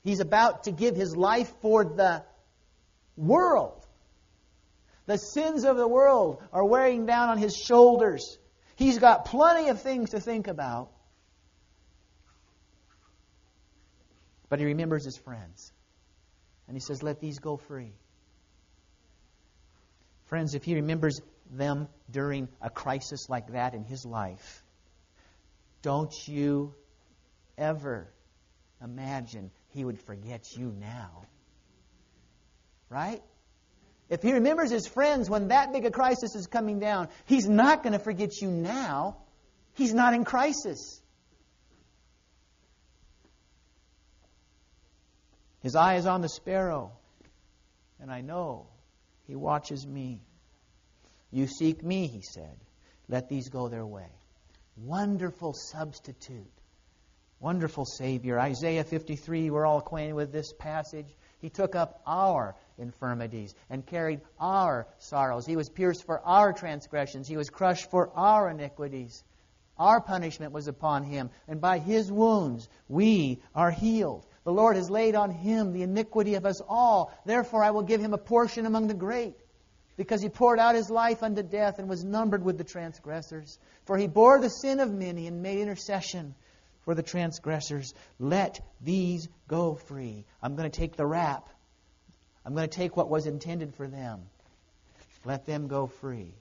He's 0.03 0.21
about 0.21 0.65
to 0.65 0.73
give 0.73 0.97
his 0.97 1.17
life 1.17 1.53
for 1.61 1.85
the 1.85 2.25
world. 3.17 3.87
The 5.07 5.17
sins 5.17 5.65
of 5.65 5.77
the 5.77 5.89
world 5.89 6.43
are 6.53 6.65
wearing 6.65 7.07
down 7.07 7.31
on 7.31 7.39
his 7.39 7.57
shoulders. 7.57 8.39
He's 8.77 8.99
got 8.99 9.27
plenty 9.27 9.69
of 9.69 9.81
things 9.81 10.11
to 10.11 10.21
think 10.21 10.49
about. 10.49 10.91
But 14.49 14.59
he 14.59 14.67
remembers 14.67 15.05
his 15.05 15.17
friends. 15.17 15.73
And 16.69 16.77
he 16.77 16.81
says, 16.81 17.03
Let 17.03 17.21
these 17.21 17.39
go 17.39 17.57
free. 17.57 17.93
Friends, 20.27 20.55
if 20.55 20.65
he 20.65 20.75
remembers 20.75 21.21
them 21.51 21.89
during 22.11 22.49
a 22.61 22.71
crisis 22.71 23.29
like 23.29 23.53
that 23.53 23.75
in 23.75 23.85
his 23.85 24.05
life, 24.05 24.63
don't 25.83 26.13
you 26.27 26.75
ever 27.59 28.09
imagine 28.83 29.51
he 29.69 29.85
would 29.85 30.01
forget 30.01 30.45
you 30.57 30.75
now. 30.81 31.23
Right? 32.89 33.23
If 34.09 34.23
he 34.23 34.33
remembers 34.33 34.71
his 34.71 34.87
friends 34.87 35.29
when 35.29 35.49
that 35.49 35.73
big 35.73 35.85
a 35.85 35.91
crisis 35.91 36.35
is 36.35 36.47
coming 36.47 36.79
down, 36.79 37.09
he's 37.27 37.49
not 37.49 37.83
going 37.83 37.93
to 37.93 37.99
forget 37.99 38.41
you 38.41 38.51
now. 38.51 39.19
He's 39.75 39.93
not 39.93 40.15
in 40.15 40.25
crisis. 40.25 41.01
His 45.61 45.75
eye 45.75 45.97
is 45.97 46.07
on 46.07 46.21
the 46.21 46.29
sparrow, 46.29 46.93
and 47.99 48.11
I 48.11 48.21
know 48.21 48.67
he 49.27 49.35
watches 49.35 49.87
me. 49.87 50.21
You 51.31 51.47
seek 51.47 51.83
me, 51.83 52.07
he 52.07 52.23
said. 52.23 52.57
Let 53.09 53.29
these 53.29 53.49
go 53.49 53.69
their 53.69 53.87
way. 53.87 54.09
Wonderful 54.77 55.53
substitute. 55.53 56.51
Wonderful 57.41 57.85
Savior. 57.85 58.39
Isaiah 58.41 58.85
53, 58.85 59.51
we're 59.51 59.67
all 59.67 59.79
acquainted 59.79 60.15
with 60.15 60.33
this 60.33 60.53
passage. 60.53 61.07
He 61.41 61.51
took 61.51 61.75
up 61.75 62.01
our 62.07 62.57
infirmities 62.79 63.55
and 63.69 63.85
carried 63.85 64.23
our 64.41 64.87
sorrows. 64.99 65.45
He 65.45 65.57
was 65.57 65.69
pierced 65.69 66.05
for 66.05 66.21
our 66.21 66.53
transgressions. 66.53 67.29
He 67.29 67.37
was 67.37 67.51
crushed 67.51 67.91
for 67.91 68.11
our 68.17 68.49
iniquities. 68.49 69.23
Our 69.77 70.01
punishment 70.01 70.53
was 70.53 70.69
upon 70.69 71.05
him, 71.05 71.31
and 71.49 71.61
by 71.61 71.81
his 71.81 72.11
wounds 72.11 72.69
we 72.89 73.43
are 73.55 73.71
healed. 73.71 74.25
The 74.45 74.53
Lord 74.53 74.77
has 74.77 74.91
laid 74.91 75.15
on 75.15 75.31
him 75.31 75.73
the 75.73 75.83
iniquity 75.83 76.35
of 76.35 76.45
us 76.45 76.61
all. 76.69 77.13
Therefore, 77.25 77.65
I 77.65 77.71
will 77.71 77.83
give 77.83 78.01
him 78.01 78.13
a 78.13 78.19
portion 78.19 78.67
among 78.67 78.87
the 78.87 78.95
great, 78.95 79.35
because 79.97 80.21
he 80.21 80.29
poured 80.29 80.59
out 80.59 80.75
his 80.75 80.91
life 80.91 81.23
unto 81.23 81.43
death 81.43 81.79
and 81.79 81.89
was 81.89 82.05
numbered 82.05 82.45
with 82.45 82.59
the 82.59 82.65
transgressors. 82.65 83.59
For 83.87 83.97
he 83.97 84.07
bore 84.07 84.41
the 84.41 84.51
sin 84.51 84.81
of 84.81 84.93
many 84.93 85.27
and 85.27 85.43
made 85.43 85.61
intercession 85.61 86.35
for 86.83 86.95
the 86.95 87.03
transgressors. 87.03 87.95
Let 88.19 88.61
these 88.83 89.29
go 89.49 89.77
free. 89.77 90.27
I'm 90.43 90.57
going 90.57 90.71
to 90.71 90.79
take 90.79 90.97
the 90.97 91.07
rap. 91.07 91.49
I'm 92.45 92.55
going 92.55 92.69
to 92.69 92.77
take 92.77 92.99
what 92.99 93.09
was 93.09 93.27
intended 93.27 93.75
for 93.75 93.89
them. 93.89 94.21
Let 95.25 95.47
them 95.47 95.69
go 95.69 95.87
free. 95.87 96.35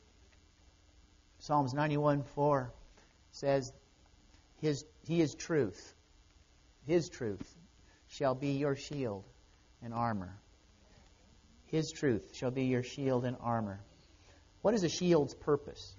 Psalms 1.39 1.73
91 1.73 2.23
4 2.35 2.69
says, 3.31 3.71
His, 4.59 4.83
He 5.07 5.21
is 5.21 5.35
truth. 5.35 5.93
His 6.85 7.07
truth 7.07 7.55
shall 8.17 8.35
be 8.35 8.51
your 8.51 8.75
shield 8.75 9.23
and 9.81 9.93
armor. 9.93 10.37
His 11.65 11.91
truth 11.91 12.35
shall 12.35 12.51
be 12.51 12.65
your 12.65 12.83
shield 12.83 13.25
and 13.25 13.35
armor. 13.41 13.79
What 14.61 14.75
is 14.75 14.83
a 14.83 14.89
shield's 14.89 15.33
purpose? 15.33 15.95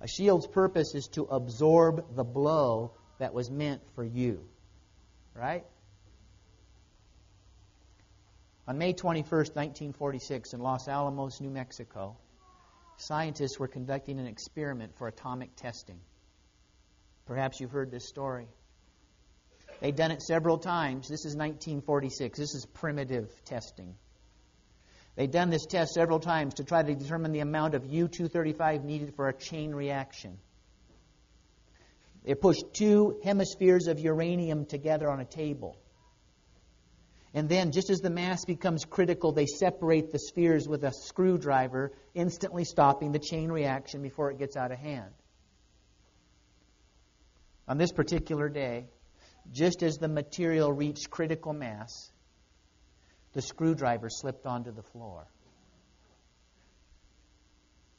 A 0.00 0.08
shield's 0.08 0.46
purpose 0.46 0.94
is 0.94 1.08
to 1.08 1.24
absorb 1.24 2.16
the 2.16 2.24
blow 2.24 2.92
that 3.18 3.34
was 3.34 3.50
meant 3.50 3.82
for 3.94 4.02
you. 4.02 4.42
Right? 5.34 5.64
On 8.66 8.78
May 8.78 8.94
21, 8.94 9.24
1946, 9.30 10.54
in 10.54 10.60
Los 10.60 10.88
Alamos, 10.88 11.40
New 11.40 11.50
Mexico, 11.50 12.16
scientists 12.96 13.58
were 13.58 13.68
conducting 13.68 14.18
an 14.18 14.26
experiment 14.26 14.96
for 14.96 15.06
atomic 15.06 15.54
testing. 15.56 16.00
Perhaps 17.26 17.60
you've 17.60 17.72
heard 17.72 17.90
this 17.90 18.08
story. 18.08 18.46
They'd 19.80 19.96
done 19.96 20.10
it 20.10 20.22
several 20.22 20.58
times. 20.58 21.08
This 21.08 21.24
is 21.24 21.34
1946. 21.34 22.38
This 22.38 22.54
is 22.54 22.66
primitive 22.66 23.28
testing. 23.44 23.94
They'd 25.16 25.30
done 25.30 25.50
this 25.50 25.66
test 25.66 25.94
several 25.94 26.20
times 26.20 26.54
to 26.54 26.64
try 26.64 26.82
to 26.82 26.94
determine 26.94 27.32
the 27.32 27.40
amount 27.40 27.74
of 27.74 27.86
U 27.86 28.08
235 28.08 28.84
needed 28.84 29.14
for 29.14 29.28
a 29.28 29.32
chain 29.32 29.74
reaction. 29.74 30.38
They 32.24 32.34
pushed 32.34 32.64
two 32.74 33.20
hemispheres 33.24 33.86
of 33.86 33.98
uranium 33.98 34.66
together 34.66 35.10
on 35.10 35.20
a 35.20 35.24
table. 35.24 35.78
And 37.32 37.48
then, 37.48 37.70
just 37.70 37.90
as 37.90 38.00
the 38.00 38.10
mass 38.10 38.44
becomes 38.44 38.84
critical, 38.84 39.32
they 39.32 39.46
separate 39.46 40.10
the 40.10 40.18
spheres 40.18 40.68
with 40.68 40.84
a 40.84 40.92
screwdriver, 40.92 41.92
instantly 42.12 42.64
stopping 42.64 43.12
the 43.12 43.20
chain 43.20 43.50
reaction 43.50 44.02
before 44.02 44.30
it 44.30 44.38
gets 44.38 44.56
out 44.56 44.72
of 44.72 44.78
hand. 44.78 45.12
On 47.68 47.78
this 47.78 47.92
particular 47.92 48.48
day, 48.48 48.86
just 49.52 49.82
as 49.82 49.96
the 49.96 50.08
material 50.08 50.72
reached 50.72 51.10
critical 51.10 51.52
mass, 51.52 52.10
the 53.32 53.42
screwdriver 53.42 54.08
slipped 54.08 54.46
onto 54.46 54.72
the 54.72 54.82
floor. 54.82 55.26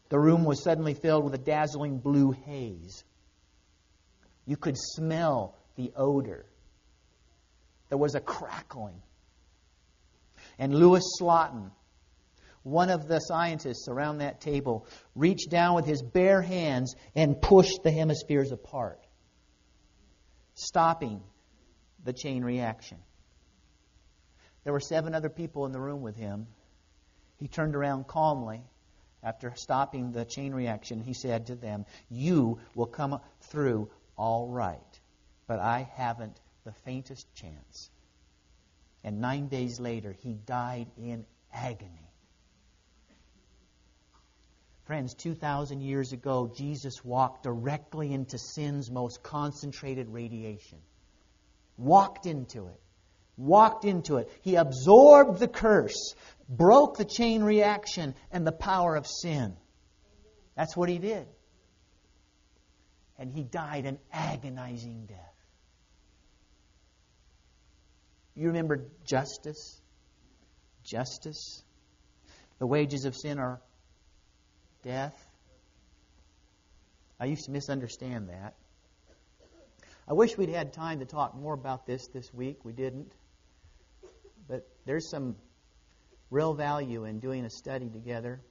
The 0.09 0.19
room 0.19 0.43
was 0.43 0.61
suddenly 0.61 0.93
filled 0.93 1.23
with 1.23 1.33
a 1.33 1.37
dazzling 1.37 1.99
blue 1.99 2.31
haze. 2.31 3.03
You 4.45 4.57
could 4.57 4.77
smell 4.77 5.55
the 5.75 5.93
odor. 5.95 6.45
There 7.89 7.97
was 7.97 8.15
a 8.15 8.19
crackling. 8.19 9.01
And 10.59 10.73
Louis 10.73 11.03
Slotin, 11.19 11.71
one 12.63 12.89
of 12.89 13.07
the 13.07 13.19
scientists 13.19 13.87
around 13.87 14.17
that 14.17 14.41
table, 14.41 14.85
reached 15.15 15.49
down 15.49 15.75
with 15.75 15.85
his 15.85 16.01
bare 16.01 16.41
hands 16.41 16.95
and 17.15 17.41
pushed 17.41 17.83
the 17.83 17.91
hemispheres 17.91 18.51
apart, 18.51 18.99
stopping 20.55 21.21
the 22.03 22.13
chain 22.13 22.43
reaction. 22.43 22.97
There 24.63 24.73
were 24.73 24.79
seven 24.79 25.15
other 25.15 25.29
people 25.29 25.65
in 25.65 25.71
the 25.71 25.79
room 25.79 26.01
with 26.01 26.15
him. 26.15 26.47
He 27.37 27.47
turned 27.47 27.75
around 27.75 28.07
calmly 28.07 28.61
after 29.23 29.53
stopping 29.55 30.11
the 30.11 30.25
chain 30.25 30.53
reaction. 30.53 31.01
He 31.01 31.13
said 31.13 31.47
to 31.47 31.55
them, 31.55 31.85
You 32.09 32.59
will 32.75 32.87
come 32.87 33.19
through 33.41 33.89
all 34.17 34.47
right, 34.47 34.99
but 35.47 35.59
I 35.59 35.89
haven't 35.95 36.39
the 36.63 36.73
faintest 36.85 37.33
chance. 37.33 37.89
And 39.03 39.19
nine 39.19 39.47
days 39.47 39.79
later, 39.79 40.11
he 40.11 40.33
died 40.33 40.87
in 40.97 41.25
agony. 41.51 42.11
Friends, 44.85 45.13
2,000 45.15 45.81
years 45.81 46.11
ago, 46.11 46.51
Jesus 46.55 47.03
walked 47.03 47.43
directly 47.43 48.13
into 48.13 48.37
sin's 48.37 48.91
most 48.91 49.23
concentrated 49.23 50.09
radiation. 50.09 50.79
Walked 51.77 52.25
into 52.25 52.67
it. 52.67 52.79
Walked 53.37 53.85
into 53.85 54.17
it. 54.17 54.29
He 54.41 54.55
absorbed 54.55 55.39
the 55.39 55.47
curse, 55.47 56.15
broke 56.47 56.97
the 56.97 57.05
chain 57.05 57.43
reaction 57.43 58.13
and 58.31 58.45
the 58.45 58.51
power 58.51 58.95
of 58.95 59.07
sin. 59.07 59.55
That's 60.55 60.75
what 60.75 60.89
he 60.89 60.99
did. 60.99 61.27
And 63.17 63.31
he 63.31 63.43
died 63.43 63.85
an 63.85 63.99
agonizing 64.11 65.05
death. 65.05 65.17
You 68.35 68.47
remember 68.47 68.85
justice? 69.05 69.81
Justice. 70.83 71.63
The 72.59 72.67
wages 72.67 73.05
of 73.05 73.15
sin 73.15 73.39
are 73.39 73.61
death. 74.83 75.15
I 77.19 77.25
used 77.25 77.45
to 77.45 77.51
misunderstand 77.51 78.29
that. 78.29 78.55
I 80.07 80.13
wish 80.13 80.37
we'd 80.37 80.49
had 80.49 80.73
time 80.73 80.99
to 80.99 81.05
talk 81.05 81.35
more 81.35 81.53
about 81.53 81.85
this 81.85 82.07
this 82.07 82.33
week. 82.33 82.65
We 82.65 82.73
didn't. 82.73 83.13
But 84.47 84.67
there's 84.85 85.09
some 85.09 85.35
real 86.29 86.53
value 86.53 87.05
in 87.05 87.19
doing 87.19 87.45
a 87.45 87.49
study 87.49 87.89
together 87.89 88.41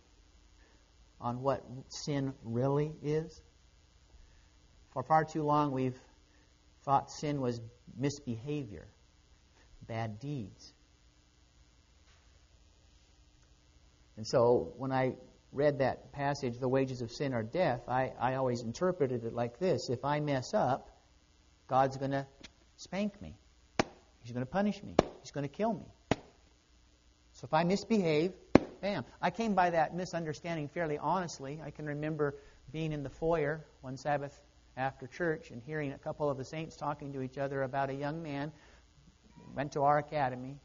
on 1.20 1.42
what 1.42 1.64
sin 1.88 2.32
really 2.42 2.92
is. 3.03 3.42
For 4.92 5.03
far 5.03 5.24
too 5.24 5.42
long, 5.42 5.72
we've 5.72 5.98
thought 6.82 7.11
sin 7.11 7.40
was 7.40 7.61
misbehavior 7.96 8.88
bad 9.86 10.20
deeds. 10.20 10.72
And 14.16 14.26
so 14.26 14.72
when 14.76 14.92
I 14.92 15.14
read 15.53 15.78
that 15.78 16.12
passage, 16.12 16.59
the 16.59 16.68
wages 16.68 17.03
of 17.03 17.11
sin 17.11 17.34
are 17.34 17.42
death, 17.42 17.88
I, 17.88 18.12
I 18.20 18.34
always 18.34 18.62
interpreted 18.62 19.24
it 19.24 19.32
like 19.32 19.59
this 19.59 19.90
if 19.90 20.05
I 20.05 20.20
mess 20.20 20.55
up, 20.55 20.89
God's 21.71 21.97
going 21.97 22.11
to 22.11 22.27
spank 22.77 23.23
me, 23.23 23.39
He's 24.18 24.33
going 24.33 24.45
to 24.45 24.51
punish 24.51 24.83
me, 24.83 24.99
He's 25.23 25.31
going 25.31 25.49
to 25.49 25.49
kill 25.49 25.73
me. 25.73 25.87
So 27.33 27.45
if 27.45 27.55
I 27.55 27.62
misbehave, 27.62 28.33
bam. 28.81 29.05
I 29.23 29.31
came 29.31 29.55
by 29.55 29.71
that 29.71 29.95
misunderstanding 29.95 30.66
fairly 30.66 30.99
honestly. 30.99 31.61
I 31.64 31.71
can 31.71 31.87
remember 31.87 32.35
being 32.73 32.93
in 32.93 33.05
the 33.05 33.09
foyer 33.09 33.64
one 33.83 33.97
Sabbath 33.97 34.41
after 34.77 35.07
church 35.07 35.53
and 35.53 35.62
hearing 35.62 35.93
a 35.93 35.99
couple 35.99 36.29
of 36.29 36.37
the 36.37 36.45
saints 36.45 36.77
talking 36.77 37.12
to 37.12 37.23
each 37.23 37.39
other 37.39 37.62
about 37.62 37.89
a 37.89 37.95
young 37.95 38.21
man 38.21 38.51
went 39.55 39.73
to 39.73 39.83
our 39.83 39.99
academy, 39.99 40.57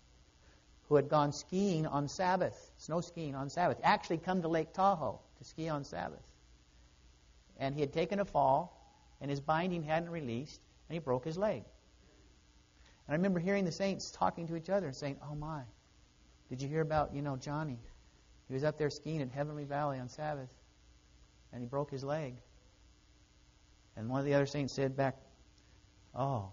who 0.89 0.95
had 0.95 1.07
gone 1.07 1.31
skiing 1.31 1.85
on 1.85 2.07
Sabbath, 2.07 2.71
snow 2.77 3.01
skiing 3.01 3.35
on 3.35 3.49
Sabbath, 3.49 3.79
actually 3.83 4.17
come 4.17 4.41
to 4.41 4.47
Lake 4.47 4.73
Tahoe 4.73 5.19
to 5.37 5.43
ski 5.43 5.69
on 5.69 5.83
Sabbath. 5.83 6.23
And 7.57 7.75
he 7.75 7.81
had 7.81 7.93
taken 7.93 8.19
a 8.19 8.25
fall, 8.25 8.71
and 9.21 9.29
his 9.29 9.39
binding 9.39 9.83
hadn't 9.83 10.09
released, 10.09 10.61
and 10.87 10.93
he 10.93 10.99
broke 10.99 11.25
his 11.25 11.37
leg. 11.37 11.63
And 13.07 13.13
I 13.13 13.17
remember 13.17 13.39
hearing 13.39 13.65
the 13.65 13.71
saints 13.71 14.11
talking 14.11 14.47
to 14.47 14.55
each 14.55 14.69
other 14.69 14.87
and 14.87 14.95
saying, 14.95 15.17
Oh 15.29 15.35
my, 15.35 15.61
did 16.49 16.61
you 16.61 16.67
hear 16.67 16.81
about, 16.81 17.13
you 17.13 17.21
know, 17.21 17.37
Johnny? 17.37 17.79
He 18.47 18.53
was 18.53 18.63
up 18.63 18.77
there 18.77 18.89
skiing 18.89 19.21
at 19.21 19.31
Heavenly 19.31 19.65
Valley 19.65 19.99
on 19.99 20.07
Sabbath, 20.07 20.49
and 21.51 21.61
he 21.61 21.67
broke 21.67 21.89
his 21.89 22.03
leg. 22.03 22.35
And 23.95 24.09
one 24.09 24.19
of 24.19 24.25
the 24.25 24.33
other 24.33 24.45
saints 24.45 24.73
said 24.73 24.95
back, 24.95 25.15
Oh, 26.13 26.49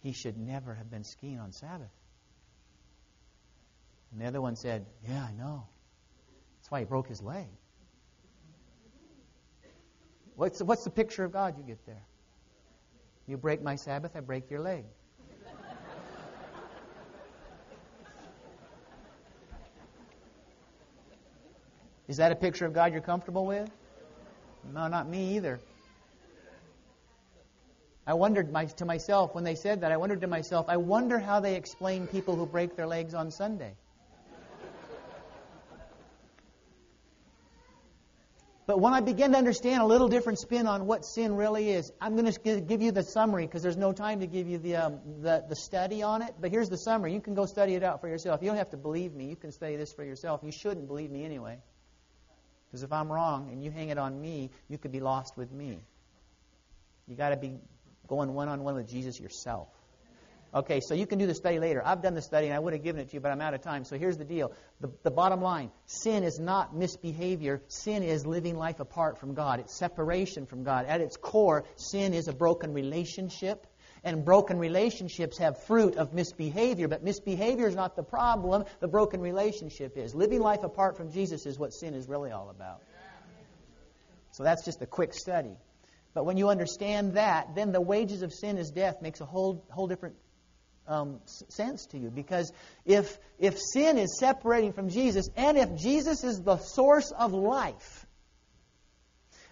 he 0.00 0.12
should 0.12 0.36
never 0.36 0.74
have 0.74 0.90
been 0.90 1.04
skiing 1.04 1.38
on 1.38 1.52
Sabbath. 1.52 1.90
And 4.12 4.20
the 4.20 4.26
other 4.26 4.40
one 4.40 4.56
said, 4.56 4.86
Yeah, 5.06 5.24
I 5.24 5.32
know. 5.32 5.66
That's 6.56 6.70
why 6.70 6.80
he 6.80 6.84
broke 6.84 7.08
his 7.08 7.22
leg. 7.22 7.46
What's 10.34 10.62
what's 10.62 10.84
the 10.84 10.90
picture 10.90 11.24
of 11.24 11.32
God 11.32 11.56
you 11.58 11.64
get 11.64 11.84
there? 11.84 12.04
You 13.28 13.36
break 13.36 13.62
my 13.62 13.76
Sabbath, 13.76 14.16
I 14.16 14.20
break 14.20 14.50
your 14.50 14.60
leg. 14.60 14.84
Is 22.08 22.16
that 22.16 22.32
a 22.32 22.36
picture 22.36 22.64
of 22.64 22.72
God 22.72 22.92
you're 22.92 23.02
comfortable 23.02 23.44
with? 23.44 23.70
No, 24.72 24.88
not 24.88 25.06
me 25.06 25.36
either. 25.36 25.60
I 28.06 28.14
wondered 28.14 28.50
my, 28.50 28.64
to 28.64 28.86
myself, 28.86 29.34
when 29.34 29.44
they 29.44 29.54
said 29.54 29.82
that, 29.82 29.92
I 29.92 29.98
wondered 29.98 30.22
to 30.22 30.26
myself, 30.26 30.66
I 30.70 30.78
wonder 30.78 31.18
how 31.18 31.40
they 31.40 31.54
explain 31.54 32.06
people 32.06 32.34
who 32.34 32.46
break 32.46 32.74
their 32.76 32.86
legs 32.86 33.12
on 33.12 33.30
Sunday. 33.30 33.74
But 38.68 38.80
when 38.80 38.92
I 38.92 39.00
begin 39.00 39.32
to 39.32 39.38
understand 39.38 39.80
a 39.80 39.86
little 39.86 40.08
different 40.08 40.38
spin 40.38 40.66
on 40.66 40.84
what 40.84 41.02
sin 41.02 41.34
really 41.34 41.70
is, 41.70 41.90
I'm 42.02 42.16
going 42.16 42.30
to 42.30 42.60
give 42.60 42.82
you 42.82 42.92
the 42.92 43.02
summary 43.02 43.46
because 43.46 43.62
there's 43.62 43.78
no 43.78 43.92
time 43.92 44.20
to 44.20 44.26
give 44.26 44.46
you 44.46 44.58
the, 44.58 44.76
um, 44.76 45.00
the, 45.22 45.42
the 45.48 45.56
study 45.56 46.02
on 46.02 46.20
it. 46.20 46.34
But 46.38 46.50
here's 46.50 46.68
the 46.68 46.76
summary. 46.76 47.14
You 47.14 47.20
can 47.22 47.32
go 47.32 47.46
study 47.46 47.76
it 47.76 47.82
out 47.82 48.02
for 48.02 48.08
yourself. 48.08 48.42
You 48.42 48.48
don't 48.48 48.58
have 48.58 48.72
to 48.72 48.76
believe 48.76 49.14
me. 49.14 49.24
You 49.24 49.36
can 49.36 49.52
study 49.52 49.76
this 49.76 49.94
for 49.94 50.04
yourself. 50.04 50.42
You 50.44 50.52
shouldn't 50.52 50.86
believe 50.86 51.10
me 51.10 51.24
anyway. 51.24 51.56
Because 52.66 52.82
if 52.82 52.92
I'm 52.92 53.10
wrong 53.10 53.48
and 53.50 53.64
you 53.64 53.70
hang 53.70 53.88
it 53.88 53.96
on 53.96 54.20
me, 54.20 54.50
you 54.68 54.76
could 54.76 54.92
be 54.92 55.00
lost 55.00 55.38
with 55.38 55.50
me. 55.50 55.80
You 57.06 57.16
got 57.16 57.30
to 57.30 57.38
be 57.38 57.54
going 58.06 58.34
one 58.34 58.48
on 58.48 58.64
one 58.64 58.74
with 58.74 58.86
Jesus 58.86 59.18
yourself. 59.18 59.68
Okay, 60.54 60.80
so 60.80 60.94
you 60.94 61.06
can 61.06 61.18
do 61.18 61.26
the 61.26 61.34
study 61.34 61.58
later. 61.58 61.82
I've 61.84 62.02
done 62.02 62.14
the 62.14 62.22
study 62.22 62.46
and 62.46 62.56
I 62.56 62.58
would 62.58 62.72
have 62.72 62.82
given 62.82 63.02
it 63.02 63.08
to 63.10 63.14
you, 63.14 63.20
but 63.20 63.30
I'm 63.30 63.40
out 63.42 63.52
of 63.52 63.60
time. 63.60 63.84
So 63.84 63.98
here's 63.98 64.16
the 64.16 64.24
deal. 64.24 64.52
The, 64.80 64.90
the 65.02 65.10
bottom 65.10 65.42
line 65.42 65.70
sin 65.84 66.24
is 66.24 66.38
not 66.38 66.74
misbehavior, 66.74 67.60
sin 67.68 68.02
is 68.02 68.24
living 68.24 68.56
life 68.56 68.80
apart 68.80 69.18
from 69.18 69.34
God. 69.34 69.60
It's 69.60 69.76
separation 69.76 70.46
from 70.46 70.64
God. 70.64 70.86
At 70.86 71.02
its 71.02 71.18
core, 71.18 71.64
sin 71.76 72.14
is 72.14 72.28
a 72.28 72.32
broken 72.32 72.72
relationship. 72.72 73.66
And 74.04 74.24
broken 74.24 74.58
relationships 74.58 75.38
have 75.38 75.64
fruit 75.64 75.96
of 75.96 76.14
misbehavior, 76.14 76.86
but 76.86 77.02
misbehavior 77.02 77.66
is 77.66 77.74
not 77.74 77.96
the 77.96 78.04
problem. 78.04 78.64
The 78.78 78.86
broken 78.86 79.20
relationship 79.20 79.98
is. 79.98 80.14
Living 80.14 80.40
life 80.40 80.62
apart 80.62 80.96
from 80.96 81.10
Jesus 81.10 81.46
is 81.46 81.58
what 81.58 81.72
sin 81.72 81.94
is 81.94 82.08
really 82.08 82.30
all 82.30 82.48
about. 82.48 82.80
So 84.30 84.44
that's 84.44 84.64
just 84.64 84.80
a 84.82 84.86
quick 84.86 85.14
study. 85.14 85.56
But 86.14 86.24
when 86.24 86.36
you 86.36 86.48
understand 86.48 87.14
that, 87.14 87.56
then 87.56 87.72
the 87.72 87.80
wages 87.80 88.22
of 88.22 88.32
sin 88.32 88.56
is 88.56 88.70
death 88.70 89.02
makes 89.02 89.20
a 89.20 89.26
whole, 89.26 89.64
whole 89.68 89.88
different 89.88 90.14
um, 90.88 91.20
sense 91.26 91.86
to 91.86 91.98
you 91.98 92.10
because 92.10 92.52
if 92.84 93.18
if 93.38 93.58
sin 93.58 93.98
is 93.98 94.18
separating 94.18 94.72
from 94.72 94.88
Jesus 94.88 95.28
and 95.36 95.56
if 95.56 95.76
Jesus 95.76 96.24
is 96.24 96.42
the 96.42 96.56
source 96.56 97.12
of 97.12 97.32
life, 97.32 98.06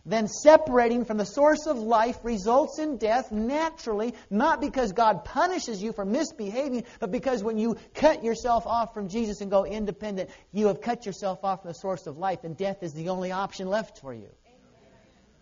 then 0.07 0.29
separating 0.29 1.05
from 1.05 1.19
the 1.19 1.27
source 1.27 1.67
of 1.67 1.79
life 1.79 2.17
results 2.23 2.79
in 2.79 2.97
death 2.97 3.33
naturally, 3.33 4.15
not 4.31 4.61
because 4.61 4.93
God 4.93 5.25
punishes 5.25 5.83
you 5.83 5.93
for 5.93 6.05
misbehaving, 6.05 6.85
but 7.01 7.11
because 7.11 7.43
when 7.43 7.59
you 7.59 7.77
cut 7.95 8.23
yourself 8.23 8.67
off 8.67 8.95
from 8.95 9.09
Jesus 9.09 9.41
and 9.41 9.51
go 9.51 9.67
independent, 9.67 10.31
you 10.53 10.69
have 10.69 10.81
cut 10.81 11.07
yourself 11.07 11.45
off 11.45 11.63
from 11.63 11.71
the 11.71 11.75
source 11.75 12.07
of 12.07 12.19
life, 12.19 12.45
and 12.45 12.57
death 12.57 12.85
is 12.85 12.93
the 12.93 13.09
only 13.09 13.33
option 13.33 13.69
left 13.69 13.99
for 13.99 14.15
you. 14.15 14.29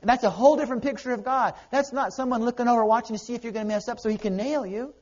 And 0.00 0.08
that's 0.08 0.24
a 0.24 0.30
whole 0.30 0.56
different 0.56 0.82
picture 0.82 1.12
of 1.12 1.24
God. 1.24 1.54
That's 1.70 1.92
not 1.92 2.14
someone 2.14 2.42
looking 2.42 2.66
over 2.66 2.84
watching 2.84 3.16
to 3.16 3.22
see 3.22 3.34
if 3.34 3.44
you're 3.44 3.52
going 3.52 3.66
to 3.66 3.72
mess 3.72 3.88
up 3.88 4.00
so 4.00 4.08
he 4.08 4.18
can 4.18 4.36
nail 4.36 4.66
you. 4.66 4.94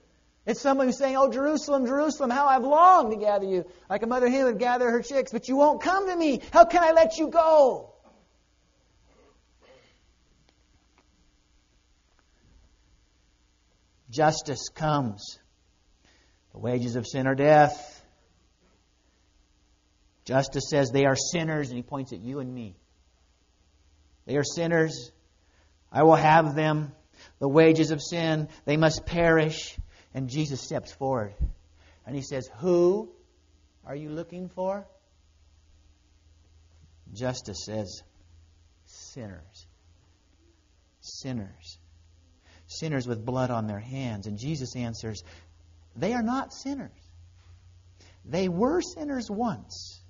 It's 0.44 0.60
someone 0.60 0.86
who's 0.86 0.98
saying, 0.98 1.16
Oh, 1.16 1.30
Jerusalem, 1.30 1.86
Jerusalem, 1.86 2.30
how 2.30 2.46
I've 2.46 2.64
longed 2.64 3.12
to 3.12 3.18
gather 3.18 3.46
you, 3.46 3.64
like 3.88 4.02
a 4.02 4.06
mother 4.06 4.28
hen 4.28 4.44
would 4.44 4.58
gather 4.58 4.90
her 4.90 5.02
chicks, 5.02 5.30
but 5.32 5.48
you 5.48 5.56
won't 5.56 5.80
come 5.80 6.08
to 6.08 6.16
me. 6.16 6.40
How 6.52 6.64
can 6.64 6.82
I 6.82 6.92
let 6.92 7.18
you 7.18 7.28
go? 7.28 7.92
justice 14.12 14.68
comes. 14.68 15.38
The 16.52 16.58
wages 16.58 16.96
of 16.96 17.06
sin 17.06 17.26
are 17.26 17.34
death. 17.34 18.04
Justice 20.24 20.64
says 20.68 20.90
they 20.90 21.06
are 21.06 21.16
sinners, 21.16 21.68
and 21.68 21.76
he 21.76 21.82
points 21.82 22.12
at 22.12 22.20
you 22.20 22.38
and 22.38 22.54
me. 22.54 22.76
They 24.26 24.36
are 24.36 24.44
sinners. 24.44 25.10
I 25.90 26.04
will 26.04 26.14
have 26.14 26.54
them. 26.54 26.92
The 27.40 27.48
wages 27.48 27.90
of 27.90 28.00
sin, 28.00 28.48
they 28.64 28.76
must 28.76 29.04
perish. 29.04 29.76
And 30.14 30.28
Jesus 30.28 30.60
steps 30.60 30.92
forward 30.92 31.34
and 32.06 32.14
he 32.14 32.22
says, 32.22 32.48
Who 32.58 33.10
are 33.86 33.96
you 33.96 34.10
looking 34.10 34.48
for? 34.48 34.86
Justice 37.12 37.64
says, 37.64 38.02
Sinners. 38.86 39.66
Sinners 41.00 41.78
sinners 42.72 43.06
with 43.06 43.24
blood 43.24 43.50
on 43.50 43.66
their 43.66 43.80
hands. 43.80 44.26
And 44.26 44.38
Jesus 44.38 44.76
answers, 44.76 45.22
They 45.96 46.12
are 46.14 46.22
not 46.22 46.52
sinners. 46.52 46.90
They 48.24 48.48
were 48.48 48.80
sinners 48.80 49.28
once, 49.30 50.00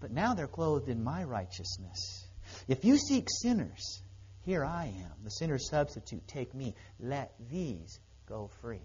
but 0.00 0.10
now 0.10 0.34
they're 0.34 0.48
clothed 0.48 0.88
in 0.88 1.02
my 1.02 1.24
righteousness. 1.24 2.26
If 2.66 2.84
you 2.84 2.98
seek 2.98 3.28
sinners, 3.42 4.02
here 4.42 4.64
I 4.64 4.86
am, 4.86 5.24
the 5.24 5.30
sinner's 5.30 5.68
substitute. 5.68 6.26
Take 6.26 6.54
me. 6.54 6.74
Let 6.98 7.32
these 7.50 8.00
go 8.28 8.50
free. 8.60 8.82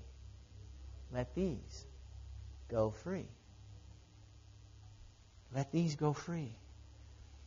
Let 1.13 1.35
these 1.35 1.85
go 2.69 2.91
free. 3.03 3.27
Let 5.53 5.71
these 5.71 5.95
go 5.95 6.13
free. 6.13 6.55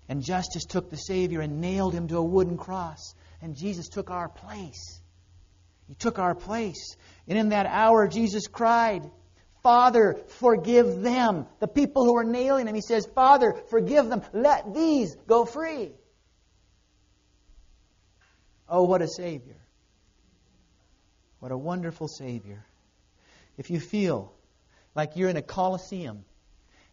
And 0.09 0.23
justice 0.23 0.65
took 0.67 0.91
the 0.91 0.97
Savior 0.97 1.41
and 1.41 1.61
nailed 1.61 1.95
him 1.95 2.09
to 2.09 2.19
a 2.19 2.23
wooden 2.23 2.59
cross. 2.59 3.15
And 3.41 3.57
Jesus 3.57 3.89
took 3.89 4.11
our 4.11 4.29
place. 4.29 5.01
He 5.89 5.95
took 5.95 6.19
our 6.19 6.35
place. 6.35 6.97
And 7.27 7.39
in 7.39 7.51
that 7.51 7.67
hour, 7.67 8.07
Jesus 8.07 8.47
cried, 8.47 9.11
Father, 9.63 10.21
forgive 10.41 11.01
them. 11.01 11.47
The 11.61 11.69
people 11.69 12.05
who 12.05 12.19
are 12.19 12.25
nailing 12.25 12.67
him, 12.67 12.75
he 12.75 12.83
says, 12.83 13.09
Father, 13.15 13.55
forgive 13.71 14.11
them. 14.11 14.23
Let 14.35 14.75
these 14.75 15.17
go 15.27 15.47
free. 15.47 15.93
Oh, 18.69 18.83
what 18.83 19.01
a 19.01 19.09
Savior. 19.09 19.57
What 21.41 21.51
a 21.51 21.57
wonderful 21.57 22.09
Savior. 22.09 22.65
If 23.57 23.71
you 23.71 23.81
feel 23.81 24.33
like 24.95 25.17
you're 25.17 25.31
in 25.31 25.37
a 25.37 25.43
coliseum 25.43 26.25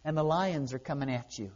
and 0.04 0.16
the 0.16 0.22
lions 0.22 0.72
are 0.72 0.78
coming 0.78 1.10
at 1.10 1.38
you, 1.38 1.52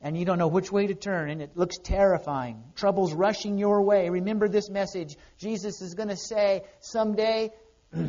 and 0.00 0.16
you 0.16 0.24
don't 0.24 0.38
know 0.38 0.48
which 0.48 0.70
way 0.70 0.86
to 0.86 0.94
turn, 0.94 1.28
and 1.30 1.42
it 1.42 1.56
looks 1.56 1.76
terrifying. 1.78 2.62
Trouble's 2.76 3.12
rushing 3.12 3.58
your 3.58 3.82
way. 3.82 4.08
Remember 4.08 4.48
this 4.48 4.70
message. 4.70 5.16
Jesus 5.38 5.82
is 5.82 5.94
going 5.94 6.08
to 6.08 6.16
say 6.16 6.62
someday, 6.80 7.50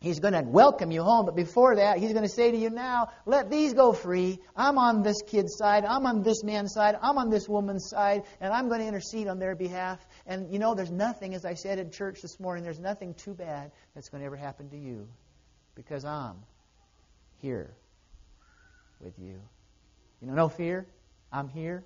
He's 0.00 0.18
going 0.18 0.32
to 0.32 0.40
welcome 0.40 0.90
you 0.90 1.02
home, 1.02 1.26
but 1.26 1.36
before 1.36 1.76
that, 1.76 1.98
He's 1.98 2.12
going 2.12 2.24
to 2.24 2.28
say 2.28 2.50
to 2.50 2.56
you 2.56 2.70
now, 2.70 3.10
let 3.26 3.50
these 3.50 3.74
go 3.74 3.92
free. 3.92 4.38
I'm 4.56 4.78
on 4.78 5.02
this 5.02 5.20
kid's 5.20 5.58
side. 5.58 5.84
I'm 5.84 6.06
on 6.06 6.22
this 6.22 6.42
man's 6.42 6.72
side. 6.72 6.96
I'm 7.02 7.18
on 7.18 7.28
this 7.28 7.46
woman's 7.46 7.90
side, 7.90 8.22
and 8.40 8.50
I'm 8.50 8.68
going 8.68 8.80
to 8.80 8.86
intercede 8.86 9.28
on 9.28 9.38
their 9.38 9.54
behalf. 9.54 10.04
And 10.26 10.50
you 10.50 10.58
know, 10.58 10.74
there's 10.74 10.90
nothing, 10.90 11.34
as 11.34 11.44
I 11.44 11.52
said 11.52 11.78
in 11.78 11.90
church 11.90 12.22
this 12.22 12.40
morning, 12.40 12.64
there's 12.64 12.80
nothing 12.80 13.12
too 13.12 13.34
bad 13.34 13.72
that's 13.94 14.08
going 14.08 14.22
to 14.22 14.26
ever 14.26 14.36
happen 14.36 14.70
to 14.70 14.78
you 14.78 15.06
because 15.74 16.04
I'm 16.04 16.36
here 17.38 17.70
with 19.00 19.18
you. 19.18 19.40
You 20.20 20.28
know, 20.28 20.34
no 20.34 20.48
fear. 20.48 20.86
I'm 21.32 21.48
here. 21.48 21.84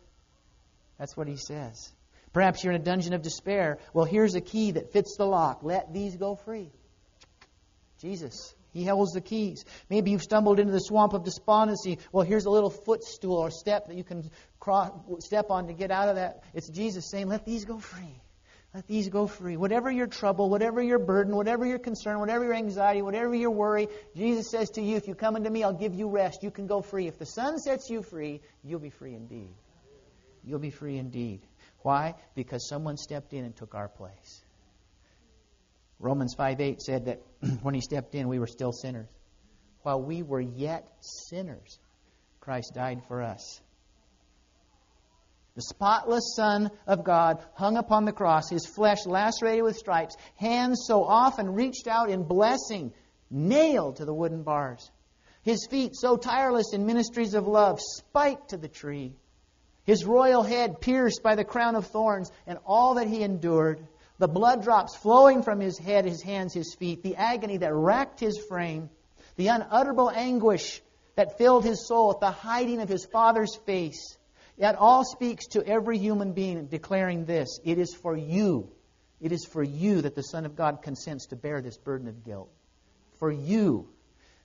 That's 0.99 1.17
what 1.17 1.29
he 1.29 1.37
says. 1.37 1.93
Perhaps 2.33 2.65
you're 2.65 2.73
in 2.73 2.81
a 2.81 2.85
dungeon 2.85 3.15
of 3.15 3.23
despair. 3.23 3.79
Well, 3.93 4.05
here's 4.05 4.35
a 4.35 4.41
key 4.41 4.73
that 4.73 4.93
fits 4.93 5.17
the 5.17 5.25
lock. 5.25 5.61
Let 5.63 5.93
these 5.93 6.17
go 6.17 6.35
free. 6.35 6.71
Jesus. 8.01 8.55
He 8.73 8.85
holds 8.85 9.13
the 9.13 9.21
keys. 9.21 9.65
Maybe 9.89 10.11
you've 10.11 10.23
stumbled 10.23 10.59
into 10.59 10.73
the 10.73 10.81
swamp 10.81 11.13
of 11.13 11.23
despondency. 11.23 12.01
Well, 12.11 12.27
here's 12.27 12.45
a 12.45 12.51
little 12.51 12.71
footstool 12.71 13.37
or 13.37 13.51
step 13.53 13.87
that 13.87 13.97
you 13.97 14.03
can 14.03 14.29
cross, 14.59 14.91
step 15.21 15.51
on 15.51 15.69
to 15.69 15.73
get 15.73 15.93
out 15.93 16.09
of 16.09 16.17
that. 16.17 16.43
It's 16.55 16.69
Jesus 16.69 17.09
saying, 17.09 17.29
Let 17.29 17.45
these 17.45 17.65
go 17.65 17.79
free. 17.79 18.21
Let 18.75 18.89
these 18.89 19.09
go 19.09 19.29
free. 19.29 19.57
Whatever 19.57 19.89
your 19.89 20.09
trouble, 20.09 20.51
whatever 20.51 20.83
your 20.83 20.99
burden, 20.99 21.37
whatever 21.37 21.65
your 21.65 21.79
concern, 21.79 22.19
whatever 22.19 22.45
your 22.45 22.55
anxiety, 22.55 23.03
whatever 23.03 23.33
your 23.33 23.53
worry, 23.53 23.87
Jesus 24.17 24.51
says 24.51 24.71
to 24.71 24.83
you, 24.83 24.97
if 24.97 25.07
you 25.07 25.15
come 25.15 25.37
unto 25.37 25.49
me, 25.49 25.63
I'll 25.63 25.73
give 25.73 25.95
you 25.95 26.09
rest. 26.09 26.43
You 26.43 26.51
can 26.51 26.67
go 26.67 26.83
free. 26.83 27.07
If 27.07 27.17
the 27.17 27.25
Son 27.25 27.59
sets 27.59 27.89
you 27.89 28.03
free, 28.03 28.41
you'll 28.65 28.81
be 28.81 28.91
free 28.91 29.15
indeed. 29.15 29.55
You'll 30.43 30.59
be 30.59 30.71
free 30.71 30.99
indeed. 30.99 31.41
Why? 31.83 32.17
Because 32.35 32.69
someone 32.69 32.97
stepped 32.97 33.33
in 33.33 33.45
and 33.45 33.55
took 33.55 33.77
our 33.77 33.89
place. 33.89 34.43
Romans 36.01 36.35
5 36.37 36.61
8 36.61 36.83
said 36.83 37.05
that 37.05 37.23
when 37.63 37.75
he 37.75 37.81
stepped 37.81 38.17
in, 38.17 38.27
we 38.27 38.41
were 38.41 38.49
still 38.49 38.73
sinners. 38.73 39.09
While 39.83 40.03
we 40.03 40.23
were 40.23 40.41
yet 40.41 40.89
sinners, 41.01 41.79
Christ 42.41 42.73
died 42.75 43.03
for 43.07 43.23
us 43.23 43.61
the 45.55 45.63
spotless 45.63 46.35
Son 46.35 46.69
of 46.85 47.05
God 47.05 47.41
hung 47.55 47.77
upon 47.77 48.05
the 48.05 48.13
cross, 48.13 48.51
his 48.51 48.67
flesh 48.67 49.07
lacerated 49.07 49.63
with 49.63 49.77
stripes, 49.77 50.17
hands 50.35 50.83
so 50.87 51.05
often 51.05 51.55
reached 51.55 51.87
out 51.87 52.11
in 52.11 52.25
blessing, 52.25 52.93
nailed 53.31 53.97
to 53.97 54.05
the 54.05 54.15
wooden 54.15 54.43
bars, 54.43 54.91
his 55.43 55.65
feet 55.71 55.95
so 55.95 56.17
tireless 56.17 56.73
in 56.73 56.87
ministries 56.87 57.35
of 57.35 57.47
love, 57.47 57.79
spiked 57.81 58.51
to 58.51 58.57
the 58.57 58.69
tree, 58.69 59.15
his 59.85 60.05
royal 60.05 60.43
head 60.43 60.81
pierced 60.81 61.23
by 61.23 61.37
the 61.37 61.45
crown 61.45 61.77
of 61.77 61.87
thorns, 61.87 62.33
and 62.49 62.59
all 62.67 62.95
that 62.95 63.07
he 63.07 63.23
endured, 63.23 63.87
the 64.19 64.27
blood 64.27 64.61
drops 64.61 64.97
flowing 64.97 65.45
from 65.45 65.61
his 65.61 65.79
head, 65.79 66.05
his 66.05 66.23
hands, 66.23 66.53
his 66.53 66.75
feet, 66.75 67.01
the 67.05 67.15
agony 67.15 67.59
that 67.59 67.73
racked 67.73 68.19
his 68.19 68.45
frame, 68.49 68.91
the 69.37 69.47
unutterable 69.49 70.11
anguish 70.11 70.83
that 71.15 71.39
filled 71.39 71.65
his 71.65 71.87
soul 71.87 72.11
at 72.11 72.19
the 72.19 72.31
hiding 72.33 72.81
of 72.81 72.89
his 72.89 73.07
Father's 73.07 73.55
face 73.67 74.19
it 74.57 74.77
all 74.77 75.05
speaks 75.05 75.47
to 75.49 75.67
every 75.67 75.99
human 75.99 76.33
being 76.33 76.67
declaring 76.67 77.25
this 77.25 77.59
it 77.65 77.79
is 77.79 77.95
for 77.95 78.17
you. 78.17 78.71
It 79.21 79.33
is 79.33 79.45
for 79.45 79.63
you 79.63 80.03
that 80.03 80.15
the 80.15 80.23
Son 80.23 80.45
of 80.45 80.57
God 80.57 80.83
consents 80.83 81.27
to 81.27 81.37
bear 81.37 81.61
this 81.61 81.79
burden 81.79 82.09
of 82.09 82.25
guilt. 82.25 82.51
For 83.19 83.31
you. 83.31 83.89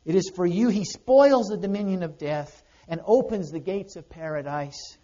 It 0.05 0.16
is 0.16 0.32
for 0.34 0.45
you 0.45 0.70
he 0.70 0.86
spoils 0.86 1.47
the 1.47 1.57
dominion 1.57 2.03
of 2.03 2.18
death 2.18 2.64
and 2.88 3.01
opens 3.05 3.51
the 3.51 3.60
gates 3.60 3.95
of 3.95 4.10
paradise. 4.10 4.97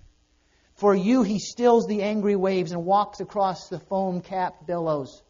For 0.76 0.96
you 0.96 1.24
he 1.24 1.40
stills 1.40 1.86
the 1.88 2.02
angry 2.02 2.36
waves 2.36 2.72
and 2.72 2.86
walks 2.86 3.20
across 3.20 3.70
the 3.70 3.80
foam 3.80 4.22
capped 4.22 4.66
billows. 4.66 5.22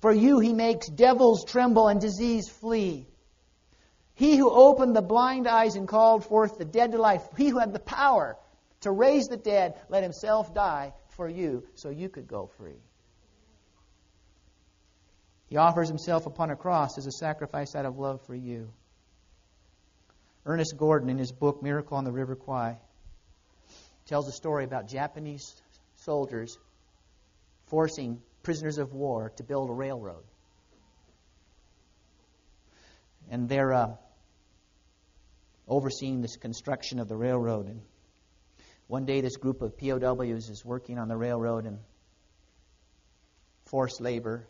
For 0.00 0.12
you 0.12 0.40
he 0.40 0.52
makes 0.52 0.88
devils 0.88 1.44
tremble 1.44 1.88
and 1.88 2.00
disease 2.00 2.48
flee. 2.48 3.06
He 4.14 4.36
who 4.36 4.50
opened 4.50 4.96
the 4.96 5.02
blind 5.02 5.46
eyes 5.46 5.76
and 5.76 5.86
called 5.86 6.24
forth 6.24 6.58
the 6.58 6.64
dead 6.64 6.92
to 6.92 6.98
life, 6.98 7.22
he 7.36 7.48
who 7.48 7.58
had 7.58 7.72
the 7.72 7.78
power 7.78 8.36
to 8.82 8.90
raise 8.90 9.26
the 9.26 9.36
dead, 9.36 9.74
let 9.88 10.02
himself 10.02 10.54
die 10.54 10.92
for 11.10 11.28
you 11.28 11.64
so 11.74 11.88
you 11.88 12.08
could 12.08 12.28
go 12.28 12.50
free. 12.58 12.80
He 15.48 15.56
offers 15.56 15.88
himself 15.88 16.26
upon 16.26 16.50
a 16.50 16.56
cross 16.56 16.96
as 16.98 17.06
a 17.06 17.12
sacrifice 17.12 17.74
out 17.74 17.84
of 17.84 17.98
love 17.98 18.24
for 18.26 18.34
you. 18.34 18.68
Ernest 20.46 20.76
Gordon, 20.76 21.10
in 21.10 21.18
his 21.18 21.30
book 21.30 21.62
Miracle 21.62 21.96
on 21.96 22.04
the 22.04 22.10
River 22.10 22.34
Kwai, 22.34 22.78
tells 24.06 24.28
a 24.28 24.32
story 24.32 24.64
about 24.64 24.88
Japanese 24.88 25.54
soldiers 25.96 26.58
forcing 27.66 28.20
prisoners 28.42 28.78
of 28.78 28.92
war 28.92 29.32
to 29.36 29.44
build 29.44 29.70
a 29.70 29.72
railroad. 29.72 30.24
And 33.30 33.48
they're 33.48 33.72
uh, 33.72 33.94
overseeing 35.68 36.20
this 36.20 36.36
construction 36.36 36.98
of 36.98 37.08
the 37.08 37.16
railroad. 37.16 37.66
And 37.66 37.82
one 38.86 39.04
day, 39.04 39.20
this 39.20 39.36
group 39.36 39.62
of 39.62 39.76
POWs 39.78 40.48
is 40.48 40.64
working 40.64 40.98
on 40.98 41.08
the 41.08 41.16
railroad 41.16 41.64
and 41.64 41.78
forced 43.66 44.00
labor, 44.00 44.46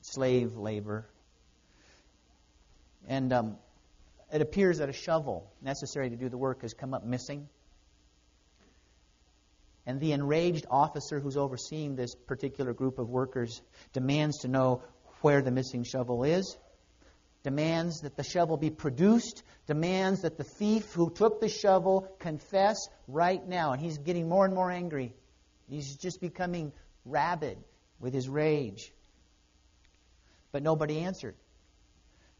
slave 0.00 0.56
labor. 0.56 1.06
And 3.06 3.32
um, 3.32 3.56
it 4.32 4.42
appears 4.42 4.78
that 4.78 4.88
a 4.88 4.92
shovel 4.92 5.52
necessary 5.62 6.10
to 6.10 6.16
do 6.16 6.28
the 6.28 6.38
work 6.38 6.62
has 6.62 6.74
come 6.74 6.92
up 6.92 7.04
missing. 7.04 7.48
And 9.86 10.00
the 10.00 10.12
enraged 10.12 10.66
officer 10.70 11.20
who's 11.20 11.36
overseeing 11.36 11.94
this 11.94 12.14
particular 12.14 12.72
group 12.72 12.98
of 12.98 13.10
workers 13.10 13.60
demands 13.92 14.38
to 14.38 14.48
know 14.48 14.82
where 15.20 15.42
the 15.42 15.50
missing 15.50 15.84
shovel 15.84 16.24
is, 16.24 16.56
demands 17.44 18.00
that 18.00 18.16
the 18.16 18.24
shovel 18.24 18.56
be 18.56 18.70
produced, 18.70 19.44
demands 19.66 20.22
that 20.22 20.36
the 20.36 20.44
thief 20.44 20.92
who 20.92 21.10
took 21.10 21.40
the 21.40 21.48
shovel 21.48 22.08
confess 22.18 22.88
right 23.06 23.46
now. 23.46 23.72
And 23.72 23.80
he's 23.80 23.98
getting 23.98 24.28
more 24.28 24.44
and 24.46 24.54
more 24.54 24.70
angry. 24.70 25.14
He's 25.68 25.94
just 25.96 26.20
becoming 26.20 26.72
rabid 27.04 27.58
with 28.00 28.14
his 28.14 28.28
rage. 28.28 28.92
But 30.50 30.62
nobody 30.62 31.00
answered. 31.00 31.36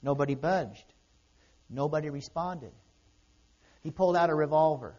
Nobody 0.03 0.35
budged. 0.35 0.93
Nobody 1.69 2.09
responded. 2.11 2.73
He 3.83 3.91
pulled 3.91 4.17
out 4.17 4.31
a 4.31 4.35
revolver 4.35 4.97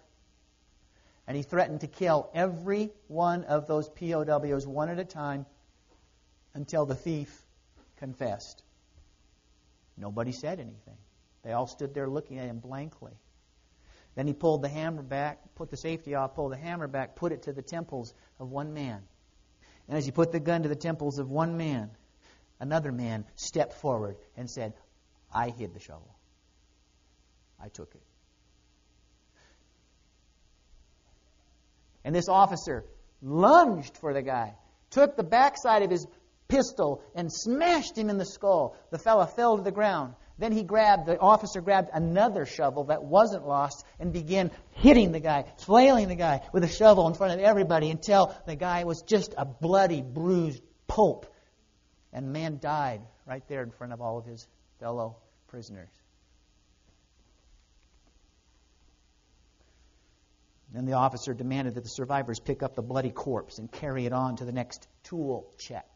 and 1.27 1.35
he 1.35 1.41
threatened 1.41 1.81
to 1.81 1.87
kill 1.87 2.29
every 2.35 2.91
one 3.07 3.43
of 3.45 3.65
those 3.65 3.89
POWs 3.89 4.67
one 4.67 4.89
at 4.89 4.99
a 4.99 5.05
time 5.05 5.47
until 6.53 6.85
the 6.85 6.95
thief 6.95 7.35
confessed. 7.97 8.61
Nobody 9.97 10.31
said 10.31 10.59
anything. 10.59 10.97
They 11.43 11.51
all 11.53 11.67
stood 11.67 11.93
there 11.93 12.09
looking 12.09 12.39
at 12.39 12.47
him 12.47 12.59
blankly. 12.59 13.13
Then 14.15 14.27
he 14.27 14.33
pulled 14.33 14.61
the 14.61 14.69
hammer 14.69 15.03
back, 15.03 15.55
put 15.55 15.69
the 15.69 15.77
safety 15.77 16.15
off, 16.15 16.35
pulled 16.35 16.53
the 16.53 16.57
hammer 16.57 16.87
back, 16.87 17.15
put 17.15 17.31
it 17.31 17.43
to 17.43 17.53
the 17.53 17.61
temples 17.61 18.13
of 18.39 18.49
one 18.49 18.73
man. 18.73 19.03
And 19.87 19.97
as 19.97 20.05
he 20.05 20.11
put 20.11 20.31
the 20.31 20.39
gun 20.39 20.63
to 20.63 20.69
the 20.69 20.75
temples 20.75 21.19
of 21.19 21.29
one 21.29 21.57
man, 21.57 21.91
another 22.59 22.91
man 22.91 23.25
stepped 23.35 23.73
forward 23.73 24.17
and 24.35 24.49
said, 24.49 24.73
I 25.33 25.49
hid 25.49 25.73
the 25.73 25.79
shovel. 25.79 26.15
I 27.61 27.67
took 27.67 27.93
it. 27.93 28.01
And 32.03 32.15
this 32.15 32.29
officer 32.29 32.85
lunged 33.21 33.97
for 33.97 34.13
the 34.13 34.21
guy, 34.21 34.55
took 34.91 35.17
the 35.17 35.23
backside 35.23 35.81
of 35.81 35.89
his 35.91 36.07
pistol, 36.47 37.03
and 37.15 37.31
smashed 37.31 37.97
him 37.97 38.09
in 38.09 38.17
the 38.17 38.25
skull. 38.25 38.75
The 38.91 38.99
fellow 38.99 39.25
fell 39.25 39.57
to 39.57 39.63
the 39.63 39.71
ground. 39.71 40.13
Then 40.37 40.51
he 40.51 40.63
grabbed, 40.63 41.05
the 41.05 41.17
officer 41.17 41.61
grabbed 41.61 41.89
another 41.93 42.45
shovel 42.45 42.85
that 42.85 43.03
wasn't 43.03 43.47
lost 43.47 43.85
and 43.99 44.11
began 44.11 44.51
hitting 44.71 45.11
the 45.11 45.21
guy, 45.21 45.45
flailing 45.59 46.09
the 46.09 46.15
guy 46.15 46.41
with 46.51 46.63
a 46.63 46.67
shovel 46.67 47.07
in 47.07 47.13
front 47.13 47.33
of 47.33 47.39
everybody 47.39 47.89
until 47.89 48.35
the 48.45 48.55
guy 48.55 48.83
was 48.83 49.01
just 49.03 49.33
a 49.37 49.45
bloody, 49.45 50.01
bruised 50.01 50.61
pulp. 50.87 51.25
And 52.11 52.27
the 52.27 52.31
man 52.31 52.59
died 52.59 53.01
right 53.25 53.47
there 53.47 53.63
in 53.63 53.71
front 53.71 53.93
of 53.93 54.01
all 54.01 54.17
of 54.17 54.25
his 54.25 54.45
fellow 54.79 55.17
prisoners. 55.47 55.89
Then 60.73 60.85
the 60.85 60.93
officer 60.93 61.33
demanded 61.33 61.75
that 61.75 61.83
the 61.83 61.89
survivors 61.89 62.41
pick 62.41 62.61
up 62.61 62.75
the 62.75 62.81
bloody 62.81 63.11
corpse 63.11 63.59
and 63.59 63.71
carry 63.71 64.05
it 64.05 64.11
on 64.11 64.35
to 64.37 64.45
the 64.45 64.51
next 64.51 64.89
tool 65.03 65.49
check 65.57 65.94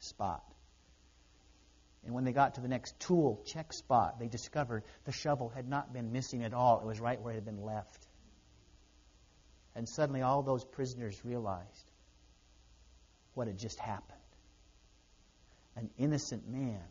spot. 0.00 0.44
And 2.04 2.14
when 2.14 2.24
they 2.24 2.32
got 2.32 2.54
to 2.54 2.60
the 2.60 2.68
next 2.68 2.98
tool 3.00 3.42
check 3.46 3.72
spot, 3.72 4.18
they 4.18 4.28
discovered 4.28 4.84
the 5.04 5.12
shovel 5.12 5.50
had 5.50 5.68
not 5.68 5.92
been 5.92 6.12
missing 6.12 6.42
at 6.44 6.54
all. 6.54 6.80
It 6.80 6.86
was 6.86 7.00
right 7.00 7.20
where 7.20 7.32
it 7.32 7.36
had 7.36 7.44
been 7.44 7.62
left. 7.62 8.06
And 9.74 9.88
suddenly 9.88 10.22
all 10.22 10.42
those 10.42 10.64
prisoners 10.64 11.20
realized 11.24 11.90
what 13.34 13.46
had 13.46 13.58
just 13.58 13.78
happened. 13.78 14.18
An 15.76 15.90
innocent 15.98 16.48
man 16.48 16.82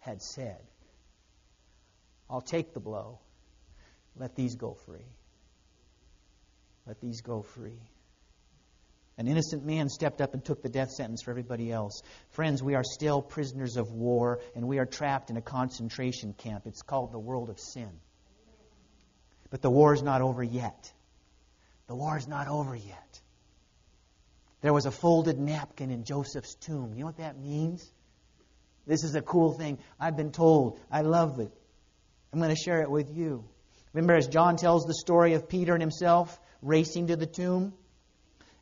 had 0.00 0.20
said, 0.20 0.60
I'll 2.28 2.42
take 2.42 2.74
the 2.74 2.80
blow. 2.80 3.18
Let 4.16 4.34
these 4.34 4.56
go 4.56 4.74
free. 4.86 5.06
Let 6.86 7.00
these 7.00 7.20
go 7.20 7.42
free. 7.42 7.80
An 9.16 9.28
innocent 9.28 9.64
man 9.64 9.88
stepped 9.88 10.20
up 10.20 10.34
and 10.34 10.44
took 10.44 10.62
the 10.62 10.68
death 10.68 10.90
sentence 10.90 11.22
for 11.22 11.30
everybody 11.30 11.70
else. 11.70 12.02
Friends, 12.30 12.62
we 12.62 12.74
are 12.74 12.82
still 12.82 13.22
prisoners 13.22 13.76
of 13.76 13.92
war, 13.92 14.40
and 14.56 14.66
we 14.66 14.78
are 14.78 14.86
trapped 14.86 15.30
in 15.30 15.36
a 15.36 15.42
concentration 15.42 16.32
camp. 16.32 16.66
It's 16.66 16.82
called 16.82 17.12
the 17.12 17.18
world 17.18 17.48
of 17.48 17.60
sin. 17.60 17.90
But 19.50 19.62
the 19.62 19.70
war 19.70 19.94
is 19.94 20.02
not 20.02 20.20
over 20.20 20.42
yet. 20.42 20.92
The 21.86 21.94
war 21.94 22.16
is 22.16 22.26
not 22.26 22.48
over 22.48 22.74
yet. 22.74 23.20
There 24.62 24.72
was 24.72 24.86
a 24.86 24.90
folded 24.90 25.38
napkin 25.38 25.90
in 25.90 26.04
Joseph's 26.04 26.54
tomb. 26.56 26.94
You 26.94 27.00
know 27.00 27.06
what 27.06 27.18
that 27.18 27.38
means? 27.38 27.88
This 28.86 29.04
is 29.04 29.14
a 29.14 29.22
cool 29.22 29.52
thing. 29.52 29.78
I've 30.00 30.16
been 30.16 30.32
told. 30.32 30.80
I 30.90 31.02
love 31.02 31.38
it. 31.38 31.52
I'm 32.32 32.40
going 32.40 32.54
to 32.54 32.60
share 32.60 32.82
it 32.82 32.90
with 32.90 33.14
you. 33.14 33.44
Remember, 33.92 34.14
as 34.14 34.26
John 34.26 34.56
tells 34.56 34.86
the 34.86 34.94
story 34.94 35.34
of 35.34 35.48
Peter 35.48 35.72
and 35.72 35.82
himself 35.82 36.40
racing 36.62 37.06
to 37.08 37.16
the 37.16 37.26
tomb? 37.26 37.74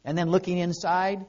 And 0.04 0.16
then 0.16 0.30
looking 0.30 0.58
inside, 0.58 1.24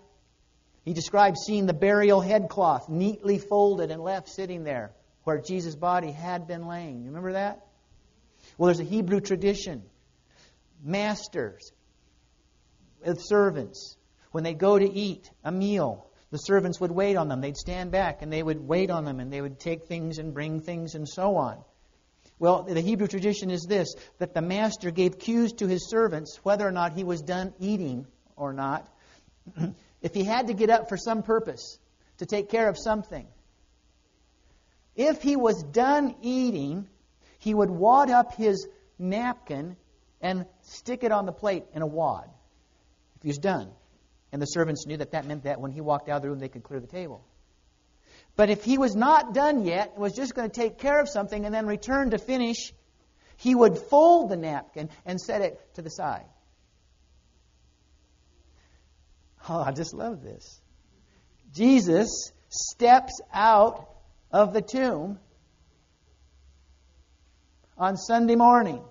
he 0.83 0.93
describes 0.93 1.41
seeing 1.45 1.65
the 1.65 1.73
burial 1.73 2.21
headcloth 2.21 2.89
neatly 2.89 3.37
folded 3.37 3.91
and 3.91 4.01
left 4.01 4.29
sitting 4.29 4.63
there 4.63 4.91
where 5.23 5.39
Jesus' 5.39 5.75
body 5.75 6.11
had 6.11 6.47
been 6.47 6.67
laying. 6.67 7.01
You 7.01 7.07
remember 7.07 7.33
that? 7.33 7.65
Well, 8.57 8.67
there's 8.67 8.81
a 8.81 8.83
Hebrew 8.83 9.21
tradition. 9.21 9.83
Masters 10.83 11.71
with 13.05 13.21
servants, 13.21 13.97
when 14.31 14.43
they 14.43 14.53
go 14.53 14.77
to 14.77 14.85
eat 14.85 15.29
a 15.43 15.51
meal, 15.51 16.09
the 16.31 16.37
servants 16.37 16.79
would 16.81 16.91
wait 16.91 17.15
on 17.15 17.27
them. 17.27 17.41
They'd 17.41 17.57
stand 17.57 17.91
back 17.91 18.21
and 18.21 18.31
they 18.31 18.43
would 18.43 18.59
wait 18.59 18.89
on 18.89 19.05
them 19.05 19.19
and 19.19 19.31
they 19.31 19.41
would 19.41 19.59
take 19.59 19.85
things 19.85 20.17
and 20.17 20.33
bring 20.33 20.59
things 20.59 20.95
and 20.95 21.07
so 21.07 21.35
on. 21.37 21.63
Well, 22.39 22.63
the 22.63 22.81
Hebrew 22.81 23.07
tradition 23.07 23.51
is 23.51 23.65
this 23.69 23.93
that 24.17 24.33
the 24.33 24.41
master 24.41 24.91
gave 24.91 25.19
cues 25.19 25.53
to 25.53 25.67
his 25.67 25.89
servants 25.89 26.39
whether 26.43 26.67
or 26.67 26.71
not 26.71 26.93
he 26.93 27.03
was 27.03 27.21
done 27.21 27.53
eating 27.59 28.07
or 28.35 28.53
not, 28.53 28.87
if 30.01 30.13
he 30.13 30.23
had 30.23 30.47
to 30.47 30.53
get 30.53 30.69
up 30.69 30.89
for 30.89 30.97
some 30.97 31.23
purpose, 31.23 31.77
to 32.17 32.25
take 32.25 32.49
care 32.49 32.69
of 32.69 32.77
something, 32.77 33.27
if 34.95 35.21
he 35.21 35.35
was 35.35 35.63
done 35.63 36.15
eating, 36.21 36.87
he 37.39 37.53
would 37.53 37.69
wad 37.69 38.09
up 38.09 38.35
his 38.35 38.67
napkin 38.99 39.75
and 40.21 40.45
stick 40.61 41.03
it 41.03 41.11
on 41.11 41.25
the 41.25 41.31
plate 41.31 41.63
in 41.73 41.81
a 41.81 41.87
wad. 41.87 42.29
If 43.17 43.23
he 43.23 43.27
was 43.29 43.37
done. 43.39 43.71
And 44.31 44.41
the 44.41 44.45
servants 44.45 44.85
knew 44.87 44.97
that 44.97 45.11
that 45.11 45.25
meant 45.25 45.43
that 45.43 45.59
when 45.59 45.71
he 45.71 45.81
walked 45.81 46.09
out 46.09 46.17
of 46.17 46.21
the 46.23 46.29
room, 46.29 46.39
they 46.39 46.49
could 46.49 46.63
clear 46.63 46.79
the 46.79 46.87
table. 46.87 47.23
But 48.35 48.49
if 48.49 48.63
he 48.63 48.77
was 48.77 48.95
not 48.95 49.33
done 49.33 49.63
yet, 49.63 49.97
was 49.97 50.13
just 50.13 50.33
going 50.33 50.49
to 50.49 50.61
take 50.61 50.79
care 50.79 50.99
of 50.99 51.07
something 51.07 51.45
and 51.45 51.53
then 51.53 51.67
return 51.67 52.11
to 52.11 52.17
finish, 52.17 52.73
he 53.37 53.53
would 53.53 53.77
fold 53.77 54.29
the 54.29 54.37
napkin 54.37 54.89
and 55.05 55.19
set 55.19 55.41
it 55.41 55.59
to 55.75 55.81
the 55.81 55.89
side. 55.89 56.25
Oh, 59.47 59.61
I 59.61 59.71
just 59.71 59.93
love 59.93 60.23
this. 60.23 60.61
Jesus 61.53 62.31
steps 62.49 63.19
out 63.33 63.89
of 64.31 64.53
the 64.53 64.61
tomb 64.61 65.19
on 67.77 67.97
Sunday 67.97 68.35
morning. 68.35 68.81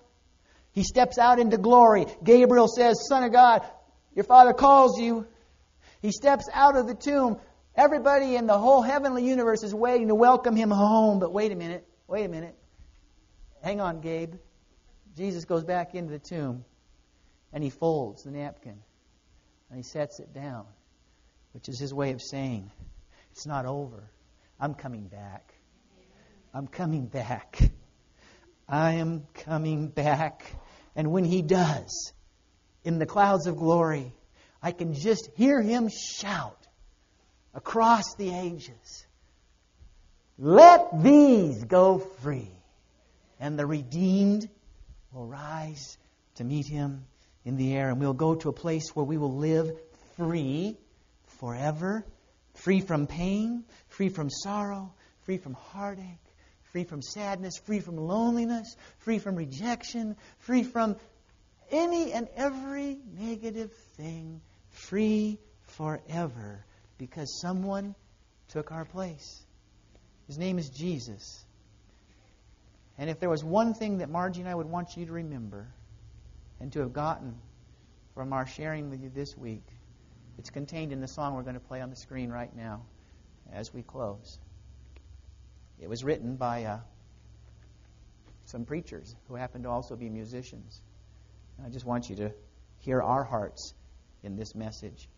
He 0.72 0.84
steps 0.84 1.18
out 1.18 1.38
into 1.38 1.58
glory. 1.58 2.06
Gabriel 2.22 2.68
says, 2.68 3.06
Son 3.08 3.24
of 3.24 3.32
God, 3.32 3.62
your 4.14 4.24
Father 4.24 4.52
calls 4.52 5.00
you. 5.00 5.26
He 6.00 6.12
steps 6.12 6.48
out 6.52 6.76
of 6.76 6.86
the 6.86 6.94
tomb. 6.94 7.38
Everybody 7.74 8.36
in 8.36 8.46
the 8.46 8.58
whole 8.58 8.82
heavenly 8.82 9.26
universe 9.26 9.62
is 9.62 9.74
waiting 9.74 10.08
to 10.08 10.14
welcome 10.14 10.56
him 10.56 10.70
home. 10.70 11.18
But 11.18 11.32
wait 11.32 11.52
a 11.52 11.56
minute. 11.56 11.86
Wait 12.06 12.24
a 12.24 12.28
minute. 12.28 12.56
Hang 13.62 13.80
on, 13.80 14.00
Gabe. 14.00 14.34
Jesus 15.16 15.44
goes 15.44 15.64
back 15.64 15.94
into 15.94 16.12
the 16.12 16.18
tomb 16.18 16.64
and 17.52 17.62
he 17.62 17.70
folds 17.70 18.24
the 18.24 18.30
napkin 18.30 18.78
and 19.72 19.78
he 19.78 19.82
sets 19.82 20.20
it 20.20 20.34
down, 20.34 20.66
which 21.52 21.66
is 21.66 21.78
his 21.78 21.94
way 21.94 22.12
of 22.12 22.20
saying, 22.20 22.70
It's 23.30 23.46
not 23.46 23.64
over. 23.64 24.04
I'm 24.60 24.74
coming 24.74 25.04
back. 25.04 25.54
I'm 26.52 26.66
coming 26.66 27.06
back. 27.06 27.58
I 28.68 28.96
am 28.96 29.26
coming 29.32 29.88
back. 29.88 30.44
And 30.94 31.10
when 31.10 31.24
he 31.24 31.40
does, 31.40 32.12
in 32.84 32.98
the 32.98 33.06
clouds 33.06 33.46
of 33.46 33.56
glory, 33.56 34.12
I 34.62 34.72
can 34.72 34.92
just 34.92 35.30
hear 35.36 35.62
him 35.62 35.88
shout 35.88 36.66
across 37.54 38.14
the 38.18 38.30
ages 38.34 39.06
Let 40.36 41.02
these 41.02 41.64
go 41.64 41.98
free. 42.20 42.52
And 43.40 43.58
the 43.58 43.64
redeemed 43.64 44.50
will 45.12 45.26
rise 45.26 45.96
to 46.34 46.44
meet 46.44 46.66
him 46.66 47.06
in 47.44 47.56
the 47.56 47.74
air, 47.74 47.88
and 47.90 48.00
we'll 48.00 48.12
go 48.12 48.34
to 48.34 48.48
a 48.48 48.52
place 48.52 48.94
where 48.94 49.04
we 49.04 49.18
will 49.18 49.36
live 49.36 49.72
free 50.16 50.76
forever, 51.38 52.04
free 52.54 52.80
from 52.80 53.06
pain, 53.06 53.64
free 53.88 54.08
from 54.08 54.30
sorrow, 54.30 54.92
free 55.22 55.38
from 55.38 55.54
heartache, 55.54 56.06
free 56.72 56.84
from 56.84 57.02
sadness, 57.02 57.58
free 57.58 57.80
from 57.80 57.96
loneliness, 57.96 58.76
free 58.98 59.18
from 59.18 59.36
rejection, 59.36 60.16
free 60.38 60.62
from 60.62 60.96
any 61.70 62.12
and 62.12 62.28
every 62.36 62.98
negative 63.18 63.72
thing, 63.96 64.40
free 64.70 65.38
forever 65.62 66.64
because 66.98 67.40
someone 67.40 67.94
took 68.48 68.70
our 68.70 68.84
place. 68.84 69.42
His 70.26 70.38
name 70.38 70.58
is 70.58 70.68
Jesus. 70.70 71.44
And 72.98 73.10
if 73.10 73.18
there 73.18 73.30
was 73.30 73.42
one 73.42 73.74
thing 73.74 73.98
that 73.98 74.10
Margie 74.10 74.40
and 74.40 74.48
I 74.48 74.54
would 74.54 74.66
want 74.66 74.96
you 74.96 75.06
to 75.06 75.12
remember 75.12 75.68
and 76.62 76.72
to 76.72 76.78
have 76.78 76.92
gotten 76.92 77.34
from 78.14 78.32
our 78.32 78.46
sharing 78.46 78.88
with 78.88 79.02
you 79.02 79.10
this 79.12 79.36
week, 79.36 79.66
it's 80.38 80.48
contained 80.48 80.92
in 80.92 81.00
the 81.00 81.08
song 81.08 81.34
we're 81.34 81.42
going 81.42 81.54
to 81.54 81.60
play 81.60 81.80
on 81.80 81.90
the 81.90 81.96
screen 81.96 82.30
right 82.30 82.54
now 82.56 82.84
as 83.52 83.74
we 83.74 83.82
close. 83.82 84.38
It 85.80 85.88
was 85.88 86.04
written 86.04 86.36
by 86.36 86.62
uh, 86.62 86.78
some 88.44 88.64
preachers 88.64 89.16
who 89.26 89.34
happen 89.34 89.64
to 89.64 89.70
also 89.70 89.96
be 89.96 90.08
musicians. 90.08 90.80
And 91.58 91.66
I 91.66 91.70
just 91.70 91.84
want 91.84 92.08
you 92.08 92.14
to 92.16 92.30
hear 92.78 93.02
our 93.02 93.24
hearts 93.24 93.74
in 94.22 94.36
this 94.36 94.54
message. 94.54 95.08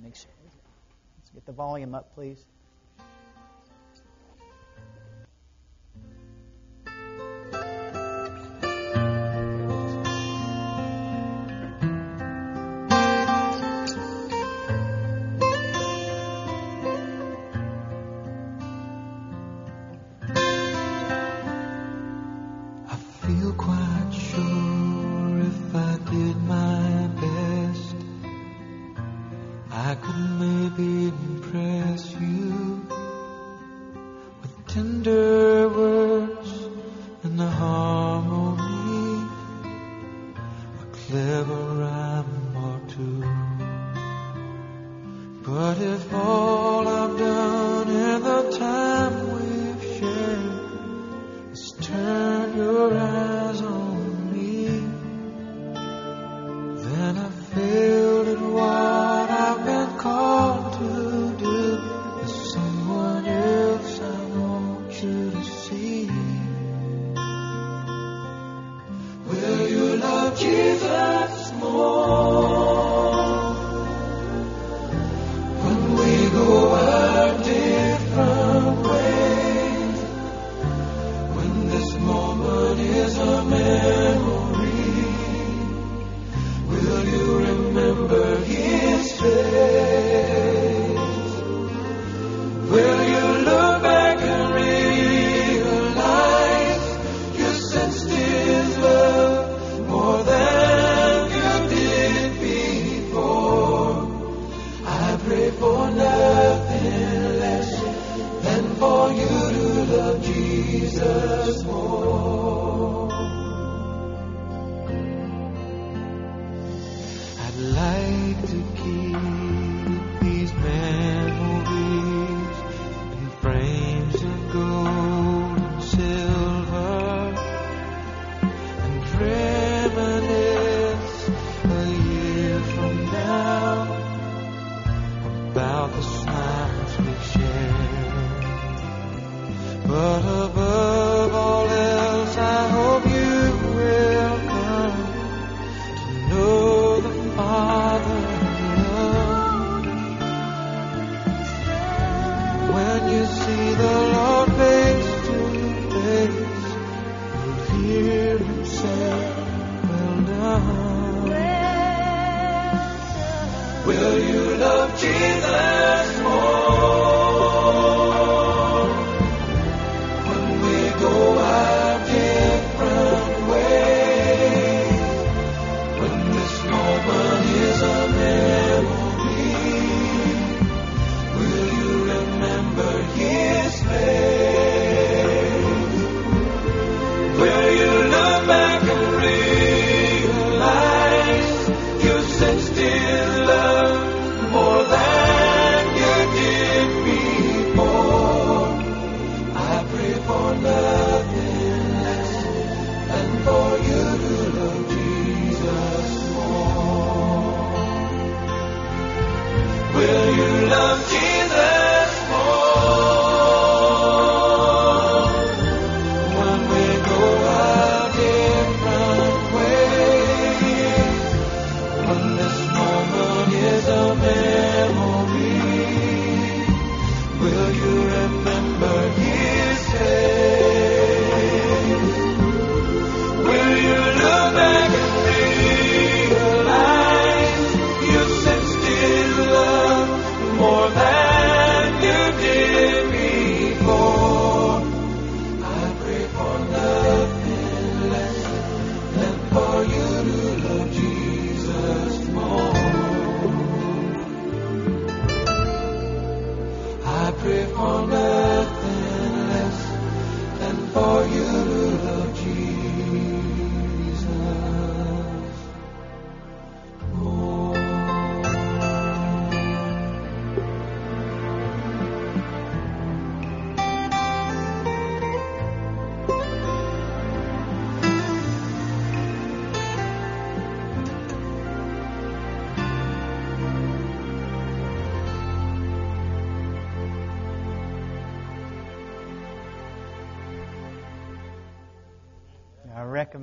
Make 0.00 0.14
sure. 0.14 0.30
Let's 1.18 1.30
get 1.30 1.46
the 1.46 1.52
volume 1.52 1.96
up, 1.96 2.14
please. 2.14 2.44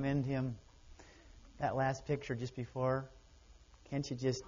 Recommend 0.01 0.25
him 0.25 0.55
that 1.59 1.75
last 1.75 2.07
picture 2.07 2.33
just 2.33 2.55
before. 2.55 3.07
Can't 3.91 4.09
you 4.09 4.15
just 4.15 4.41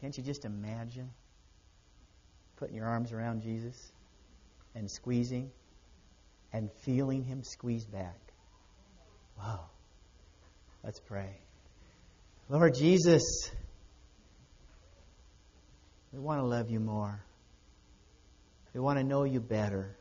can't 0.00 0.16
you 0.16 0.22
just 0.22 0.44
imagine 0.44 1.10
putting 2.58 2.76
your 2.76 2.86
arms 2.86 3.12
around 3.12 3.42
Jesus 3.42 3.92
and 4.76 4.88
squeezing 4.88 5.50
and 6.52 6.70
feeling 6.84 7.24
him 7.24 7.42
squeeze 7.42 7.84
back? 7.84 8.20
Wow. 9.36 9.66
Let's 10.84 11.00
pray. 11.00 11.40
Lord 12.48 12.74
Jesus, 12.74 13.50
we 16.12 16.20
want 16.20 16.40
to 16.40 16.46
love 16.46 16.70
you 16.70 16.78
more. 16.78 17.20
We 18.74 18.80
want 18.80 18.98
to 19.00 19.04
know 19.04 19.24
you 19.24 19.40
better. 19.40 19.96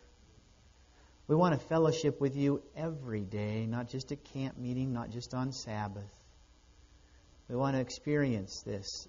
We 1.28 1.36
want 1.36 1.60
to 1.60 1.68
fellowship 1.68 2.22
with 2.22 2.36
you 2.36 2.62
every 2.76 3.22
day, 3.22 3.66
not 3.66 3.90
just 3.90 4.12
at 4.12 4.24
camp 4.24 4.58
meeting, 4.58 4.94
not 4.94 5.10
just 5.10 5.34
on 5.34 5.52
Sabbath. 5.52 6.04
We 7.50 7.56
want 7.56 7.76
to 7.76 7.82
experience 7.82 8.62
this 8.62 9.08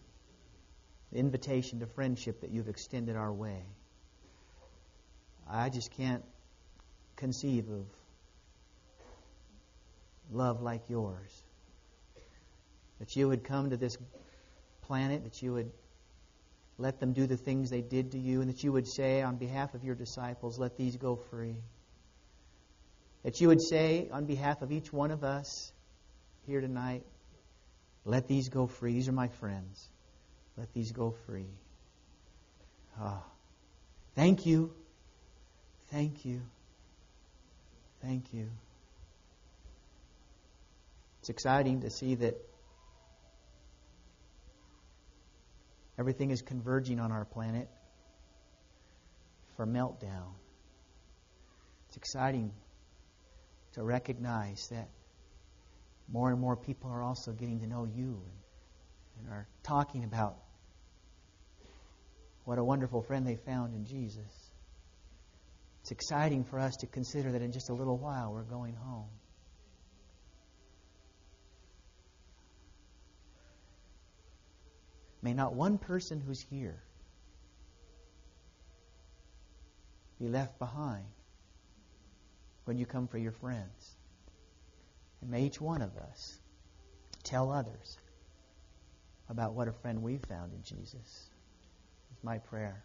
invitation 1.12 1.80
to 1.80 1.86
friendship 1.86 2.40
that 2.40 2.50
you've 2.50 2.68
extended 2.68 3.16
our 3.16 3.32
way. 3.32 3.62
I 5.48 5.68
just 5.68 5.90
can't 5.90 6.24
conceive 7.16 7.68
of 7.68 7.86
love 10.32 10.62
like 10.62 10.82
yours. 10.88 11.42
That 12.98 13.14
you 13.14 13.28
would 13.28 13.44
come 13.44 13.70
to 13.70 13.76
this 13.76 13.98
planet, 14.80 15.24
that 15.24 15.42
you 15.42 15.52
would 15.52 15.70
let 16.78 16.98
them 16.98 17.12
do 17.12 17.26
the 17.26 17.36
things 17.36 17.68
they 17.68 17.82
did 17.82 18.12
to 18.12 18.18
you, 18.18 18.40
and 18.40 18.50
that 18.50 18.64
you 18.64 18.72
would 18.72 18.88
say 18.88 19.22
on 19.22 19.36
behalf 19.36 19.74
of 19.74 19.84
your 19.84 19.94
disciples, 19.94 20.58
let 20.58 20.76
these 20.76 20.96
go 20.96 21.16
free. 21.16 21.56
That 23.26 23.40
you 23.40 23.48
would 23.48 23.60
say 23.60 24.08
on 24.12 24.24
behalf 24.24 24.62
of 24.62 24.70
each 24.70 24.92
one 24.92 25.10
of 25.10 25.24
us 25.24 25.72
here 26.46 26.60
tonight, 26.60 27.02
let 28.04 28.28
these 28.28 28.50
go 28.50 28.68
free. 28.68 28.92
These 28.92 29.08
are 29.08 29.12
my 29.12 29.26
friends. 29.26 29.88
Let 30.56 30.72
these 30.72 30.92
go 30.92 31.12
free. 31.26 31.50
Ah. 33.00 33.24
Thank 34.14 34.46
you. 34.46 34.72
Thank 35.90 36.24
you. 36.24 36.40
Thank 38.00 38.32
you. 38.32 38.48
It's 41.18 41.28
exciting 41.28 41.80
to 41.80 41.90
see 41.90 42.14
that 42.14 42.36
everything 45.98 46.30
is 46.30 46.42
converging 46.42 47.00
on 47.00 47.10
our 47.10 47.24
planet 47.24 47.68
for 49.56 49.66
meltdown. 49.66 50.30
It's 51.88 51.96
exciting 51.96 52.52
to 53.76 53.82
recognize 53.82 54.68
that 54.70 54.88
more 56.08 56.30
and 56.30 56.40
more 56.40 56.56
people 56.56 56.90
are 56.90 57.02
also 57.02 57.32
getting 57.32 57.60
to 57.60 57.66
know 57.66 57.84
you 57.84 58.22
and, 59.18 59.26
and 59.26 59.32
are 59.32 59.46
talking 59.62 60.04
about 60.04 60.38
what 62.44 62.58
a 62.58 62.64
wonderful 62.64 63.02
friend 63.02 63.26
they 63.26 63.36
found 63.36 63.74
in 63.74 63.84
Jesus. 63.84 64.50
It's 65.82 65.90
exciting 65.90 66.44
for 66.44 66.58
us 66.58 66.76
to 66.76 66.86
consider 66.86 67.32
that 67.32 67.42
in 67.42 67.52
just 67.52 67.68
a 67.68 67.74
little 67.74 67.98
while 67.98 68.32
we're 68.32 68.42
going 68.42 68.74
home. 68.74 69.10
May 75.20 75.34
not 75.34 75.54
one 75.54 75.76
person 75.76 76.22
who's 76.24 76.40
here 76.40 76.82
be 80.18 80.28
left 80.28 80.58
behind 80.58 81.04
when 82.66 82.76
you 82.76 82.84
come 82.84 83.08
for 83.08 83.18
your 83.18 83.32
friends. 83.32 83.96
And 85.22 85.30
may 85.30 85.44
each 85.44 85.60
one 85.60 85.82
of 85.82 85.96
us 85.96 86.38
tell 87.22 87.50
others 87.50 87.96
about 89.30 89.54
what 89.54 89.68
a 89.68 89.72
friend 89.72 90.02
we've 90.02 90.24
found 90.28 90.52
in 90.52 90.62
Jesus. 90.62 91.30
It's 92.12 92.22
my 92.22 92.38
prayer. 92.38 92.82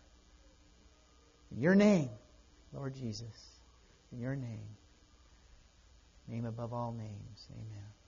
In 1.52 1.60
your 1.60 1.76
name, 1.76 2.10
Lord 2.74 2.96
Jesus, 2.96 3.60
in 4.12 4.20
your 4.20 4.36
name, 4.36 4.78
name 6.28 6.46
above 6.46 6.74
all 6.74 6.94
names, 6.94 7.48
amen. 7.52 8.01